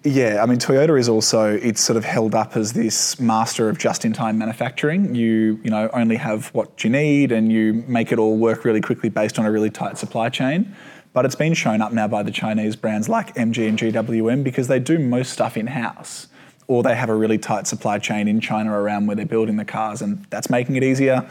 Yeah, 0.02 0.42
I 0.42 0.46
mean, 0.46 0.58
Toyota 0.58 0.98
is 0.98 1.08
also 1.08 1.54
it's 1.54 1.80
sort 1.80 1.96
of 1.96 2.04
held 2.04 2.34
up 2.34 2.56
as 2.56 2.72
this 2.72 3.20
master 3.20 3.68
of 3.68 3.78
just-in-time 3.78 4.36
manufacturing. 4.38 5.14
You 5.14 5.60
you 5.62 5.70
know 5.70 5.88
only 5.92 6.16
have 6.16 6.48
what 6.48 6.82
you 6.84 6.90
need, 6.90 7.32
and 7.32 7.52
you 7.52 7.84
make 7.86 8.12
it 8.12 8.18
all 8.18 8.36
work 8.36 8.64
really 8.64 8.80
quickly 8.80 9.08
based 9.08 9.38
on 9.38 9.46
a 9.46 9.50
really 9.52 9.70
tight 9.70 9.98
supply 9.98 10.28
chain. 10.28 10.74
But 11.14 11.24
it's 11.24 11.34
been 11.34 11.54
shown 11.54 11.80
up 11.80 11.92
now 11.92 12.06
by 12.06 12.22
the 12.22 12.30
Chinese 12.30 12.76
brands 12.76 13.08
like 13.08 13.34
MG 13.34 13.66
and 13.68 13.78
GWM 13.78 14.44
because 14.44 14.68
they 14.68 14.78
do 14.78 14.98
most 14.98 15.32
stuff 15.32 15.56
in-house, 15.56 16.28
or 16.68 16.82
they 16.82 16.94
have 16.94 17.08
a 17.08 17.14
really 17.14 17.38
tight 17.38 17.66
supply 17.66 17.98
chain 17.98 18.28
in 18.28 18.40
China 18.40 18.70
around 18.72 19.06
where 19.06 19.16
they're 19.16 19.26
building 19.26 19.56
the 19.56 19.64
cars, 19.64 20.00
and 20.00 20.24
that's 20.30 20.48
making 20.48 20.76
it 20.76 20.84
easier. 20.84 21.28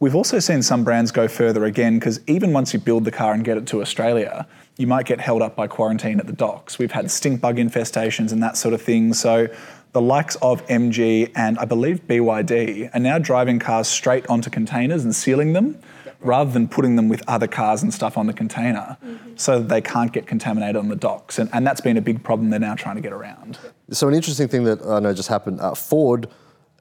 We've 0.00 0.14
also 0.14 0.38
seen 0.38 0.62
some 0.62 0.82
brands 0.82 1.12
go 1.12 1.28
further 1.28 1.66
again 1.66 1.98
because 1.98 2.20
even 2.26 2.54
once 2.54 2.72
you 2.72 2.80
build 2.80 3.04
the 3.04 3.10
car 3.10 3.34
and 3.34 3.44
get 3.44 3.58
it 3.58 3.66
to 3.68 3.82
Australia, 3.82 4.46
you 4.78 4.86
might 4.86 5.04
get 5.04 5.20
held 5.20 5.42
up 5.42 5.54
by 5.54 5.66
quarantine 5.66 6.18
at 6.18 6.26
the 6.26 6.32
docks. 6.32 6.78
We've 6.78 6.92
had 6.92 7.10
stink 7.10 7.42
bug 7.42 7.56
infestations 7.56 8.32
and 8.32 8.42
that 8.42 8.56
sort 8.56 8.72
of 8.72 8.80
thing. 8.80 9.12
So 9.12 9.48
the 9.92 10.00
likes 10.00 10.36
of 10.36 10.66
MG 10.68 11.30
and 11.36 11.58
I 11.58 11.66
believe 11.66 12.06
BYD 12.06 12.94
are 12.94 12.98
now 12.98 13.18
driving 13.18 13.58
cars 13.58 13.88
straight 13.88 14.26
onto 14.28 14.48
containers 14.48 15.04
and 15.04 15.14
sealing 15.14 15.52
them 15.52 15.78
rather 16.20 16.50
than 16.50 16.68
putting 16.68 16.96
them 16.96 17.08
with 17.08 17.22
other 17.28 17.46
cars 17.46 17.82
and 17.82 17.92
stuff 17.92 18.18
on 18.18 18.26
the 18.26 18.32
container 18.32 18.96
so 19.36 19.58
that 19.58 19.68
they 19.68 19.80
can't 19.80 20.12
get 20.12 20.26
contaminated 20.26 20.76
on 20.76 20.88
the 20.88 20.96
docks. 20.96 21.38
And, 21.38 21.48
and 21.52 21.66
that's 21.66 21.80
been 21.80 21.96
a 21.96 22.02
big 22.02 22.22
problem 22.22 22.50
they're 22.50 22.60
now 22.60 22.74
trying 22.74 22.96
to 22.96 23.02
get 23.02 23.12
around. 23.12 23.58
So 23.90 24.08
an 24.08 24.14
interesting 24.14 24.48
thing 24.48 24.64
that 24.64 24.84
I 24.84 25.00
know 25.00 25.14
just 25.14 25.28
happened. 25.28 25.60
Uh, 25.60 25.74
Ford 25.74 26.28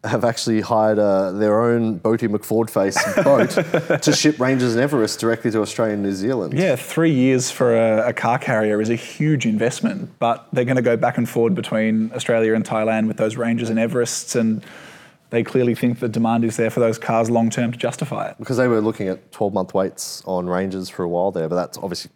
have 0.03 0.23
actually 0.23 0.61
hired 0.61 0.97
uh, 0.97 1.31
their 1.31 1.61
own 1.61 1.99
Boaty 1.99 2.29
McFord 2.29 2.69
face 2.69 2.97
boat 3.23 4.01
to 4.01 4.13
ship 4.13 4.39
Rangers 4.39 4.73
and 4.73 4.81
Everest 4.81 5.19
directly 5.19 5.51
to 5.51 5.61
Australia 5.61 5.93
and 5.93 6.03
New 6.03 6.13
Zealand. 6.13 6.57
Yeah, 6.57 6.77
three 6.77 7.11
years 7.11 7.51
for 7.51 7.75
a, 7.75 8.09
a 8.09 8.13
car 8.13 8.39
carrier 8.39 8.79
is 8.81 8.89
a 8.89 8.95
huge 8.95 9.45
investment, 9.45 10.17
but 10.19 10.47
they're 10.53 10.65
going 10.65 10.77
to 10.77 10.81
go 10.81 10.95
back 10.95 11.17
and 11.17 11.27
forward 11.27 11.53
between 11.53 12.13
Australia 12.13 12.53
and 12.53 12.63
Thailand 12.63 13.07
with 13.07 13.17
those 13.17 13.35
Rangers 13.35 13.69
and 13.69 13.77
Everests. 13.77 14.39
And 14.39 14.63
they 15.29 15.43
clearly 15.43 15.75
think 15.75 15.99
the 15.99 16.09
demand 16.09 16.43
is 16.43 16.57
there 16.57 16.69
for 16.69 16.79
those 16.79 16.97
cars 16.97 17.29
long 17.29 17.49
term 17.49 17.71
to 17.71 17.77
justify 17.77 18.29
it. 18.29 18.35
Because 18.39 18.57
they 18.57 18.67
were 18.67 18.81
looking 18.81 19.07
at 19.07 19.31
12 19.31 19.53
month 19.53 19.73
waits 19.73 20.23
on 20.25 20.47
Rangers 20.47 20.89
for 20.89 21.03
a 21.03 21.09
while 21.09 21.31
there, 21.31 21.47
but 21.47 21.55
that's 21.55 21.77
obviously 21.77 22.11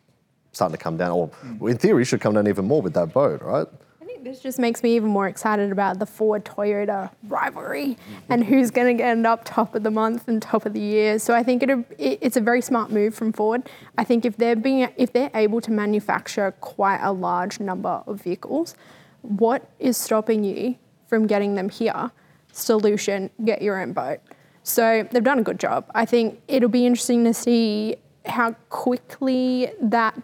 starting 0.52 0.78
to 0.78 0.84
come 0.84 0.98
down, 0.98 1.12
or 1.12 1.70
in 1.70 1.78
theory, 1.78 2.06
should 2.06 2.22
come 2.22 2.34
down 2.36 2.48
even 2.48 2.66
more 2.66 2.82
with 2.82 2.94
that 2.94 3.12
boat, 3.12 3.42
right? 3.42 3.68
I 4.02 4.06
think 4.06 4.24
this 4.24 4.40
just 4.40 4.60
makes 4.60 4.84
me 4.84 4.96
even 4.96 5.10
more 5.10 5.28
excited 5.28 5.72
about 5.72 5.98
the 5.98 6.06
Ford 6.06 6.46
Toyota 6.46 7.10
rivalry 7.28 7.98
and 8.30 8.44
who's 8.44 8.70
going 8.70 8.98
to 8.98 9.04
end 9.04 9.26
up 9.26 9.42
top 9.46 9.74
of 9.74 9.84
the 9.84 9.92
month 9.92 10.28
and 10.28 10.42
top 10.42 10.66
of 10.66 10.74
the 10.74 10.80
year. 10.80 11.18
So 11.18 11.34
I 11.34 11.42
think 11.42 11.64
it, 11.64 11.70
it, 11.98 12.20
it's 12.22 12.38
a 12.38 12.42
very 12.42 12.62
smart 12.62 12.92
move 12.92 13.16
from 13.16 13.34
Ford. 13.34 13.68
I 13.98 14.04
think 14.04 14.26
if 14.26 14.38
they're 14.38 14.56
being 14.56 14.88
if 14.98 15.12
they're 15.12 15.32
able 15.34 15.62
to 15.62 15.72
manufacture 15.72 16.52
quite 16.62 17.00
a 17.02 17.12
large 17.12 17.60
number 17.60 18.04
of 18.06 18.22
vehicles, 18.22 18.76
what 19.22 19.68
is 19.80 19.98
stopping 19.98 20.44
you 20.44 20.76
from 21.08 21.26
getting 21.26 21.56
them 21.56 21.70
here? 21.70 22.12
Solution: 22.54 23.30
get 23.44 23.62
your 23.62 23.82
own 23.82 23.92
boat. 23.92 24.20
So 24.64 25.08
they've 25.12 25.24
done 25.24 25.40
a 25.40 25.44
good 25.44 25.60
job. 25.60 25.92
I 25.94 26.06
think 26.06 26.42
it'll 26.48 26.70
be 26.70 26.86
interesting 26.86 27.26
to 27.26 27.34
see 27.34 27.98
how 28.26 28.54
quickly 28.70 29.70
that 29.82 30.18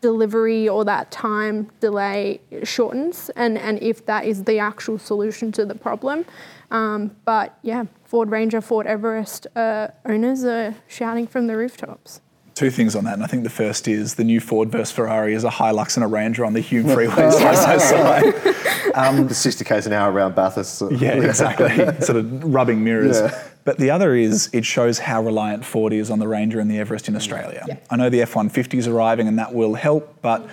delivery 0.00 0.68
or 0.68 0.84
that 0.84 1.10
time 1.10 1.70
delay 1.80 2.38
shortens 2.62 3.30
and, 3.36 3.56
and 3.56 3.82
if 3.82 4.04
that 4.04 4.26
is 4.26 4.44
the 4.44 4.58
actual 4.58 4.98
solution 4.98 5.50
to 5.50 5.64
the 5.64 5.74
problem. 5.74 6.26
Um, 6.70 7.16
but 7.24 7.58
yeah, 7.62 7.84
Ford 8.04 8.30
Ranger, 8.30 8.60
Ford 8.60 8.86
Everest 8.86 9.46
uh, 9.56 9.88
owners 10.04 10.44
are 10.44 10.74
shouting 10.88 11.26
from 11.26 11.46
the 11.46 11.56
rooftops. 11.56 12.20
Two 12.54 12.70
things 12.70 12.94
on 12.94 13.02
that, 13.04 13.14
and 13.14 13.24
I 13.24 13.26
think 13.26 13.42
the 13.42 13.50
first 13.50 13.88
is 13.88 14.14
the 14.14 14.22
new 14.22 14.38
Ford 14.38 14.70
versus 14.70 14.92
Ferrari 14.92 15.34
is 15.34 15.42
a 15.42 15.48
Hilux 15.50 15.96
and 15.96 16.04
a 16.04 16.06
Ranger 16.06 16.44
on 16.44 16.52
the 16.52 16.60
Hume 16.60 16.88
freeway 16.88 17.30
side 17.30 17.64
by 17.64 17.78
side. 17.78 18.94
Um, 18.94 19.26
the 19.26 19.34
60 19.34 19.64
k's 19.64 19.86
an 19.88 19.92
hour 19.92 20.12
around 20.12 20.36
Bathurst. 20.36 20.76
so- 20.76 20.88
Yeah, 20.90 21.14
exactly. 21.14 21.76
sort 22.00 22.16
of 22.16 22.44
rubbing 22.44 22.84
mirrors. 22.84 23.18
Yeah. 23.20 23.48
But 23.64 23.78
the 23.78 23.90
other 23.90 24.14
is 24.14 24.50
it 24.52 24.64
shows 24.64 25.00
how 25.00 25.20
reliant 25.22 25.64
Ford 25.64 25.92
is 25.92 26.10
on 26.12 26.20
the 26.20 26.28
Ranger 26.28 26.60
and 26.60 26.70
the 26.70 26.78
Everest 26.78 27.08
in 27.08 27.16
Australia. 27.16 27.66
I 27.90 27.96
know 27.96 28.08
the 28.08 28.22
F 28.22 28.36
150 28.36 28.78
is 28.78 28.86
arriving 28.86 29.26
and 29.26 29.36
that 29.40 29.52
will 29.52 29.74
help, 29.74 30.20
but 30.22 30.48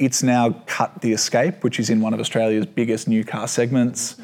it's 0.00 0.24
now 0.24 0.56
cut 0.66 1.02
the 1.02 1.12
Escape, 1.12 1.62
which 1.62 1.78
is 1.78 1.88
in 1.88 2.00
one 2.00 2.14
of 2.14 2.18
Australia's 2.18 2.66
biggest 2.66 3.06
new 3.06 3.22
car 3.22 3.46
segments. 3.46 4.16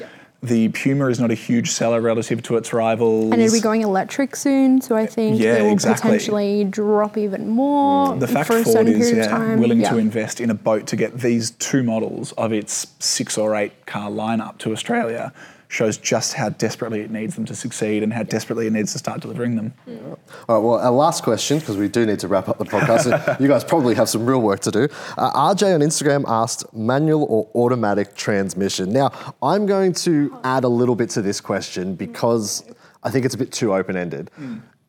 The 0.43 0.69
Puma 0.69 1.05
is 1.07 1.19
not 1.19 1.29
a 1.29 1.35
huge 1.35 1.69
seller 1.69 2.01
relative 2.01 2.41
to 2.43 2.57
its 2.57 2.73
rivals. 2.73 3.31
And 3.31 3.39
it'll 3.39 3.53
be 3.53 3.61
going 3.61 3.81
electric 3.81 4.35
soon, 4.35 4.81
so 4.81 4.95
I 4.95 5.05
think 5.05 5.39
Yeah, 5.39 5.57
it 5.57 5.63
will 5.63 5.71
exactly. 5.71 6.09
potentially 6.09 6.63
drop 6.63 7.15
even 7.15 7.47
more 7.47 8.15
the 8.15 8.27
fact 8.27 8.47
for 8.47 8.63
Ford 8.63 8.87
is 8.87 9.11
yeah, 9.11 9.55
willing 9.55 9.81
Yeah. 9.81 9.91
to 9.91 9.97
invest 9.99 10.41
in 10.41 10.49
a 10.49 10.55
boat 10.55 10.87
to 10.87 10.95
get 10.95 11.19
these 11.19 11.51
two 11.51 11.83
models 11.83 12.31
of 12.33 12.51
its 12.51 12.87
six 12.97 13.37
or 13.37 13.55
eight 13.55 13.85
car 13.85 14.09
lineup 14.09 14.57
to 14.59 14.71
Australia 14.71 15.31
shows 15.71 15.97
just 15.97 16.33
how 16.33 16.49
desperately 16.49 16.99
it 16.99 17.09
needs 17.09 17.35
them 17.35 17.45
to 17.45 17.55
succeed 17.55 18.03
and 18.03 18.11
how 18.11 18.23
desperately 18.23 18.67
it 18.67 18.73
needs 18.73 18.91
to 18.91 18.97
start 18.97 19.21
delivering 19.21 19.55
them. 19.55 19.73
All 19.87 20.17
right, 20.49 20.57
well, 20.57 20.79
our 20.79 20.91
last 20.91 21.23
question, 21.23 21.59
because 21.59 21.77
we 21.77 21.87
do 21.87 22.05
need 22.05 22.19
to 22.19 22.27
wrap 22.27 22.49
up 22.49 22.57
the 22.57 22.65
podcast. 22.65 23.05
and 23.09 23.39
you 23.39 23.47
guys 23.47 23.63
probably 23.63 23.95
have 23.95 24.09
some 24.09 24.25
real 24.25 24.41
work 24.41 24.59
to 24.61 24.71
do. 24.71 24.89
Uh, 25.17 25.53
RJ 25.53 25.73
on 25.73 25.79
Instagram 25.79 26.25
asked 26.27 26.71
manual 26.73 27.25
or 27.29 27.49
automatic 27.55 28.15
transmission. 28.15 28.91
Now, 28.91 29.11
I'm 29.41 29.65
going 29.65 29.93
to 29.93 30.37
add 30.43 30.65
a 30.65 30.67
little 30.67 30.95
bit 30.95 31.09
to 31.11 31.21
this 31.21 31.39
question 31.39 31.95
because 31.95 32.65
I 33.03 33.09
think 33.09 33.23
it's 33.23 33.35
a 33.35 33.37
bit 33.37 33.53
too 33.53 33.73
open 33.73 33.95
ended. 33.95 34.29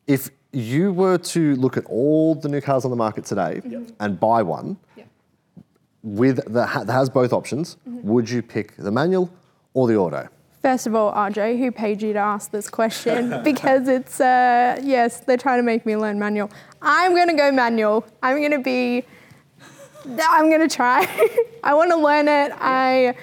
If 0.05 0.31
you 0.51 0.91
were 0.91 1.17
to 1.17 1.55
look 1.55 1.77
at 1.77 1.85
all 1.85 2.35
the 2.35 2.49
new 2.49 2.59
cars 2.59 2.83
on 2.83 2.91
the 2.91 2.97
market 2.97 3.23
today 3.23 3.61
and 4.01 4.19
buy 4.19 4.43
one 4.43 4.75
with 6.03 6.43
the, 6.43 6.65
that 6.65 6.89
has 6.89 7.09
both 7.09 7.31
options, 7.31 7.77
would 7.85 8.29
you 8.29 8.41
pick 8.41 8.75
the 8.75 8.91
manual 8.91 9.31
or 9.73 9.87
the 9.87 9.95
auto? 9.95 10.27
First 10.63 10.87
of 10.87 10.95
all, 10.95 11.11
RJ, 11.11 11.59
who 11.59 11.73
paid 11.73 12.01
you 12.01 12.13
to 12.13 12.19
ask 12.19 12.49
this 12.49 12.69
question? 12.69 13.41
because 13.43 13.89
it's, 13.89 14.21
uh, 14.21 14.79
yes, 14.81 15.19
they're 15.19 15.35
trying 15.35 15.59
to 15.59 15.63
make 15.63 15.85
me 15.85 15.97
learn 15.97 16.17
manual. 16.17 16.49
I'm 16.81 17.13
going 17.13 17.27
to 17.27 17.33
go 17.33 17.51
manual. 17.51 18.05
I'm 18.23 18.37
going 18.37 18.51
to 18.51 18.59
be, 18.59 19.03
I'm 20.17 20.49
going 20.49 20.65
to 20.65 20.73
try. 20.73 21.05
I 21.63 21.73
want 21.73 21.91
to 21.91 21.97
learn 21.97 22.29
it. 22.29 22.53
I 22.55 23.13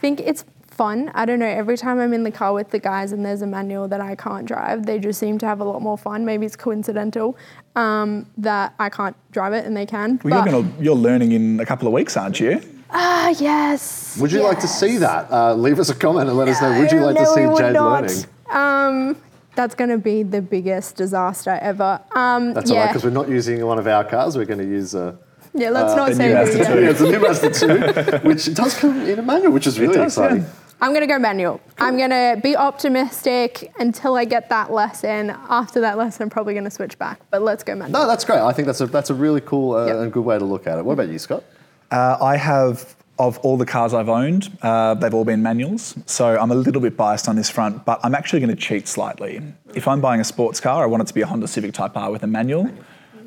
think 0.00 0.20
it's 0.20 0.44
fun. 0.68 1.10
I 1.12 1.26
don't 1.26 1.40
know. 1.40 1.46
Every 1.46 1.76
time 1.76 1.98
I'm 1.98 2.12
in 2.12 2.22
the 2.22 2.30
car 2.30 2.54
with 2.54 2.70
the 2.70 2.78
guys 2.78 3.10
and 3.10 3.26
there's 3.26 3.42
a 3.42 3.48
manual 3.48 3.88
that 3.88 4.00
I 4.00 4.14
can't 4.14 4.46
drive, 4.46 4.86
they 4.86 5.00
just 5.00 5.18
seem 5.18 5.38
to 5.38 5.46
have 5.46 5.58
a 5.58 5.64
lot 5.64 5.82
more 5.82 5.98
fun. 5.98 6.24
Maybe 6.24 6.46
it's 6.46 6.54
coincidental 6.54 7.36
um, 7.74 8.26
that 8.38 8.74
I 8.78 8.90
can't 8.90 9.16
drive 9.32 9.54
it 9.54 9.66
and 9.66 9.76
they 9.76 9.86
can. 9.86 10.20
Well, 10.22 10.40
but, 10.40 10.52
you're, 10.52 10.62
gonna, 10.62 10.74
you're 10.80 10.94
learning 10.94 11.32
in 11.32 11.58
a 11.58 11.66
couple 11.66 11.88
of 11.88 11.92
weeks, 11.92 12.16
aren't 12.16 12.38
you? 12.38 12.62
Ah, 12.92 13.28
yes. 13.38 14.16
Would 14.20 14.32
you 14.32 14.42
like 14.42 14.60
to 14.60 14.68
see 14.68 14.98
that? 14.98 15.30
Uh, 15.30 15.54
leave 15.54 15.78
us 15.78 15.90
a 15.90 15.94
comment 15.94 16.28
and 16.28 16.36
let 16.38 16.48
us 16.48 16.60
know. 16.60 16.78
Would 16.80 16.92
you 16.92 17.00
like 17.00 17.16
to 17.16 17.22
No, 17.22 17.34
see 17.34 17.46
would 17.46 17.58
Jade 17.58 17.72
not. 17.74 18.02
learning? 18.02 18.24
Um, 18.50 19.16
that's 19.54 19.74
going 19.74 19.90
to 19.90 19.98
be 19.98 20.22
the 20.22 20.40
biggest 20.42 20.96
disaster 20.96 21.58
ever. 21.60 22.00
Um, 22.14 22.54
That's 22.54 22.70
all 22.70 22.76
right, 22.78 22.86
because 22.88 23.04
we're 23.04 23.10
not 23.10 23.28
using 23.28 23.64
one 23.66 23.78
of 23.78 23.86
our 23.86 24.04
cars. 24.04 24.36
We're 24.36 24.44
going 24.44 24.58
to 24.60 24.64
use 24.64 24.94
a. 24.94 25.18
yeah, 25.54 25.70
let's 25.70 25.94
not 25.96 26.10
the 26.10 26.14
say 26.14 26.28
new 26.28 26.34
Mazda 26.34 26.64
two. 26.64 26.80
Yeah, 26.82 26.90
it's 26.90 27.00
a 27.00 27.10
new 27.10 27.18
Mazda 27.20 28.20
2, 28.22 28.28
which 28.28 28.54
does 28.54 28.78
come 28.78 29.00
in 29.02 29.18
a 29.18 29.22
manual, 29.22 29.52
which 29.52 29.66
is 29.66 29.78
really 29.78 29.94
does, 29.96 30.16
yeah. 30.16 30.24
exciting. 30.24 30.46
I'm 30.82 30.90
going 30.92 31.02
to 31.02 31.06
go 31.06 31.18
manual. 31.18 31.60
I'm 31.78 31.98
going 31.98 32.08
to 32.10 32.40
be 32.42 32.56
optimistic 32.56 33.70
until 33.78 34.14
I 34.16 34.24
get 34.24 34.48
that 34.48 34.72
lesson. 34.72 35.30
After 35.48 35.80
that 35.80 35.98
lesson, 35.98 36.22
I'm 36.22 36.30
probably 36.30 36.54
going 36.54 36.64
to 36.64 36.70
switch 36.70 36.98
back. 36.98 37.20
But 37.30 37.42
let's 37.42 37.62
go 37.62 37.74
manual. 37.74 38.00
No, 38.00 38.06
that's 38.08 38.24
great. 38.24 38.38
I 38.40 38.52
think 38.52 38.64
that's 38.66 38.80
a 38.80 38.86
that's 38.86 39.10
a 39.10 39.14
really 39.14 39.42
cool 39.42 39.74
uh, 39.74 39.86
Yep. 39.86 39.96
and 39.96 40.12
good 40.12 40.24
way 40.24 40.38
to 40.38 40.44
look 40.44 40.66
at 40.66 40.78
it. 40.78 40.84
What 40.84 40.94
about 40.94 41.08
you, 41.08 41.18
Scott? 41.18 41.44
Uh, 41.90 42.16
I 42.20 42.36
have, 42.36 42.94
of 43.18 43.38
all 43.38 43.56
the 43.56 43.66
cars 43.66 43.92
I've 43.94 44.08
owned, 44.08 44.56
uh, 44.62 44.94
they've 44.94 45.12
all 45.12 45.24
been 45.24 45.42
manuals. 45.42 45.96
So 46.06 46.38
I'm 46.38 46.50
a 46.50 46.54
little 46.54 46.80
bit 46.80 46.96
biased 46.96 47.28
on 47.28 47.36
this 47.36 47.50
front, 47.50 47.84
but 47.84 48.00
I'm 48.02 48.14
actually 48.14 48.40
going 48.40 48.54
to 48.54 48.60
cheat 48.60 48.86
slightly. 48.86 49.42
If 49.74 49.88
I'm 49.88 50.00
buying 50.00 50.20
a 50.20 50.24
sports 50.24 50.60
car, 50.60 50.82
I 50.82 50.86
want 50.86 51.02
it 51.02 51.06
to 51.06 51.14
be 51.14 51.20
a 51.22 51.26
Honda 51.26 51.48
Civic 51.48 51.72
Type 51.72 51.96
R 51.96 52.10
with 52.10 52.22
a 52.22 52.26
manual. 52.26 52.70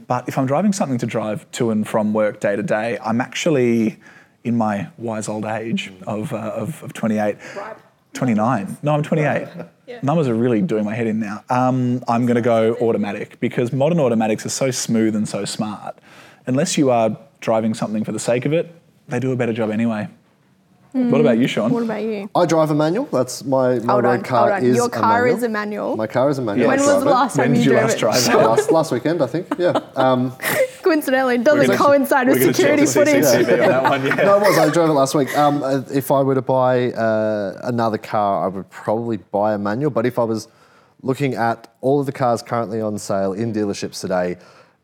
But 0.07 0.27
if 0.27 0.37
I'm 0.37 0.45
driving 0.45 0.73
something 0.73 0.97
to 0.99 1.05
drive 1.05 1.49
to 1.53 1.71
and 1.71 1.87
from 1.87 2.13
work 2.13 2.39
day 2.39 2.55
to 2.55 2.63
day, 2.63 2.97
I'm 3.03 3.21
actually 3.21 3.99
in 4.43 4.57
my 4.57 4.89
wise 4.97 5.29
old 5.29 5.45
age 5.45 5.91
of, 6.05 6.33
uh, 6.33 6.37
of, 6.37 6.83
of 6.83 6.93
28. 6.93 7.37
29. 8.13 8.77
No, 8.83 8.93
I'm 8.93 9.03
28. 9.03 9.47
Numbers 10.01 10.27
are 10.27 10.35
really 10.35 10.61
doing 10.61 10.85
my 10.85 10.95
head 10.95 11.07
in 11.07 11.19
now. 11.19 11.43
Um, 11.49 12.03
I'm 12.07 12.25
going 12.25 12.35
to 12.35 12.41
go 12.41 12.75
automatic 12.75 13.39
because 13.39 13.73
modern 13.73 13.99
automatics 13.99 14.45
are 14.45 14.49
so 14.49 14.71
smooth 14.71 15.15
and 15.15 15.27
so 15.27 15.45
smart. 15.45 15.97
Unless 16.45 16.77
you 16.77 16.91
are 16.91 17.17
driving 17.43 17.73
something 17.73 18.03
for 18.03 18.11
the 18.13 18.19
sake 18.19 18.45
of 18.45 18.53
it, 18.53 18.73
they 19.07 19.19
do 19.19 19.31
a 19.31 19.35
better 19.35 19.53
job 19.53 19.69
anyway. 19.69 20.07
What 20.93 21.21
about 21.21 21.39
you, 21.39 21.47
Sean? 21.47 21.71
What 21.71 21.81
about 21.83 22.03
you? 22.03 22.29
I 22.35 22.45
drive 22.45 22.69
a 22.69 22.75
manual. 22.75 23.05
That's 23.05 23.43
my 23.43 23.79
my 23.79 23.93
Hold 23.93 24.03
red 24.03 24.17
on, 24.19 24.21
car 24.23 24.39
hold 24.51 24.51
on. 24.51 24.63
is 24.63 24.75
Your 24.75 24.89
car 24.89 25.21
manual. 25.23 25.37
is 25.37 25.43
a 25.43 25.49
manual. 25.49 25.97
My 25.97 26.05
car 26.05 26.29
is 26.29 26.37
a 26.37 26.43
manual. 26.43 26.67
when 26.67 26.79
was 26.79 27.03
the 27.03 27.09
last 27.09 27.35
time 27.35 27.55
you 27.55 27.61
you 27.61 27.69
drove 27.71 27.83
last 27.85 27.95
it? 27.95 27.99
drive 27.99 28.27
it? 28.27 28.37
last, 28.49 28.71
last 28.71 28.91
weekend, 28.91 29.23
I 29.23 29.25
think. 29.25 29.47
Yeah. 29.57 29.79
Um, 29.95 30.33
Coincidentally, 30.83 31.35
it 31.35 31.43
doesn't 31.43 31.77
coincide 31.77 32.27
with 32.27 32.37
We're 32.37 32.51
gonna 32.51 32.53
check 32.53 32.77
security 32.77 32.85
the 32.85 32.91
footage. 32.91 33.23
CCTV 33.23 33.63
on 33.63 33.69
that 33.69 33.83
one, 33.83 34.05
yeah. 34.05 34.15
no, 34.15 34.35
it 34.37 34.41
was. 34.41 34.57
I 34.59 34.69
drove 34.69 34.89
it 34.89 34.93
last 34.93 35.15
week. 35.15 35.35
Um, 35.35 35.63
uh, 35.63 35.81
if 35.91 36.11
I 36.11 36.21
were 36.21 36.35
to 36.35 36.43
buy 36.43 36.91
uh, 36.91 37.59
another 37.63 37.97
car, 37.97 38.45
I 38.45 38.47
would 38.49 38.69
probably 38.69 39.17
buy 39.17 39.53
a 39.55 39.57
manual. 39.57 39.89
But 39.89 40.05
if 40.05 40.19
I 40.19 40.23
was 40.25 40.47
looking 41.01 41.33
at 41.33 41.73
all 41.81 42.01
of 42.01 42.05
the 42.05 42.11
cars 42.11 42.43
currently 42.43 42.81
on 42.81 42.99
sale 42.99 43.33
in 43.33 43.51
dealerships 43.51 43.99
today, 43.99 44.37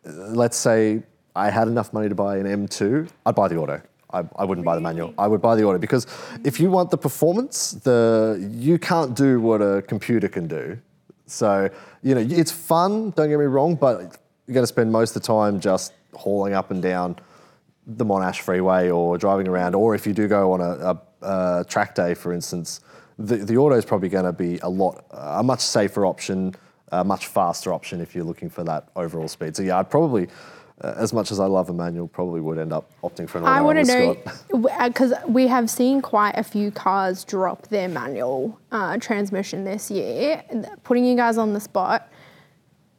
uh, 0.07 0.11
let's 0.11 0.57
say 0.57 1.03
I 1.39 1.49
had 1.49 1.67
enough 1.67 1.93
money 1.93 2.09
to 2.09 2.15
buy 2.15 2.37
an 2.37 2.45
M2, 2.45 3.09
I'd 3.25 3.35
buy 3.35 3.47
the 3.47 3.57
auto. 3.57 3.81
I, 4.11 4.23
I 4.35 4.43
wouldn't 4.43 4.65
buy 4.65 4.75
the 4.75 4.81
manual. 4.81 5.13
I 5.17 5.27
would 5.27 5.41
buy 5.41 5.55
the 5.55 5.63
auto 5.63 5.77
because 5.77 6.07
if 6.43 6.59
you 6.59 6.71
want 6.71 6.89
the 6.89 6.97
performance, 6.97 7.71
the 7.71 8.49
you 8.51 8.79
can't 8.79 9.15
do 9.15 9.39
what 9.39 9.61
a 9.61 9.83
computer 9.83 10.27
can 10.27 10.47
do. 10.47 10.79
So 11.27 11.69
you 12.01 12.15
know 12.15 12.21
it's 12.21 12.51
fun. 12.51 13.11
Don't 13.11 13.29
get 13.29 13.37
me 13.37 13.45
wrong, 13.45 13.75
but 13.75 13.99
you're 14.47 14.53
going 14.53 14.63
to 14.63 14.67
spend 14.67 14.91
most 14.91 15.15
of 15.15 15.21
the 15.21 15.27
time 15.27 15.59
just 15.59 15.93
hauling 16.13 16.53
up 16.53 16.71
and 16.71 16.81
down 16.81 17.17
the 17.85 18.05
Monash 18.05 18.39
Freeway 18.39 18.89
or 18.89 19.17
driving 19.17 19.47
around, 19.47 19.75
or 19.75 19.95
if 19.95 20.07
you 20.07 20.13
do 20.13 20.27
go 20.27 20.53
on 20.53 20.61
a, 20.61 20.71
a, 20.91 21.01
a 21.61 21.65
track 21.65 21.95
day, 21.95 22.13
for 22.15 22.33
instance, 22.33 22.81
the, 23.17 23.37
the 23.37 23.57
auto 23.57 23.75
is 23.75 23.85
probably 23.85 24.09
going 24.09 24.25
to 24.25 24.33
be 24.33 24.57
a 24.59 24.69
lot, 24.69 25.05
a 25.11 25.43
much 25.43 25.61
safer 25.61 26.05
option, 26.05 26.55
a 26.91 27.03
much 27.03 27.27
faster 27.27 27.73
option 27.73 28.01
if 28.01 28.15
you're 28.15 28.23
looking 28.23 28.49
for 28.49 28.63
that 28.63 28.89
overall 28.95 29.27
speed. 29.27 29.55
So 29.55 29.63
yeah, 29.63 29.79
I'd 29.79 29.89
probably, 29.89 30.27
as 30.81 31.13
much 31.13 31.31
as 31.31 31.39
I 31.39 31.45
love 31.45 31.69
a 31.69 31.73
manual, 31.73 32.07
probably 32.07 32.41
would 32.41 32.57
end 32.57 32.71
up 32.71 32.89
opting 33.03 33.29
for 33.29 33.39
an 33.39 33.43
auto. 33.43 33.53
I 33.53 33.61
want 33.61 33.79
to 33.79 33.85
know 33.85 34.87
because 34.87 35.13
we 35.27 35.47
have 35.47 35.69
seen 35.69 36.01
quite 36.01 36.37
a 36.37 36.43
few 36.43 36.71
cars 36.71 37.23
drop 37.23 37.67
their 37.67 37.87
manual 37.89 38.59
uh, 38.71 38.97
transmission 38.97 39.63
this 39.63 39.91
year. 39.91 40.43
Putting 40.83 41.05
you 41.05 41.15
guys 41.15 41.37
on 41.37 41.53
the 41.53 41.59
spot, 41.59 42.09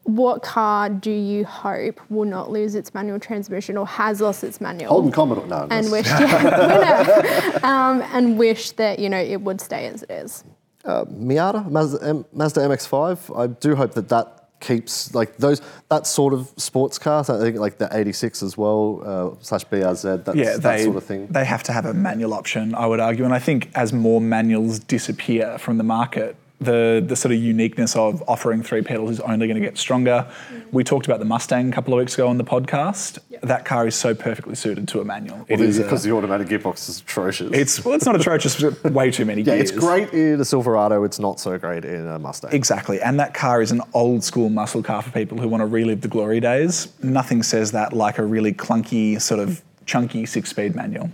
what 0.05 0.43
car 0.43 0.91
do 0.91 1.11
you 1.11 1.45
hope 1.45 2.01
will 2.11 2.25
not 2.25 2.51
lose 2.51 2.75
its 2.75 2.93
manual 2.95 3.19
transmission 3.19 3.77
or 3.77 3.87
has 3.87 4.21
lost 4.21 4.45
its 4.45 4.61
manual? 4.61 4.91
Holden 4.91 5.13
Commodore, 5.13 5.47
no. 5.47 5.67
and 5.71 5.91
wish, 5.91 6.07
yeah, 6.09 6.67
winner, 6.67 7.67
um, 7.67 8.03
and 8.13 8.39
wish 8.39 8.73
that 8.73 8.99
you 8.99 9.09
know 9.09 9.21
it 9.21 9.41
would 9.41 9.61
stay 9.61 9.87
as 9.87 10.03
it 10.03 10.11
is. 10.11 10.45
Miata, 10.85 11.71
Mazda, 11.71 12.07
M, 12.07 12.25
Mazda 12.33 12.61
MX-5. 12.61 13.39
I 13.39 13.47
do 13.49 13.77
hope 13.77 13.93
that 13.93 14.09
that 14.09 14.40
keeps 14.61 15.15
like 15.15 15.37
those 15.39 15.61
that 15.89 16.07
sort 16.07 16.33
of 16.33 16.53
sports 16.57 16.99
cars. 16.99 17.29
I 17.31 17.39
think 17.39 17.57
like 17.57 17.79
the 17.79 17.89
86 17.91 18.43
as 18.43 18.57
well 18.57 19.03
uh, 19.05 19.43
slash 19.43 19.65
BRZ. 19.67 20.25
That's 20.25 20.39
yeah, 20.39 20.57
that 20.59 20.81
sort 20.81 20.97
of 20.97 21.05
thing. 21.05 21.27
they 21.29 21.45
have 21.45 21.63
to 21.65 21.73
have 21.73 21.87
a 21.87 21.95
manual 21.95 22.35
option, 22.35 22.75
I 22.75 22.87
would 22.87 23.01
argue. 23.01 23.25
And 23.25 23.35
I 23.35 23.39
think 23.39 23.71
as 23.75 23.93
more 23.93 24.21
manuals 24.21 24.79
disappear 24.79 25.59
from 25.59 25.79
the 25.79 25.85
market, 25.85 26.37
the 26.61 27.03
the 27.07 27.17
sort 27.17 27.33
of 27.33 27.39
uniqueness 27.41 27.97
of 27.97 28.23
offering 28.29 28.63
three 28.63 28.83
pedals 28.83 29.11
is 29.13 29.21
only 29.21 29.47
going 29.47 29.61
to 29.61 29.67
get 29.67 29.79
stronger. 29.79 30.27
Mm. 30.53 30.63
We 30.73 30.85
talked 30.85 31.07
about 31.07 31.19
the 31.19 31.25
Mustang 31.25 31.71
a 31.71 31.73
couple 31.73 31.95
of 31.95 31.99
weeks 31.99 32.15
ago 32.15 32.29
on 32.29 32.37
the 32.39 32.45
podcast. 32.45 33.19
That 33.43 33.65
car 33.65 33.87
is 33.87 33.95
so 33.95 34.15
perfectly 34.15 34.55
suited 34.55 34.87
to 34.89 35.01
a 35.01 35.05
manual. 35.05 35.47
It 35.49 35.59
Well, 35.59 35.69
is 35.69 35.79
a- 35.79 35.83
because 35.85 36.03
the 36.03 36.13
automatic 36.13 36.49
gearbox 36.49 36.89
is 36.91 37.01
atrocious. 37.01 37.51
it's 37.55 37.83
well, 37.85 37.95
it's 37.95 38.05
not 38.05 38.15
atrocious, 38.15 38.61
but 38.63 38.93
way 38.93 39.11
too 39.11 39.25
many 39.25 39.41
yeah, 39.47 39.57
gears. 39.57 39.71
it's 39.71 39.79
great 39.81 40.13
in 40.13 40.39
a 40.41 40.45
Silverado. 40.45 41.05
It's 41.05 41.19
not 41.19 41.41
so 41.41 41.57
great 41.59 41.85
in 41.87 42.07
a 42.07 42.19
Mustang. 42.19 42.53
Exactly, 42.53 43.01
and 43.01 43.19
that 43.19 43.33
car 43.33 43.63
is 43.63 43.71
an 43.73 43.81
old 43.95 44.23
school 44.23 44.51
muscle 44.51 44.83
car 44.83 45.01
for 45.01 45.11
people 45.11 45.39
who 45.39 45.49
want 45.49 45.63
to 45.63 45.67
relive 45.67 46.03
the 46.03 46.09
glory 46.09 46.41
days. 46.41 46.89
Nothing 47.03 47.43
says 47.43 47.73
that 47.73 47.95
like 47.95 48.19
a 48.19 48.25
really 48.25 48.53
clunky, 48.53 49.21
sort 49.21 49.41
of 49.41 49.63
chunky 49.87 50.27
six-speed 50.27 50.75
manual. 50.77 51.11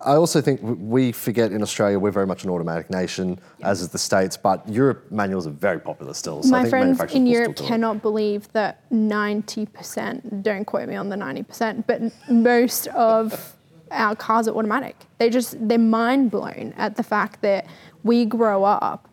I 0.00 0.14
also 0.14 0.40
think 0.40 0.60
we 0.62 1.12
forget 1.12 1.52
in 1.52 1.62
Australia 1.62 1.98
we're 1.98 2.10
very 2.10 2.26
much 2.26 2.44
an 2.44 2.50
automatic 2.50 2.90
nation, 2.90 3.38
as 3.62 3.80
is 3.80 3.88
the 3.88 3.98
states. 3.98 4.36
But 4.36 4.68
Europe 4.68 5.10
manuals 5.10 5.46
are 5.46 5.50
very 5.50 5.80
popular 5.80 6.14
still. 6.14 6.42
So 6.42 6.48
I 6.48 6.50
My 6.50 6.58
think 6.62 6.70
friends 6.70 6.84
manufacturers 6.98 7.16
in 7.16 7.26
Europe 7.26 7.56
cannot 7.56 8.02
believe 8.02 8.52
that 8.52 8.88
90%, 8.90 10.42
don't 10.42 10.64
quote 10.64 10.88
me 10.88 10.96
on 10.96 11.08
the 11.08 11.16
90%, 11.16 11.86
but 11.86 12.00
most 12.30 12.88
of 12.88 13.54
our 13.90 14.16
cars 14.16 14.48
are 14.48 14.56
automatic. 14.56 14.96
They 15.18 15.30
just, 15.30 15.56
they're 15.68 15.78
mind 15.78 16.30
blown 16.30 16.74
at 16.76 16.96
the 16.96 17.02
fact 17.02 17.42
that 17.42 17.66
we 18.02 18.24
grow 18.24 18.64
up 18.64 19.08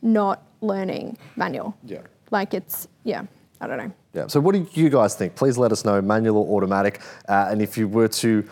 not 0.00 0.42
learning 0.60 1.18
manual. 1.36 1.76
Yeah. 1.84 2.00
Like 2.30 2.54
it's, 2.54 2.88
yeah, 3.04 3.24
I 3.60 3.66
don't 3.66 3.78
know. 3.78 3.92
Yeah. 4.14 4.26
So 4.26 4.40
what 4.40 4.54
do 4.54 4.66
you 4.72 4.90
guys 4.90 5.14
think? 5.14 5.34
Please 5.34 5.56
let 5.56 5.72
us 5.72 5.84
know, 5.84 6.00
manual 6.02 6.38
or 6.38 6.56
automatic. 6.56 7.00
Uh, 7.28 7.48
and 7.50 7.62
if 7.62 7.78
you 7.78 7.88
were 7.88 8.08
to 8.08 8.46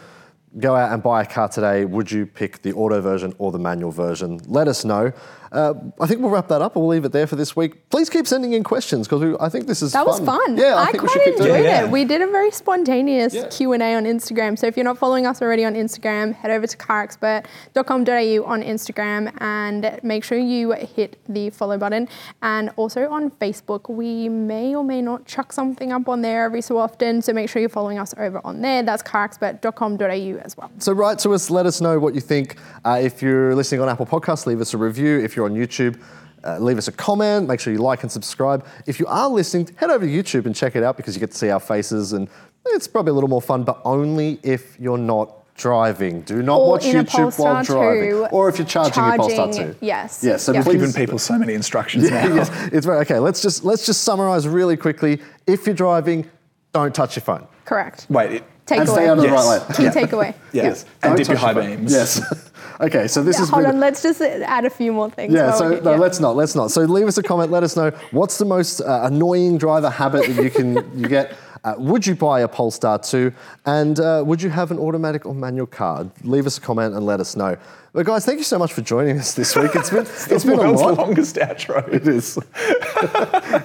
go 0.59 0.75
out 0.75 0.93
and 0.93 1.03
buy 1.03 1.23
a 1.23 1.27
car 1.27 1.49
today, 1.49 1.85
would 1.85 2.11
you 2.11 2.27
pick 2.27 2.63
the 2.63 2.73
auto 2.73 3.01
version 3.01 3.35
or 3.39 3.53
the 3.53 3.59
manual 3.59 3.91
version? 3.91 4.41
Let 4.47 4.69
us 4.69 4.85
know. 4.85 5.13
Uh, 5.53 5.75
I 6.01 6.07
think 6.07 6.21
we'll 6.21 6.31
wrap 6.31 6.49
that 6.49 6.63
up. 6.63 6.77
And 6.77 6.83
we'll 6.83 6.91
leave 6.91 7.05
it 7.05 7.13
there 7.13 7.27
for 7.27 7.37
this 7.37 7.57
week. 7.57 7.89
Please 7.91 8.09
keep 8.09 8.27
sending 8.27 8.53
in 8.53 8.63
questions 8.63 9.09
because 9.09 9.37
I 9.41 9.49
think 9.49 9.67
this 9.67 9.83
is 9.83 9.93
That 9.93 10.07
was 10.07 10.21
fun. 10.21 10.57
Yeah, 10.57 10.77
I, 10.77 10.85
I, 10.85 10.93
quite 10.93 11.27
enjoyed 11.27 11.51
it. 11.61 11.65
Yeah. 11.65 11.85
it. 11.85 11.91
We 11.91 12.05
did 12.05 12.23
a 12.23 12.27
very 12.27 12.51
spontaneous 12.51 13.35
Yeah. 13.35 13.49
Q&A 13.49 13.95
on 13.95 14.05
Instagram. 14.05 14.59
So 14.59 14.67
if 14.67 14.77
you're 14.77 14.85
not 14.85 14.99
following 14.99 15.27
us 15.27 15.43
already 15.43 15.65
on 15.65 15.75
Instagram, 15.75 16.35
head 16.35 16.51
over 16.51 16.67
to 16.67 16.77
carexpert.com.au 16.77 18.45
on 18.45 18.63
Instagram 18.63 19.33
and 19.41 19.99
make 20.03 20.25
sure 20.25 20.39
you 20.39 20.73
hit 20.73 21.19
the 21.29 21.51
follow 21.51 21.79
button. 21.79 22.09
And 22.43 22.71
also 22.77 23.09
on 23.11 23.31
Facebook, 23.33 23.89
we 23.93 24.29
may 24.29 24.75
or 24.75 24.85
may 24.85 25.03
not 25.03 25.27
chuck 25.27 25.53
something 25.53 25.93
up 25.93 26.09
on 26.09 26.23
there 26.23 26.45
every 26.45 26.63
so 26.63 26.79
often. 26.79 27.23
So 27.23 27.33
make 27.33 27.49
sure 27.49 27.61
you're 27.61 27.69
following 27.69 27.99
us 27.99 28.15
over 28.17 28.41
on 28.45 28.61
there. 28.63 28.83
That's 28.83 29.03
carexpert.com.au 29.03 30.41
as 30.45 30.57
well. 30.57 30.71
So 30.79 30.93
write 30.93 31.19
to 31.21 31.31
us, 31.35 31.51
let 31.51 31.67
us 31.67 31.81
know 31.81 31.99
what 31.99 32.15
you 32.15 32.21
think. 32.21 32.57
Uh, 32.85 33.01
if 33.03 33.23
you're 33.23 33.55
listening 33.55 33.81
on 33.81 33.89
Apple 33.89 34.07
Podcasts, 34.07 34.47
leave 34.47 34.61
us 34.61 34.75
a 34.75 34.79
review. 34.79 35.19
If 35.19 35.37
you're 35.37 35.40
on 35.45 35.55
YouTube, 35.55 36.01
uh, 36.45 36.59
leave 36.59 36.79
us 36.79 36.89
a 36.89 36.93
comment. 36.93 37.49
Make 37.49 37.61
sure 37.61 37.73
you 37.73 37.79
like 37.81 38.03
and 38.03 38.11
subscribe. 38.11 38.67
If 38.87 38.99
you 38.99 39.07
are 39.07 39.29
listening, 39.29 39.69
head 39.77 39.91
over 39.91 40.07
to 40.07 40.11
YouTube 40.13 40.47
and 40.47 40.55
check 40.55 40.75
it 40.77 40.83
out 40.83 40.97
because 40.97 41.15
you 41.15 41.21
get 41.21 41.33
to 41.33 41.37
see 41.39 41.51
our 41.51 41.61
faces 41.61 42.13
and 42.13 42.29
it's 42.67 42.87
probably 42.87 43.11
a 43.11 43.15
little 43.15 43.29
more 43.29 43.43
fun, 43.43 43.63
but 43.65 43.81
only 43.85 44.39
if 44.43 44.79
you're 44.81 44.99
not 44.99 45.35
driving. 45.57 46.23
Do 46.23 46.43
not 46.43 46.57
Or 46.59 46.69
watch 46.71 46.85
YouTube 46.85 47.39
while 47.39 47.63
driving. 47.63 48.13
or 48.33 48.49
if 48.49 48.59
you're 48.59 48.67
charging, 48.67 49.05
your 49.05 49.17
Polestar 49.17 49.47
charging, 49.53 49.75
2. 49.75 49.77
yes. 49.83 50.21
Yes, 50.25 50.43
so 50.43 50.53
Yeah. 50.53 50.63
please- 50.63 50.75
Giving 50.81 50.93
people 50.95 51.19
so 51.19 51.39
many 51.39 51.53
instructions 51.55 52.11
now. 52.11 52.27
yes, 52.35 52.51
it's 52.73 52.87
very 52.87 52.99
okay. 53.01 53.19
Let's 53.19 53.43
just 53.43 53.63
let's 53.65 53.85
just 53.85 54.03
summarize 54.05 54.49
really 54.49 54.77
quickly. 54.79 55.21
If 55.47 55.67
you're 55.67 55.75
driving, 55.75 56.25
don't 56.73 56.95
touch 56.95 57.17
your 57.17 57.23
phone. 57.23 57.47
Correct. 57.67 58.07
Wait, 58.09 58.33
it, 58.37 58.45
Takeaway. 58.67 58.79
and 58.81 58.89
stay 58.89 59.09
out 59.09 59.19
of 59.19 59.25
the 59.25 59.29
right 59.31 59.45
lane. 59.49 59.61
Key 59.77 59.83
Yeah. 59.85 59.91
takeaway. 59.91 60.35
yeah. 60.53 60.63
Yes. 60.65 60.85
and 61.03 61.11
Don't 61.11 61.17
dip 61.19 61.29
your 61.29 61.37
high 61.39 61.53
phone. 61.55 61.67
beams. 61.77 61.93
Yes. 61.93 62.50
okay, 62.81 63.07
so 63.09 63.23
this 63.23 63.37
Yeah, 63.37 63.41
has 63.41 63.49
hold 63.51 63.67
on, 63.67 63.81
let's 63.81 64.03
just 64.03 64.21
add 64.21 64.65
a 64.65 64.71
few 64.71 64.93
more 64.93 65.11
things. 65.11 65.33
Yeah, 65.35 65.53
so 65.53 65.69
we're- 65.71 65.81
no, 65.81 65.93
yeah. 65.93 65.99
let's 65.99 66.21
not. 66.21 66.37
Let's 66.37 66.55
not. 66.55 66.71
So 66.71 66.83
leave 66.83 67.07
us 67.07 67.19
a 67.19 67.23
comment. 67.23 67.51
Let 67.51 67.63
us 67.63 67.77
know 67.77 67.91
what's 68.11 68.39
the 68.39 68.45
most 68.45 68.81
uh, 68.81 69.01
annoying 69.05 69.59
driver 69.59 69.91
habit 69.91 70.27
that 70.35 70.43
you 70.43 70.51
can 70.51 70.75
you 70.99 71.09
get. 71.09 71.33
Uh, 71.65 71.75
would 71.79 72.07
you 72.07 72.15
buy 72.15 72.41
a 72.41 72.49
Polestar 72.49 72.99
2? 72.99 73.33
And 73.67 74.01
uh, 74.01 74.23
would 74.27 74.41
you 74.43 74.51
have 74.51 74.71
an 74.71 74.79
automatic 74.79 75.27
or 75.27 75.35
manual 75.35 75.67
car? 75.67 76.07
Leave 76.25 76.47
us 76.47 76.59
a 76.59 76.61
comment 76.61 76.95
and 76.95 77.05
let 77.05 77.21
us 77.21 77.37
know. 77.37 77.57
But 77.93 78.07
guys, 78.07 78.25
thank 78.25 78.39
you 78.39 78.45
so 78.45 78.57
much 78.57 78.73
for 78.73 78.83
joining 78.83 79.19
us 79.19 79.35
this 79.35 79.57
week. 79.57 79.73
It's 79.75 79.91
been 79.91 80.03
it's 80.07 80.45
been 80.45 80.55
a 80.55 80.57
World's 80.59 80.81
lot. 80.81 80.97
longest 80.97 81.35
outro. 81.37 81.87
It 81.93 82.07
is. 82.07 82.39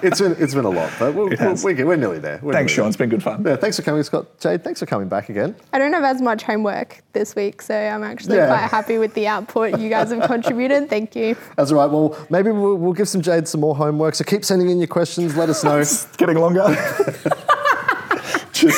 it's 0.02 0.20
been 0.20 0.34
it's 0.40 0.52
been 0.52 0.64
a 0.64 0.68
lot, 0.70 0.92
but 0.98 1.14
we're, 1.14 1.32
It 1.32 1.38
has. 1.38 1.62
we're, 1.62 1.86
we're 1.86 1.94
nearly 1.94 2.18
there. 2.18 2.40
We're 2.42 2.52
Thanks, 2.52 2.72
nearly 2.72 2.74
Sean. 2.76 2.82
there. 2.82 2.88
It's 2.88 2.96
been 2.96 3.08
good 3.08 3.22
fun. 3.22 3.44
Yeah, 3.46 3.54
thanks 3.54 3.76
for 3.76 3.82
coming, 3.84 4.02
Scott. 4.02 4.26
Jade, 4.40 4.64
thanks 4.64 4.80
for 4.80 4.86
coming 4.86 5.06
back 5.08 5.28
again. 5.28 5.54
I 5.72 5.78
don't 5.78 5.92
have 5.92 6.02
as 6.02 6.20
much 6.20 6.42
homework 6.42 7.02
this 7.12 7.36
week, 7.36 7.62
so 7.62 7.76
I'm 7.76 8.02
actually 8.02 8.38
Yeah. 8.38 8.48
quite 8.48 8.68
happy 8.68 8.98
with 8.98 9.14
the 9.14 9.28
output 9.28 9.78
you 9.78 9.88
guys 9.88 10.10
have 10.10 10.24
contributed. 10.28 10.88
Thank 10.90 11.14
you. 11.14 11.36
That's 11.56 11.70
all 11.70 11.78
right. 11.78 11.90
Well, 11.90 12.18
maybe 12.28 12.50
we'll, 12.50 12.74
we'll 12.78 12.94
give 12.94 13.08
some 13.08 13.20
Jade 13.22 13.46
some 13.46 13.60
more 13.60 13.76
homework. 13.76 14.16
So 14.16 14.24
keep 14.24 14.44
sending 14.44 14.70
in 14.70 14.78
your 14.78 14.88
questions. 14.88 15.36
Let 15.36 15.50
us 15.50 15.62
know. 15.62 15.78
It's 15.78 16.04
getting 16.16 16.36
longer. 16.38 16.64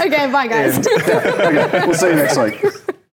Okay, 0.00 0.30
bye 0.32 0.46
guys. 0.46 0.78
okay, 0.78 1.86
we'll 1.86 1.94
see 1.94 2.08
you 2.08 2.14
next 2.16 2.38
week. 2.38 2.64